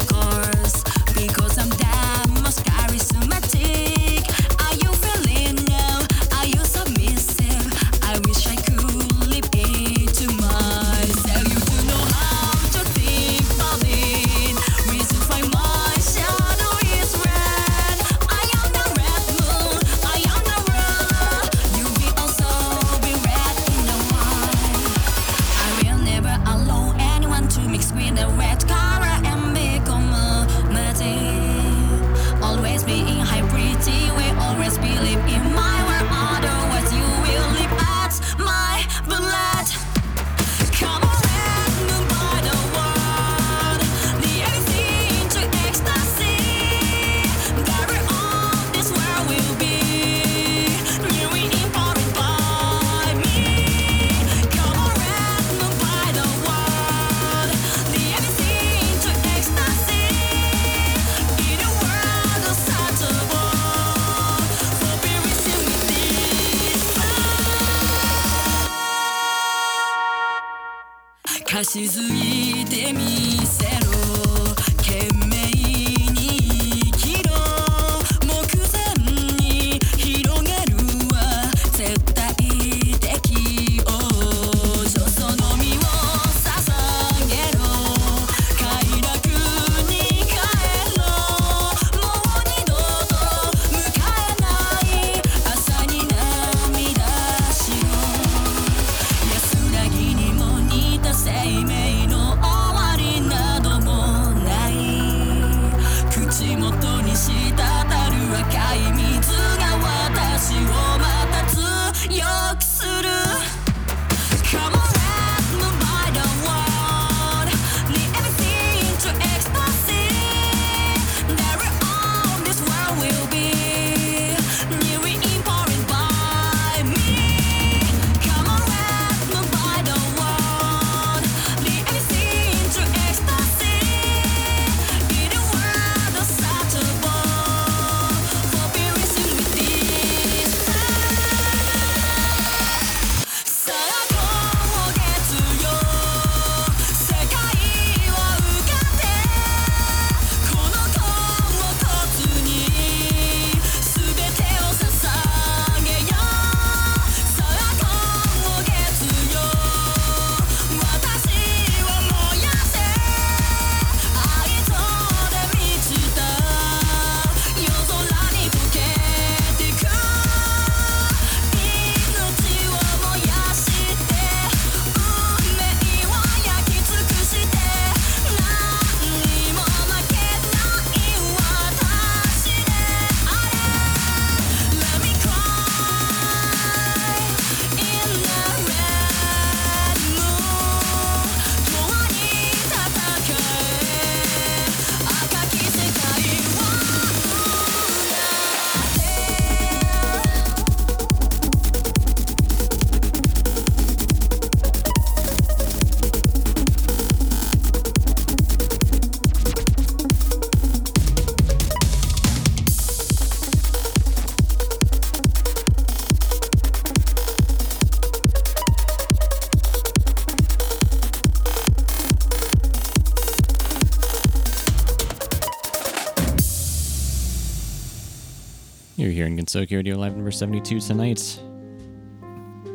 [228.97, 231.37] You're here in Gensokyo Radio Live number 72 tonight.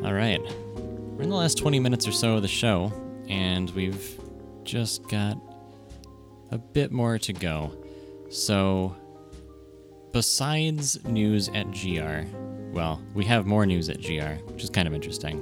[0.05, 0.43] Alright.
[0.43, 2.93] We're in the last 20 minutes or so of the show,
[3.27, 4.21] and we've
[4.63, 5.39] just got
[6.51, 7.73] a bit more to go.
[8.29, 8.95] So,
[10.13, 12.29] besides news at GR,
[12.71, 15.41] well, we have more news at GR, which is kind of interesting,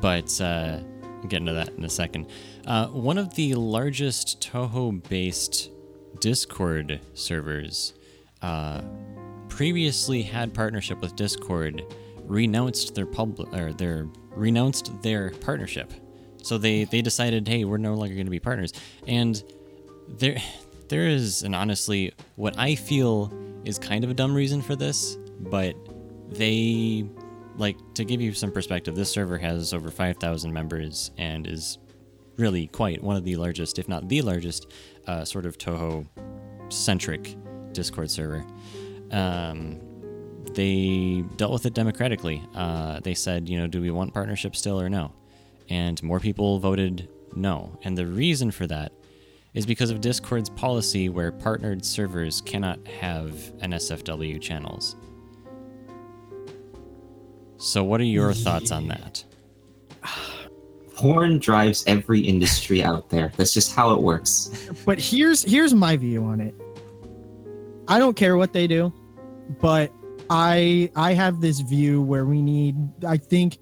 [0.00, 2.26] but uh, I'll get into that in a second.
[2.66, 5.70] Uh, one of the largest Touhou based
[6.18, 7.94] Discord servers.
[8.42, 8.80] Uh,
[9.58, 11.82] previously had partnership with Discord
[12.22, 15.92] renounced their public or their renounced their partnership.
[16.40, 18.72] So they they decided, hey, we're no longer going to be partners.
[19.08, 19.42] And
[20.06, 20.36] there
[20.88, 23.32] there is an honestly what I feel
[23.64, 25.74] is kind of a dumb reason for this, but
[26.28, 27.04] they
[27.56, 31.78] like to give you some perspective, this server has over 5,000 members and is
[32.36, 34.72] really quite one of the largest, if not the largest,
[35.08, 36.06] uh, sort of Touhou
[36.68, 37.36] centric
[37.72, 38.46] Discord server
[39.10, 39.80] um,
[40.54, 42.42] they dealt with it democratically.
[42.54, 45.12] Uh, they said, you know, do we want partnership still or no?
[45.68, 47.78] And more people voted no.
[47.82, 48.92] And the reason for that
[49.54, 54.96] is because of Discord's policy where partnered servers cannot have NSFW channels.
[57.56, 59.24] So, what are your thoughts on that?
[60.94, 63.32] Porn drives every industry out there.
[63.36, 64.68] That's just how it works.
[64.84, 66.54] But here's here's my view on it.
[67.88, 68.92] I don't care what they do
[69.60, 69.92] but
[70.30, 72.76] I I have this view where we need
[73.06, 73.58] I think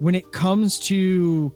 [0.00, 1.52] when it comes to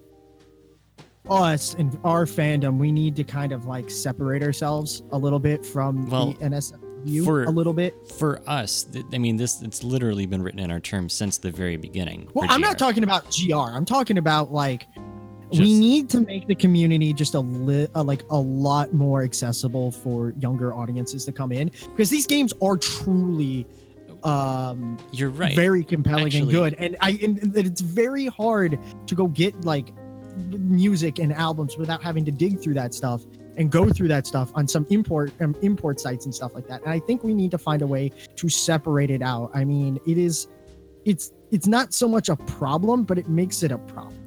[1.30, 5.64] us and our fandom, we need to kind of like separate ourselves a little bit
[5.64, 7.94] from Well, the NSFW for- a little bit.
[8.18, 11.50] For us, th- I mean, this it's literally been written in our terms since the
[11.52, 12.28] very beginning.
[12.34, 13.54] Well, I'm not talking about GR.
[13.54, 14.86] I'm talking about like
[15.58, 19.90] we need to make the community just a li- uh, like a lot more accessible
[19.90, 23.66] for younger audiences to come in because these games are truly
[24.24, 25.54] um You're right.
[25.56, 26.74] very compelling Actually- and good.
[26.78, 29.92] And i and it's very hard to go get like
[30.36, 33.22] music and albums without having to dig through that stuff
[33.58, 36.80] and go through that stuff on some import um, import sites and stuff like that.
[36.82, 39.50] And i think we need to find a way to separate it out.
[39.54, 40.46] I mean it is
[41.04, 44.21] it's it's not so much a problem but it makes it a problem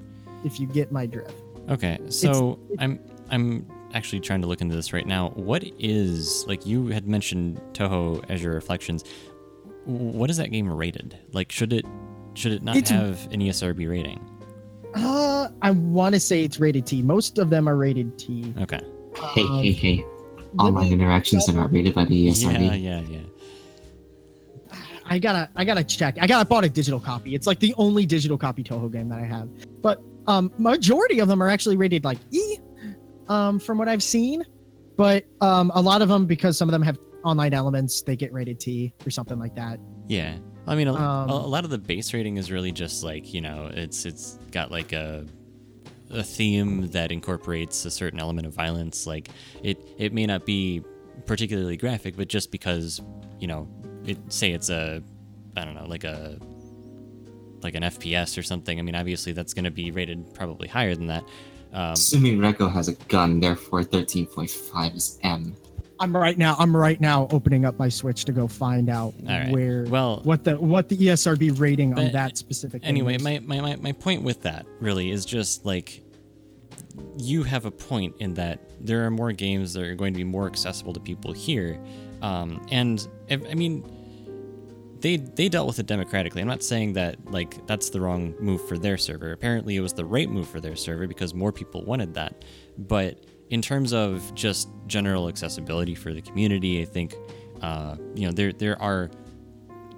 [0.45, 1.33] if you get my drift
[1.69, 2.99] Okay, so it's- I'm
[3.31, 5.29] I'm actually trying to look into this right now.
[5.29, 9.03] What is like you had mentioned Touhou as your Reflections?
[9.85, 11.17] What is that game rated?
[11.33, 11.85] Like, should it
[12.35, 14.19] should it not have an ESRB rating?
[14.97, 18.79] uh i want to say it's rated t most of them are rated t Okay.
[19.33, 20.05] Hey, Um, hey, hey.
[20.53, 22.61] let Online me- interactions are not rated by the ESRB.
[22.63, 23.19] Yeah, yeah, yeah.
[25.07, 26.17] I gotta I gotta check.
[26.21, 27.35] I got I bought a digital copy.
[27.35, 29.49] It's like the only digital copy Touhou game that I have.
[29.81, 32.57] But um majority of them are actually rated like E,
[33.27, 34.43] um, from what I've seen.
[34.97, 38.31] But um a lot of them because some of them have online elements, they get
[38.31, 39.79] rated T or something like that.
[40.07, 40.37] Yeah.
[40.67, 43.33] I mean, a, Um, a a lot of the base rating is really just like
[43.33, 45.25] you know, it's it's got like a
[46.11, 49.05] a theme that incorporates a certain element of violence.
[49.07, 49.29] Like
[49.63, 50.83] it it may not be
[51.25, 53.01] particularly graphic, but just because
[53.39, 53.67] you know,
[54.05, 55.03] it say it's a
[55.57, 56.37] I don't know, like a
[57.65, 58.79] like an FPS or something.
[58.79, 61.23] I mean, obviously that's going to be rated probably higher than that.
[61.73, 65.55] Um, Assuming Reko has a gun, therefore 13.5 is M.
[65.99, 69.29] I'm right now I'm right now opening up my Switch to go find out All
[69.29, 69.49] right.
[69.49, 73.75] where well, what the what the ESRB rating on that specific anyway my, my, my,
[73.77, 76.01] my point with that really is just like
[77.17, 80.23] you have a point in that there are more games that are going to be
[80.23, 81.79] more accessible to people here
[82.21, 83.89] um, and i I mean
[85.05, 88.65] they they dealt with it democratically i'm not saying that like that's the wrong move
[88.67, 91.83] for their server apparently it was the right move for their server because more people
[91.85, 92.43] wanted that
[92.77, 97.15] but in terms of just general accessibility for the community i think
[97.61, 99.09] uh, you know there there are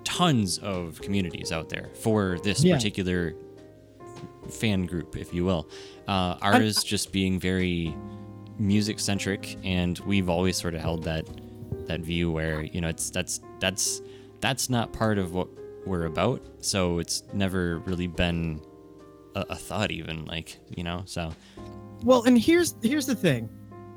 [0.04, 2.76] tons of communities out there for this Yeah.
[2.76, 3.34] particular
[4.50, 5.70] fan group, if you will.
[6.08, 7.94] Uh, ours just being very
[8.58, 11.26] music centric, and we've always sort of held that
[11.88, 14.02] that view where you know it's that's that's
[14.40, 15.48] that's not part of what
[15.86, 16.42] we're about.
[16.60, 18.62] So it's never really been
[19.36, 21.04] a, a thought, even like you know.
[21.06, 21.32] So
[22.04, 23.50] Well, and here's here's the thing,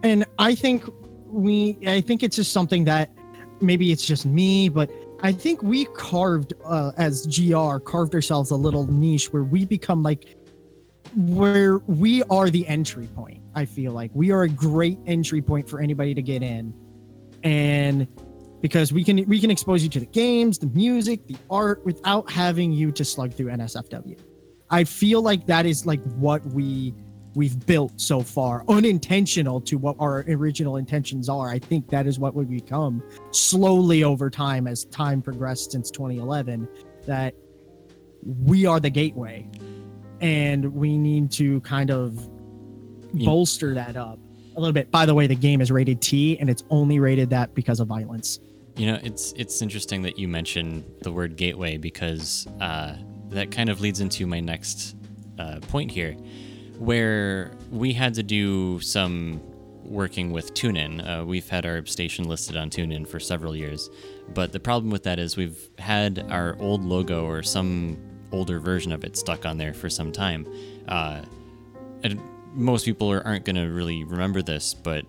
[0.02, 0.84] and I think
[1.26, 3.10] we I think it's just something that
[3.60, 4.90] maybe it's just me, but
[5.22, 10.02] I think we carved uh, as GR carved ourselves a little niche where we become
[10.02, 10.36] like
[11.16, 13.42] where we are the entry point.
[13.54, 16.72] I feel like we are a great entry point for anybody to get in,
[17.42, 18.06] and
[18.60, 22.30] because we can we can expose you to the games, the music, the art without
[22.30, 24.18] having you to slug through NSFW.
[24.70, 26.94] I feel like that is like what we
[27.34, 31.48] we've built so far, unintentional to what our original intentions are.
[31.48, 36.68] I think that is what we've become slowly over time as time progressed since 2011.
[37.06, 37.34] That
[38.22, 39.48] we are the gateway,
[40.20, 42.28] and we need to kind of
[43.12, 43.26] Yeah.
[43.26, 44.18] bolster that up
[44.56, 44.90] a little bit.
[44.90, 47.88] By the way, the game is rated T, and it's only rated that because of
[47.88, 48.38] violence.
[48.80, 52.96] You know, it's it's interesting that you mention the word gateway because uh,
[53.28, 54.96] that kind of leads into my next
[55.38, 56.12] uh, point here,
[56.78, 59.42] where we had to do some
[59.84, 61.06] working with TuneIn.
[61.06, 63.90] Uh, we've had our station listed on TuneIn for several years,
[64.32, 67.98] but the problem with that is we've had our old logo or some
[68.32, 70.46] older version of it stuck on there for some time.
[70.88, 71.20] Uh,
[72.02, 72.18] and
[72.54, 75.04] most people are, aren't going to really remember this, but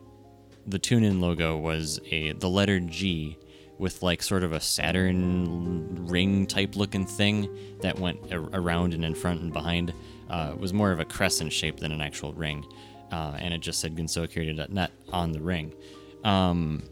[0.68, 3.38] the tune-in logo was a the letter G
[3.82, 7.50] with like sort of a Saturn ring type looking thing
[7.82, 9.92] that went a- around and in front and behind.
[10.30, 12.64] Uh, it was more of a crescent shape than an actual ring,
[13.12, 15.74] uh, and it just said GunSoCurity.net on the ring.
[16.24, 16.84] Um,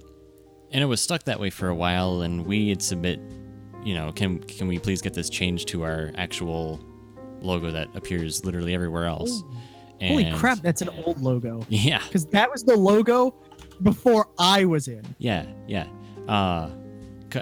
[0.71, 3.19] and it was stuck that way for a while, and we had submit,
[3.83, 6.79] you know, can can we please get this changed to our actual
[7.41, 9.43] logo that appears literally everywhere else?
[10.01, 11.63] Holy crap, that's an old logo.
[11.69, 13.35] Yeah, Because that was the logo
[13.83, 15.03] before I was in.
[15.19, 15.87] yeah, yeah.
[16.27, 16.69] Uh,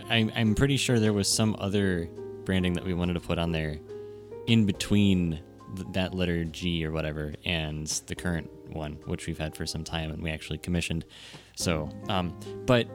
[0.09, 2.09] I'm I'm pretty sure there was some other
[2.45, 3.77] branding that we wanted to put on there,
[4.47, 5.39] in between
[5.75, 9.83] th- that letter G or whatever and the current one, which we've had for some
[9.83, 11.05] time and we actually commissioned.
[11.55, 12.87] So, um, but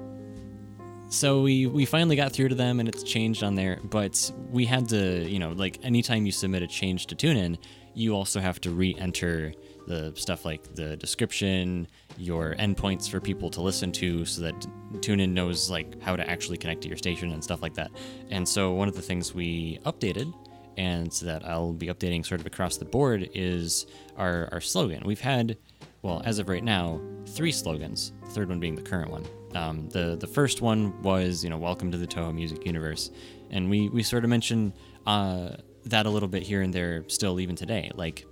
[1.12, 4.64] so we we finally got through to them and it's changed on there but we
[4.64, 7.58] had to you know like anytime you submit a change to tunein
[7.92, 9.52] you also have to re-enter
[9.86, 11.86] the stuff like the description
[12.18, 14.54] your endpoints for people to listen to so that
[15.00, 17.90] tunein knows like how to actually connect to your station and stuff like that
[18.30, 20.32] and so one of the things we updated
[20.76, 23.86] and so that I'll be updating sort of across the board is
[24.16, 25.02] our, our slogan.
[25.04, 25.56] We've had,
[26.02, 28.12] well, as of right now, three slogans.
[28.22, 29.24] The third one being the current one.
[29.54, 33.10] Um, the the first one was, you know, welcome to the Touhou music universe,
[33.50, 34.72] and we we sort of mentioned
[35.06, 35.50] uh,
[35.84, 37.90] that a little bit here and there, still even today.
[37.94, 38.24] Like,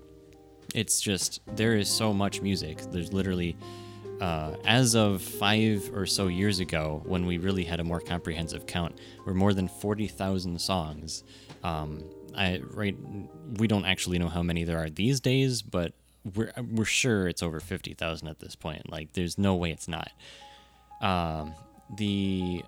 [0.75, 2.79] it's just there is so much music.
[2.91, 3.57] There's literally.
[4.21, 8.67] Uh, as of five or so years ago, when we really had a more comprehensive
[8.67, 11.25] count, we're more than 40,000 songs.
[11.65, 12.05] Um,
[12.37, 12.95] I right,
[13.57, 15.95] we don't actually know how many there are these days, but
[16.35, 18.91] we're we're sure it's over 50,000 at this point.
[18.91, 20.11] Like, there's no way it's not.
[21.01, 21.55] Um,
[21.97, 22.63] the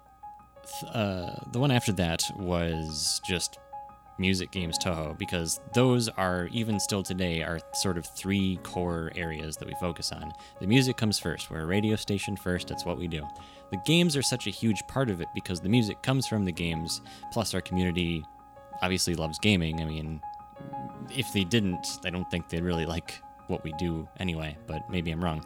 [0.92, 3.58] uh, the one after that was just
[4.18, 9.56] music games Touhou because those are even still today are sort of three core areas
[9.56, 10.32] that we focus on.
[10.60, 11.50] The music comes first.
[11.50, 12.68] We're a radio station first.
[12.68, 13.26] That's what we do.
[13.70, 16.52] The games are such a huge part of it because the music comes from the
[16.52, 17.00] games.
[17.32, 18.24] Plus, our community
[18.82, 19.80] obviously loves gaming.
[19.80, 20.20] I mean,
[21.10, 24.56] if they didn't, I don't think they'd really like what we do anyway.
[24.66, 25.44] But maybe I'm wrong.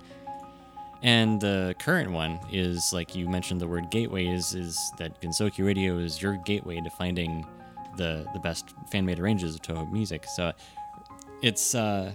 [1.02, 5.98] And the current one is like you mentioned the word gateways is that Gensokyo Radio
[5.98, 7.47] is your gateway to finding
[7.97, 10.24] the the best fan made arranges of Touhou music.
[10.24, 10.52] So
[11.43, 12.12] it's uh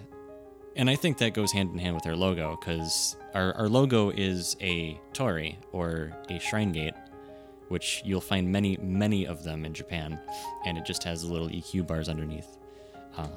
[0.76, 4.10] and I think that goes hand in hand with our logo because our, our logo
[4.10, 6.94] is a tori or a shrine gate,
[7.68, 10.20] which you'll find many many of them in Japan,
[10.66, 12.58] and it just has little EQ bars underneath.
[13.18, 13.28] Uh,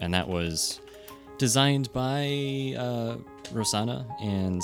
[0.00, 0.80] and that was
[1.38, 3.16] designed by uh,
[3.52, 4.62] Rosanna, and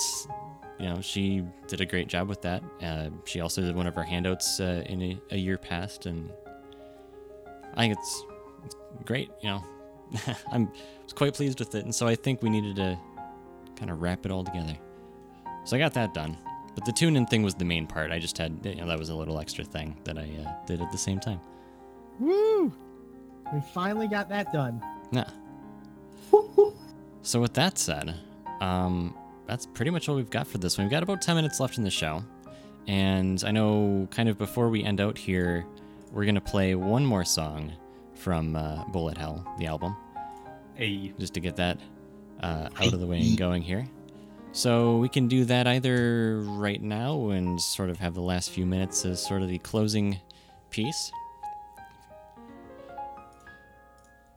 [0.78, 2.62] you know she did a great job with that.
[2.80, 6.30] Uh, she also did one of her handouts uh, in a, a year past, and
[7.74, 8.24] I think it's,
[8.64, 9.30] it's great.
[9.42, 9.64] You know,
[10.52, 10.70] I'm
[11.02, 12.98] was quite pleased with it, and so I think we needed to
[13.76, 14.76] kind of wrap it all together.
[15.64, 16.36] So I got that done.
[16.74, 18.10] But the tune-in thing was the main part.
[18.10, 20.80] I just had you know that was a little extra thing that I uh, did
[20.80, 21.40] at the same time.
[22.18, 22.72] Woo!
[23.52, 24.82] We finally got that done.
[25.10, 25.28] Yeah.
[27.22, 28.16] So with that said,
[28.60, 29.14] um,
[29.46, 30.86] that's pretty much all we've got for this one.
[30.86, 32.24] We've got about 10 minutes left in the show.
[32.88, 35.64] And I know kind of before we end out here,
[36.12, 37.72] we're going to play one more song
[38.14, 39.96] from uh, Bullet Hell, the album,
[40.74, 41.78] Hey, just to get that
[42.40, 43.86] uh, out of the way and going here.
[44.52, 48.66] So we can do that either right now and sort of have the last few
[48.66, 50.18] minutes as sort of the closing
[50.70, 51.10] piece.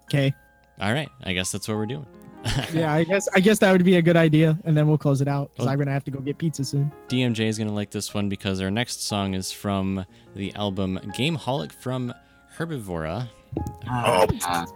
[0.06, 0.34] Okay.
[0.80, 2.06] All right, I guess that's what we're doing.
[2.74, 5.22] Yeah, I guess I guess that would be a good idea, and then we'll close
[5.22, 5.70] it out because Oh.
[5.72, 6.92] I'm gonna have to go get pizza soon.
[7.08, 10.06] DMJ is going to like this one because our next song is from
[10.36, 12.14] the album Gameholic from
[12.58, 13.28] Herbivora.
[13.90, 14.28] Oh,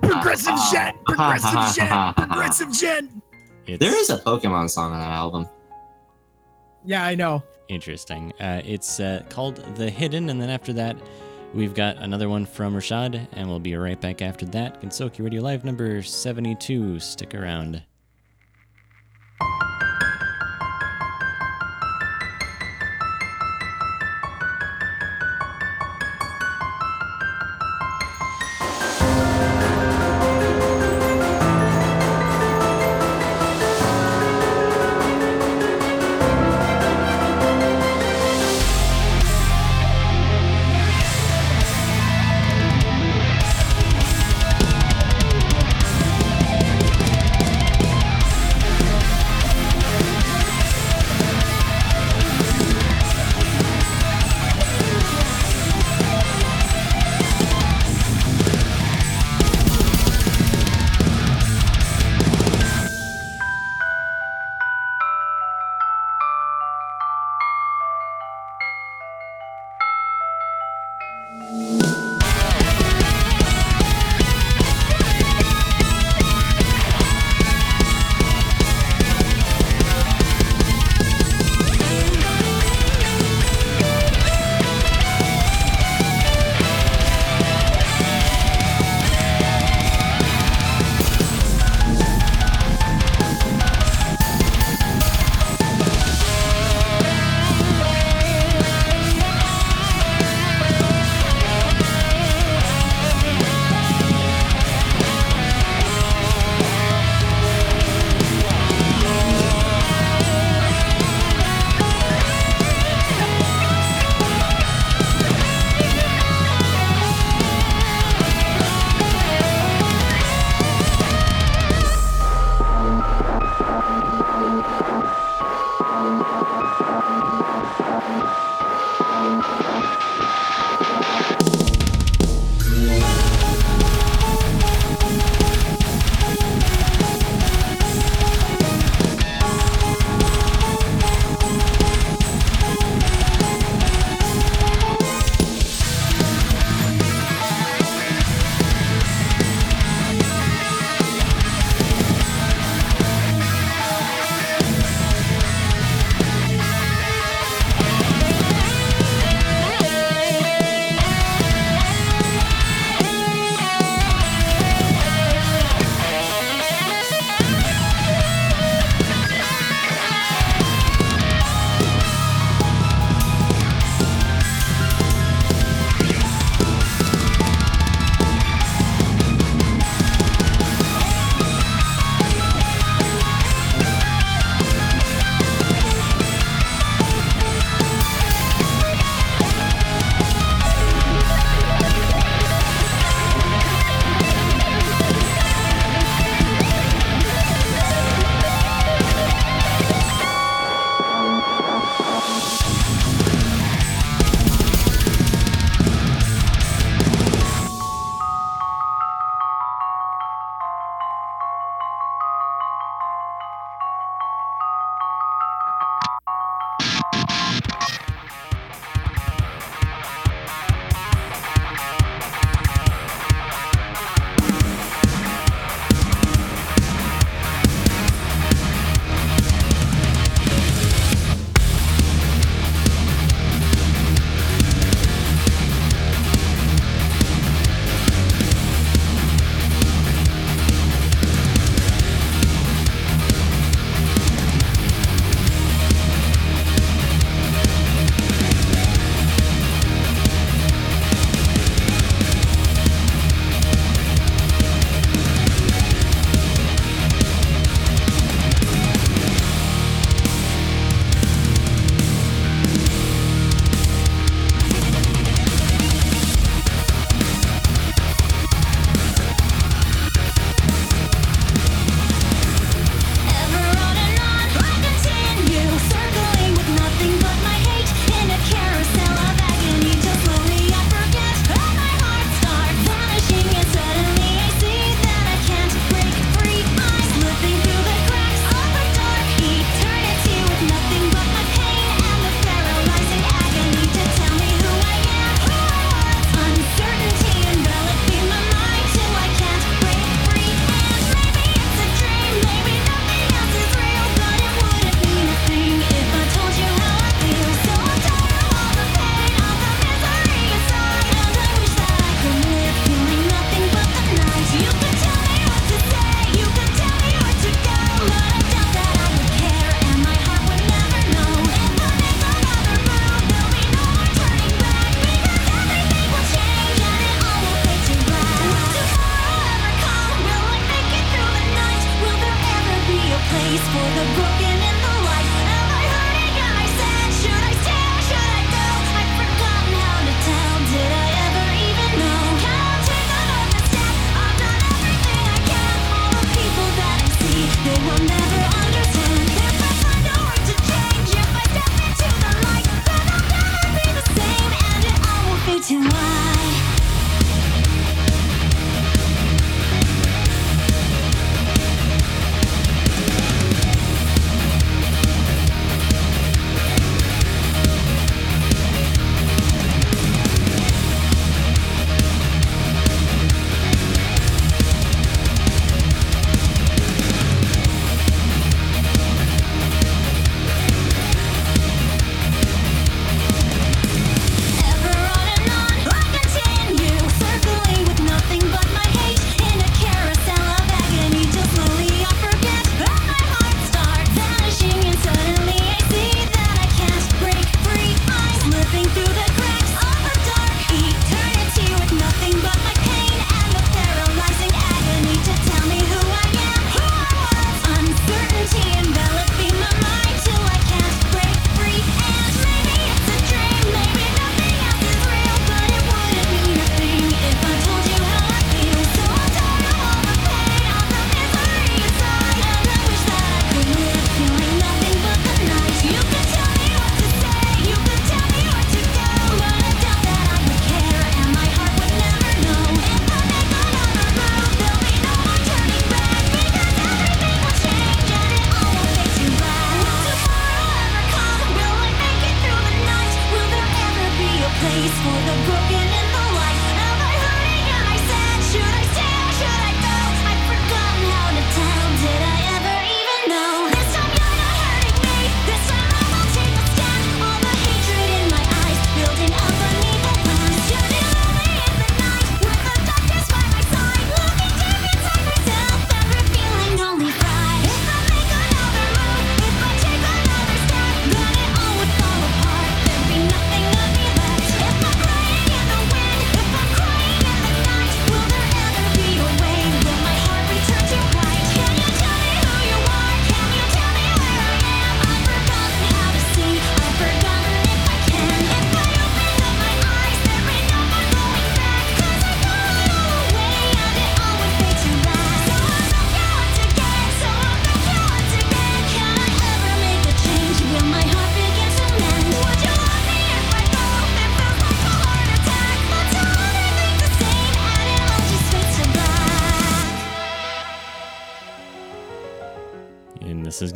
[0.02, 3.12] Progressive djent, progressive djent, progressive djent.
[3.68, 5.48] It's There is a Pokemon song on that album.
[6.86, 7.44] Yeah, I know.
[7.68, 8.32] interesting.
[8.40, 10.96] Uh, it's uh, called The Hidden, and then after that,
[11.54, 14.82] we've got another one from Richaad, and we'll be right back after that.
[14.82, 17.00] Gensokyo Radio Live number 72.
[17.00, 17.89] Stick around.「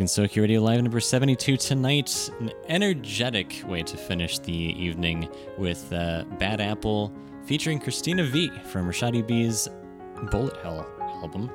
[0.04, 2.30] Is Gensokyo Radio Live number 72 tonight.
[2.42, 7.14] An energetic way to finish the evening with uh, Bad Apple
[7.46, 9.70] featuring Cristina Vee from RichaadEB's
[10.30, 10.86] Bullet Hell
[11.22, 11.50] album.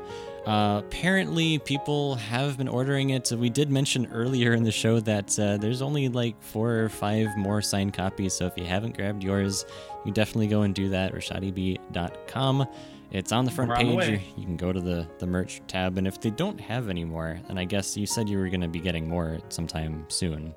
[0.47, 3.31] Uh, apparently, people have been ordering it.
[3.33, 7.37] We did mention earlier in the show that uh, there's only like four or five
[7.37, 9.66] more signed copies, so if you haven't grabbed yours,
[10.07, 11.12] you definitely go and do that.
[11.12, 12.66] richaadeb.com.
[13.10, 14.09] It's on the front We're on the page.
[14.18, 14.24] way.
[14.36, 17.40] you can go to the, the merch tab, and if they don't have any more,
[17.48, 20.55] then I guess you said you were going to be getting more sometime soon,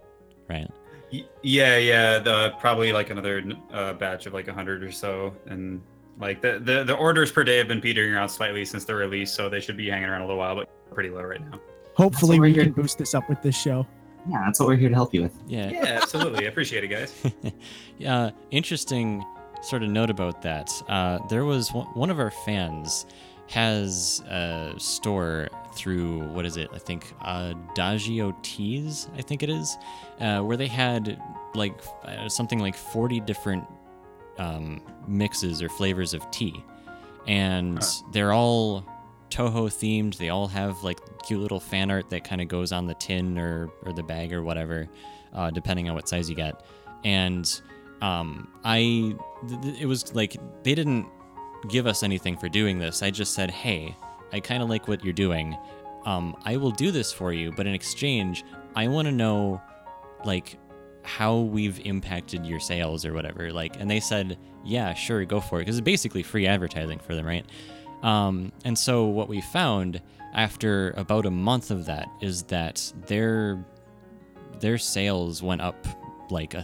[0.50, 0.70] right?
[1.14, 3.42] Y- Yeah, yeah, the probably like another
[3.72, 5.82] uh, batch of like a hundred or so, and
[6.20, 9.32] like the, the the orders per day have been petering around slightly since the release,
[9.32, 11.60] so they should be hanging around a little while, but pretty low right now.
[11.96, 13.88] Hopefully, we we're can here- boost this up with this show.
[14.30, 15.34] Yeah, that's what we're here to help you with.
[15.48, 15.72] Yeah.
[15.72, 17.14] Yeah, absolutely, I appreciate it, guys.
[17.98, 19.26] yeah, interesting
[19.62, 20.72] sort of note about that.
[20.88, 23.06] Uh, there was one, one of our fans
[23.48, 26.70] has a store through what is it?
[26.74, 29.78] I think Adagio Dagio Teas, I think it is,
[30.20, 31.22] uh, where they had
[31.54, 31.74] like
[32.06, 33.66] uh, something like forty different
[34.38, 36.64] um, mixes or flavors of tea,
[37.28, 38.10] and Huh.
[38.14, 38.86] they're all
[39.30, 40.18] Toho themed.
[40.18, 43.38] They all have like cute little fan art that kind of goes on the tin
[43.38, 44.88] or or the bag or whatever,
[45.34, 46.66] uh, depending on what size you get.
[47.04, 47.62] And
[48.02, 49.16] um, I,
[49.48, 51.08] th- th- it was like they didn't
[51.70, 53.04] give us anything for doing this.
[53.04, 53.96] I just said, hey,
[54.34, 55.58] I kind of like what you're doing.
[56.06, 58.44] Um, I will do this for you, but in exchange,
[58.76, 59.62] I want to know,
[60.26, 60.58] like,
[61.04, 63.52] how we've impacted your sales or whatever.
[63.52, 67.16] Like, and they said, yeah, sure, go for it, because it's basically free advertising for
[67.16, 67.46] them, right?
[68.04, 70.02] Um, and so what we found
[70.34, 73.66] after about a month of that is that their
[74.60, 75.88] their sales went up
[76.30, 76.64] like a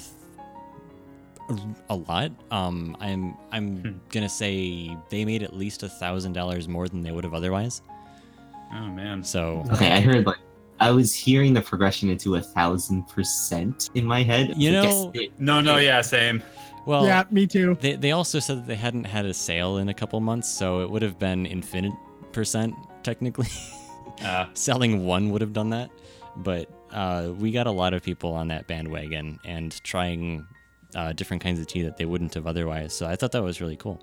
[1.90, 2.32] a lot.
[2.52, 3.92] Um, I'm I'm Hmm.
[4.10, 7.82] gonna say they made at least a thousand dollars more than they would have otherwise.
[8.74, 10.38] Oh man, So Okay, I heard like
[10.80, 14.54] I was hearing the progression into a thousand percent in my head.
[14.58, 16.44] You Like, know- yes, no, no, yeah, same.
[16.86, 17.78] well, yeah, me too.
[17.80, 20.82] They, they also said that they hadn't had a sale in a couple months, so
[20.82, 21.94] it would have been infinite
[22.34, 23.48] percent technically.
[24.22, 25.90] Uh, Selling one would have done that,
[26.36, 30.46] but uh, we got a lot of people on that bandwagon and trying
[30.98, 32.94] uh, different kinds of tea that they wouldn't have otherwise.
[32.94, 34.02] So I thought that was really cool.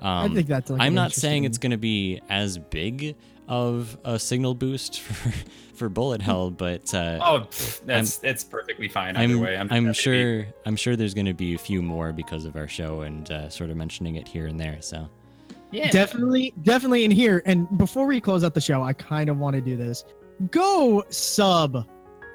[0.00, 0.70] Um, I think that's.
[0.70, 3.16] Like I'm an not saying it's going to be as big
[3.48, 5.32] of a signal boost for,
[5.74, 9.56] for Bullet Hell, but uh, oh, pff, that's it's perfectly fine either I'm way.
[9.56, 12.12] I'm, I'm happy to be- sure I'm sure there's going to be a few more
[12.12, 14.78] because of our show and uh, sort of mentioning it here and there.
[14.80, 15.08] So
[15.72, 17.42] yeah, Definitely, definitely in here.
[17.44, 20.04] And before we close out the show, I kind of want to do this.
[20.50, 21.86] Go sub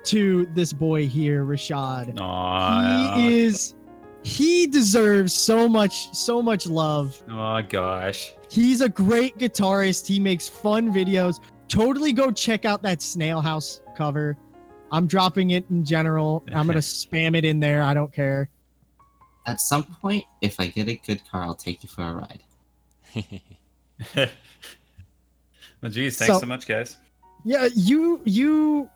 [0.06, 2.20] to this boy here, Richaad.
[2.20, 3.75] Aw, he is
[4.26, 7.22] he deserves so much so much love.
[7.30, 8.34] Oh gosh.
[8.50, 10.08] he's a great guitarist.
[10.08, 11.40] He makes fun videos.
[11.68, 14.36] Totally go check out that snail house cover.
[14.92, 16.44] I'm dropping it in general.
[16.54, 17.84] I'm gonna spam it in there.
[17.84, 18.50] I don't care.
[19.46, 22.42] At some point, if I get a good car, I'll take you for a ride.
[25.82, 26.98] well, geez, thanks So- so much, guys.
[27.44, 28.90] yeah you you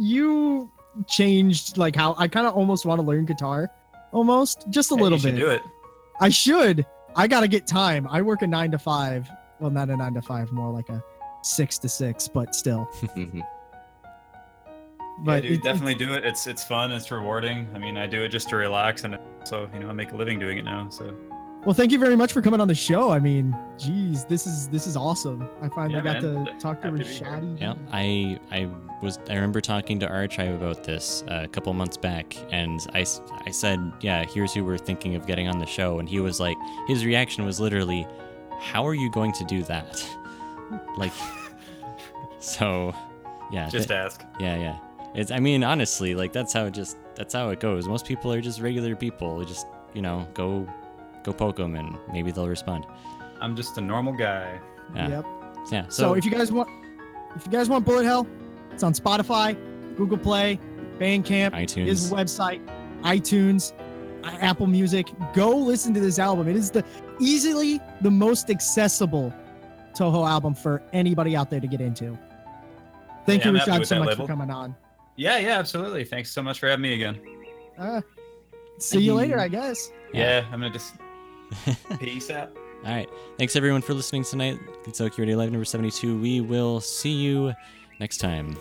[0.00, 0.70] you
[1.08, 3.68] changed like how i kind of almost want to learn guitar
[4.14, 5.60] almost just a Hey, little you should bit do it.
[6.20, 6.86] i should
[7.16, 9.28] i gotta get time i work a nine to five
[9.60, 11.02] well not a nine to five more like a
[11.42, 13.04] six to six but still but
[15.34, 16.24] yeah, dude, it- it- definitely do it.
[16.24, 16.90] It's it's fun.
[16.90, 17.68] It's rewarding.
[17.74, 20.16] I mean, I do it just to relax, and so you know, I make a
[20.16, 20.88] living doing it now.
[20.90, 21.14] So
[21.64, 23.10] Well, thank you very much for coming on the show.
[23.10, 25.48] I mean, geez, this is this is awesome.
[25.62, 26.44] I finally Yeah, got man.
[26.44, 27.04] to talk to Happy to.
[27.24, 27.58] Rashadi.
[27.60, 28.68] Yeah, I I
[29.02, 32.80] was I remember talking to our tribe about this uh, a couple months back, and
[32.92, 33.06] I
[33.46, 36.38] I said, yeah, here's who we're thinking of getting on the show, and he was
[36.38, 38.06] like, his reaction was literally,
[38.60, 40.06] how are you going to do that?
[40.98, 41.12] like,
[42.40, 42.94] so,
[43.50, 44.22] yeah, just th- ask.
[44.38, 44.78] yeah, yeah.
[45.14, 47.88] It's I mean honestly, like that's how it just that's how it goes.
[47.88, 49.38] Most people are just regular people.
[49.38, 50.66] They Just you know, go
[51.24, 52.84] go poke them, and maybe they'll respond.
[53.40, 54.60] I'm just a normal guy.
[54.94, 55.26] Yeah, Yep.
[55.72, 55.82] yeah.
[55.88, 56.68] So, So, if you guys want,
[57.36, 58.26] if you guys want Bullet Hell,
[58.70, 59.56] it's on Spotify,
[59.96, 60.58] Google Play,
[60.98, 61.86] Bandcamp, iTunes.
[61.86, 62.60] his website,
[63.02, 63.72] iTunes,
[64.24, 65.08] uh, Apple Music.
[65.34, 66.48] Go listen to this album.
[66.48, 66.84] It is the
[67.20, 69.32] easily the most accessible
[69.96, 72.16] Touhou album for anybody out there to get into.
[73.26, 74.26] Thank Yeah, you, Richaad, so much label.
[74.26, 74.74] for coming on.
[75.16, 76.04] Yeah, yeah, absolutely.
[76.04, 77.20] Thanks so much for having me again.
[77.78, 78.00] Uh,
[78.78, 79.90] see you later, I guess.
[80.12, 80.40] Yeah.
[80.40, 80.94] Yeah, I'm gonna just
[82.00, 82.56] peace out.
[82.84, 83.08] All right.
[83.38, 84.58] Thanks everyone for listening tonight.
[84.84, 86.20] Gensokyo Radio Live number 72.
[86.20, 87.54] We will see you
[87.98, 88.56] next time.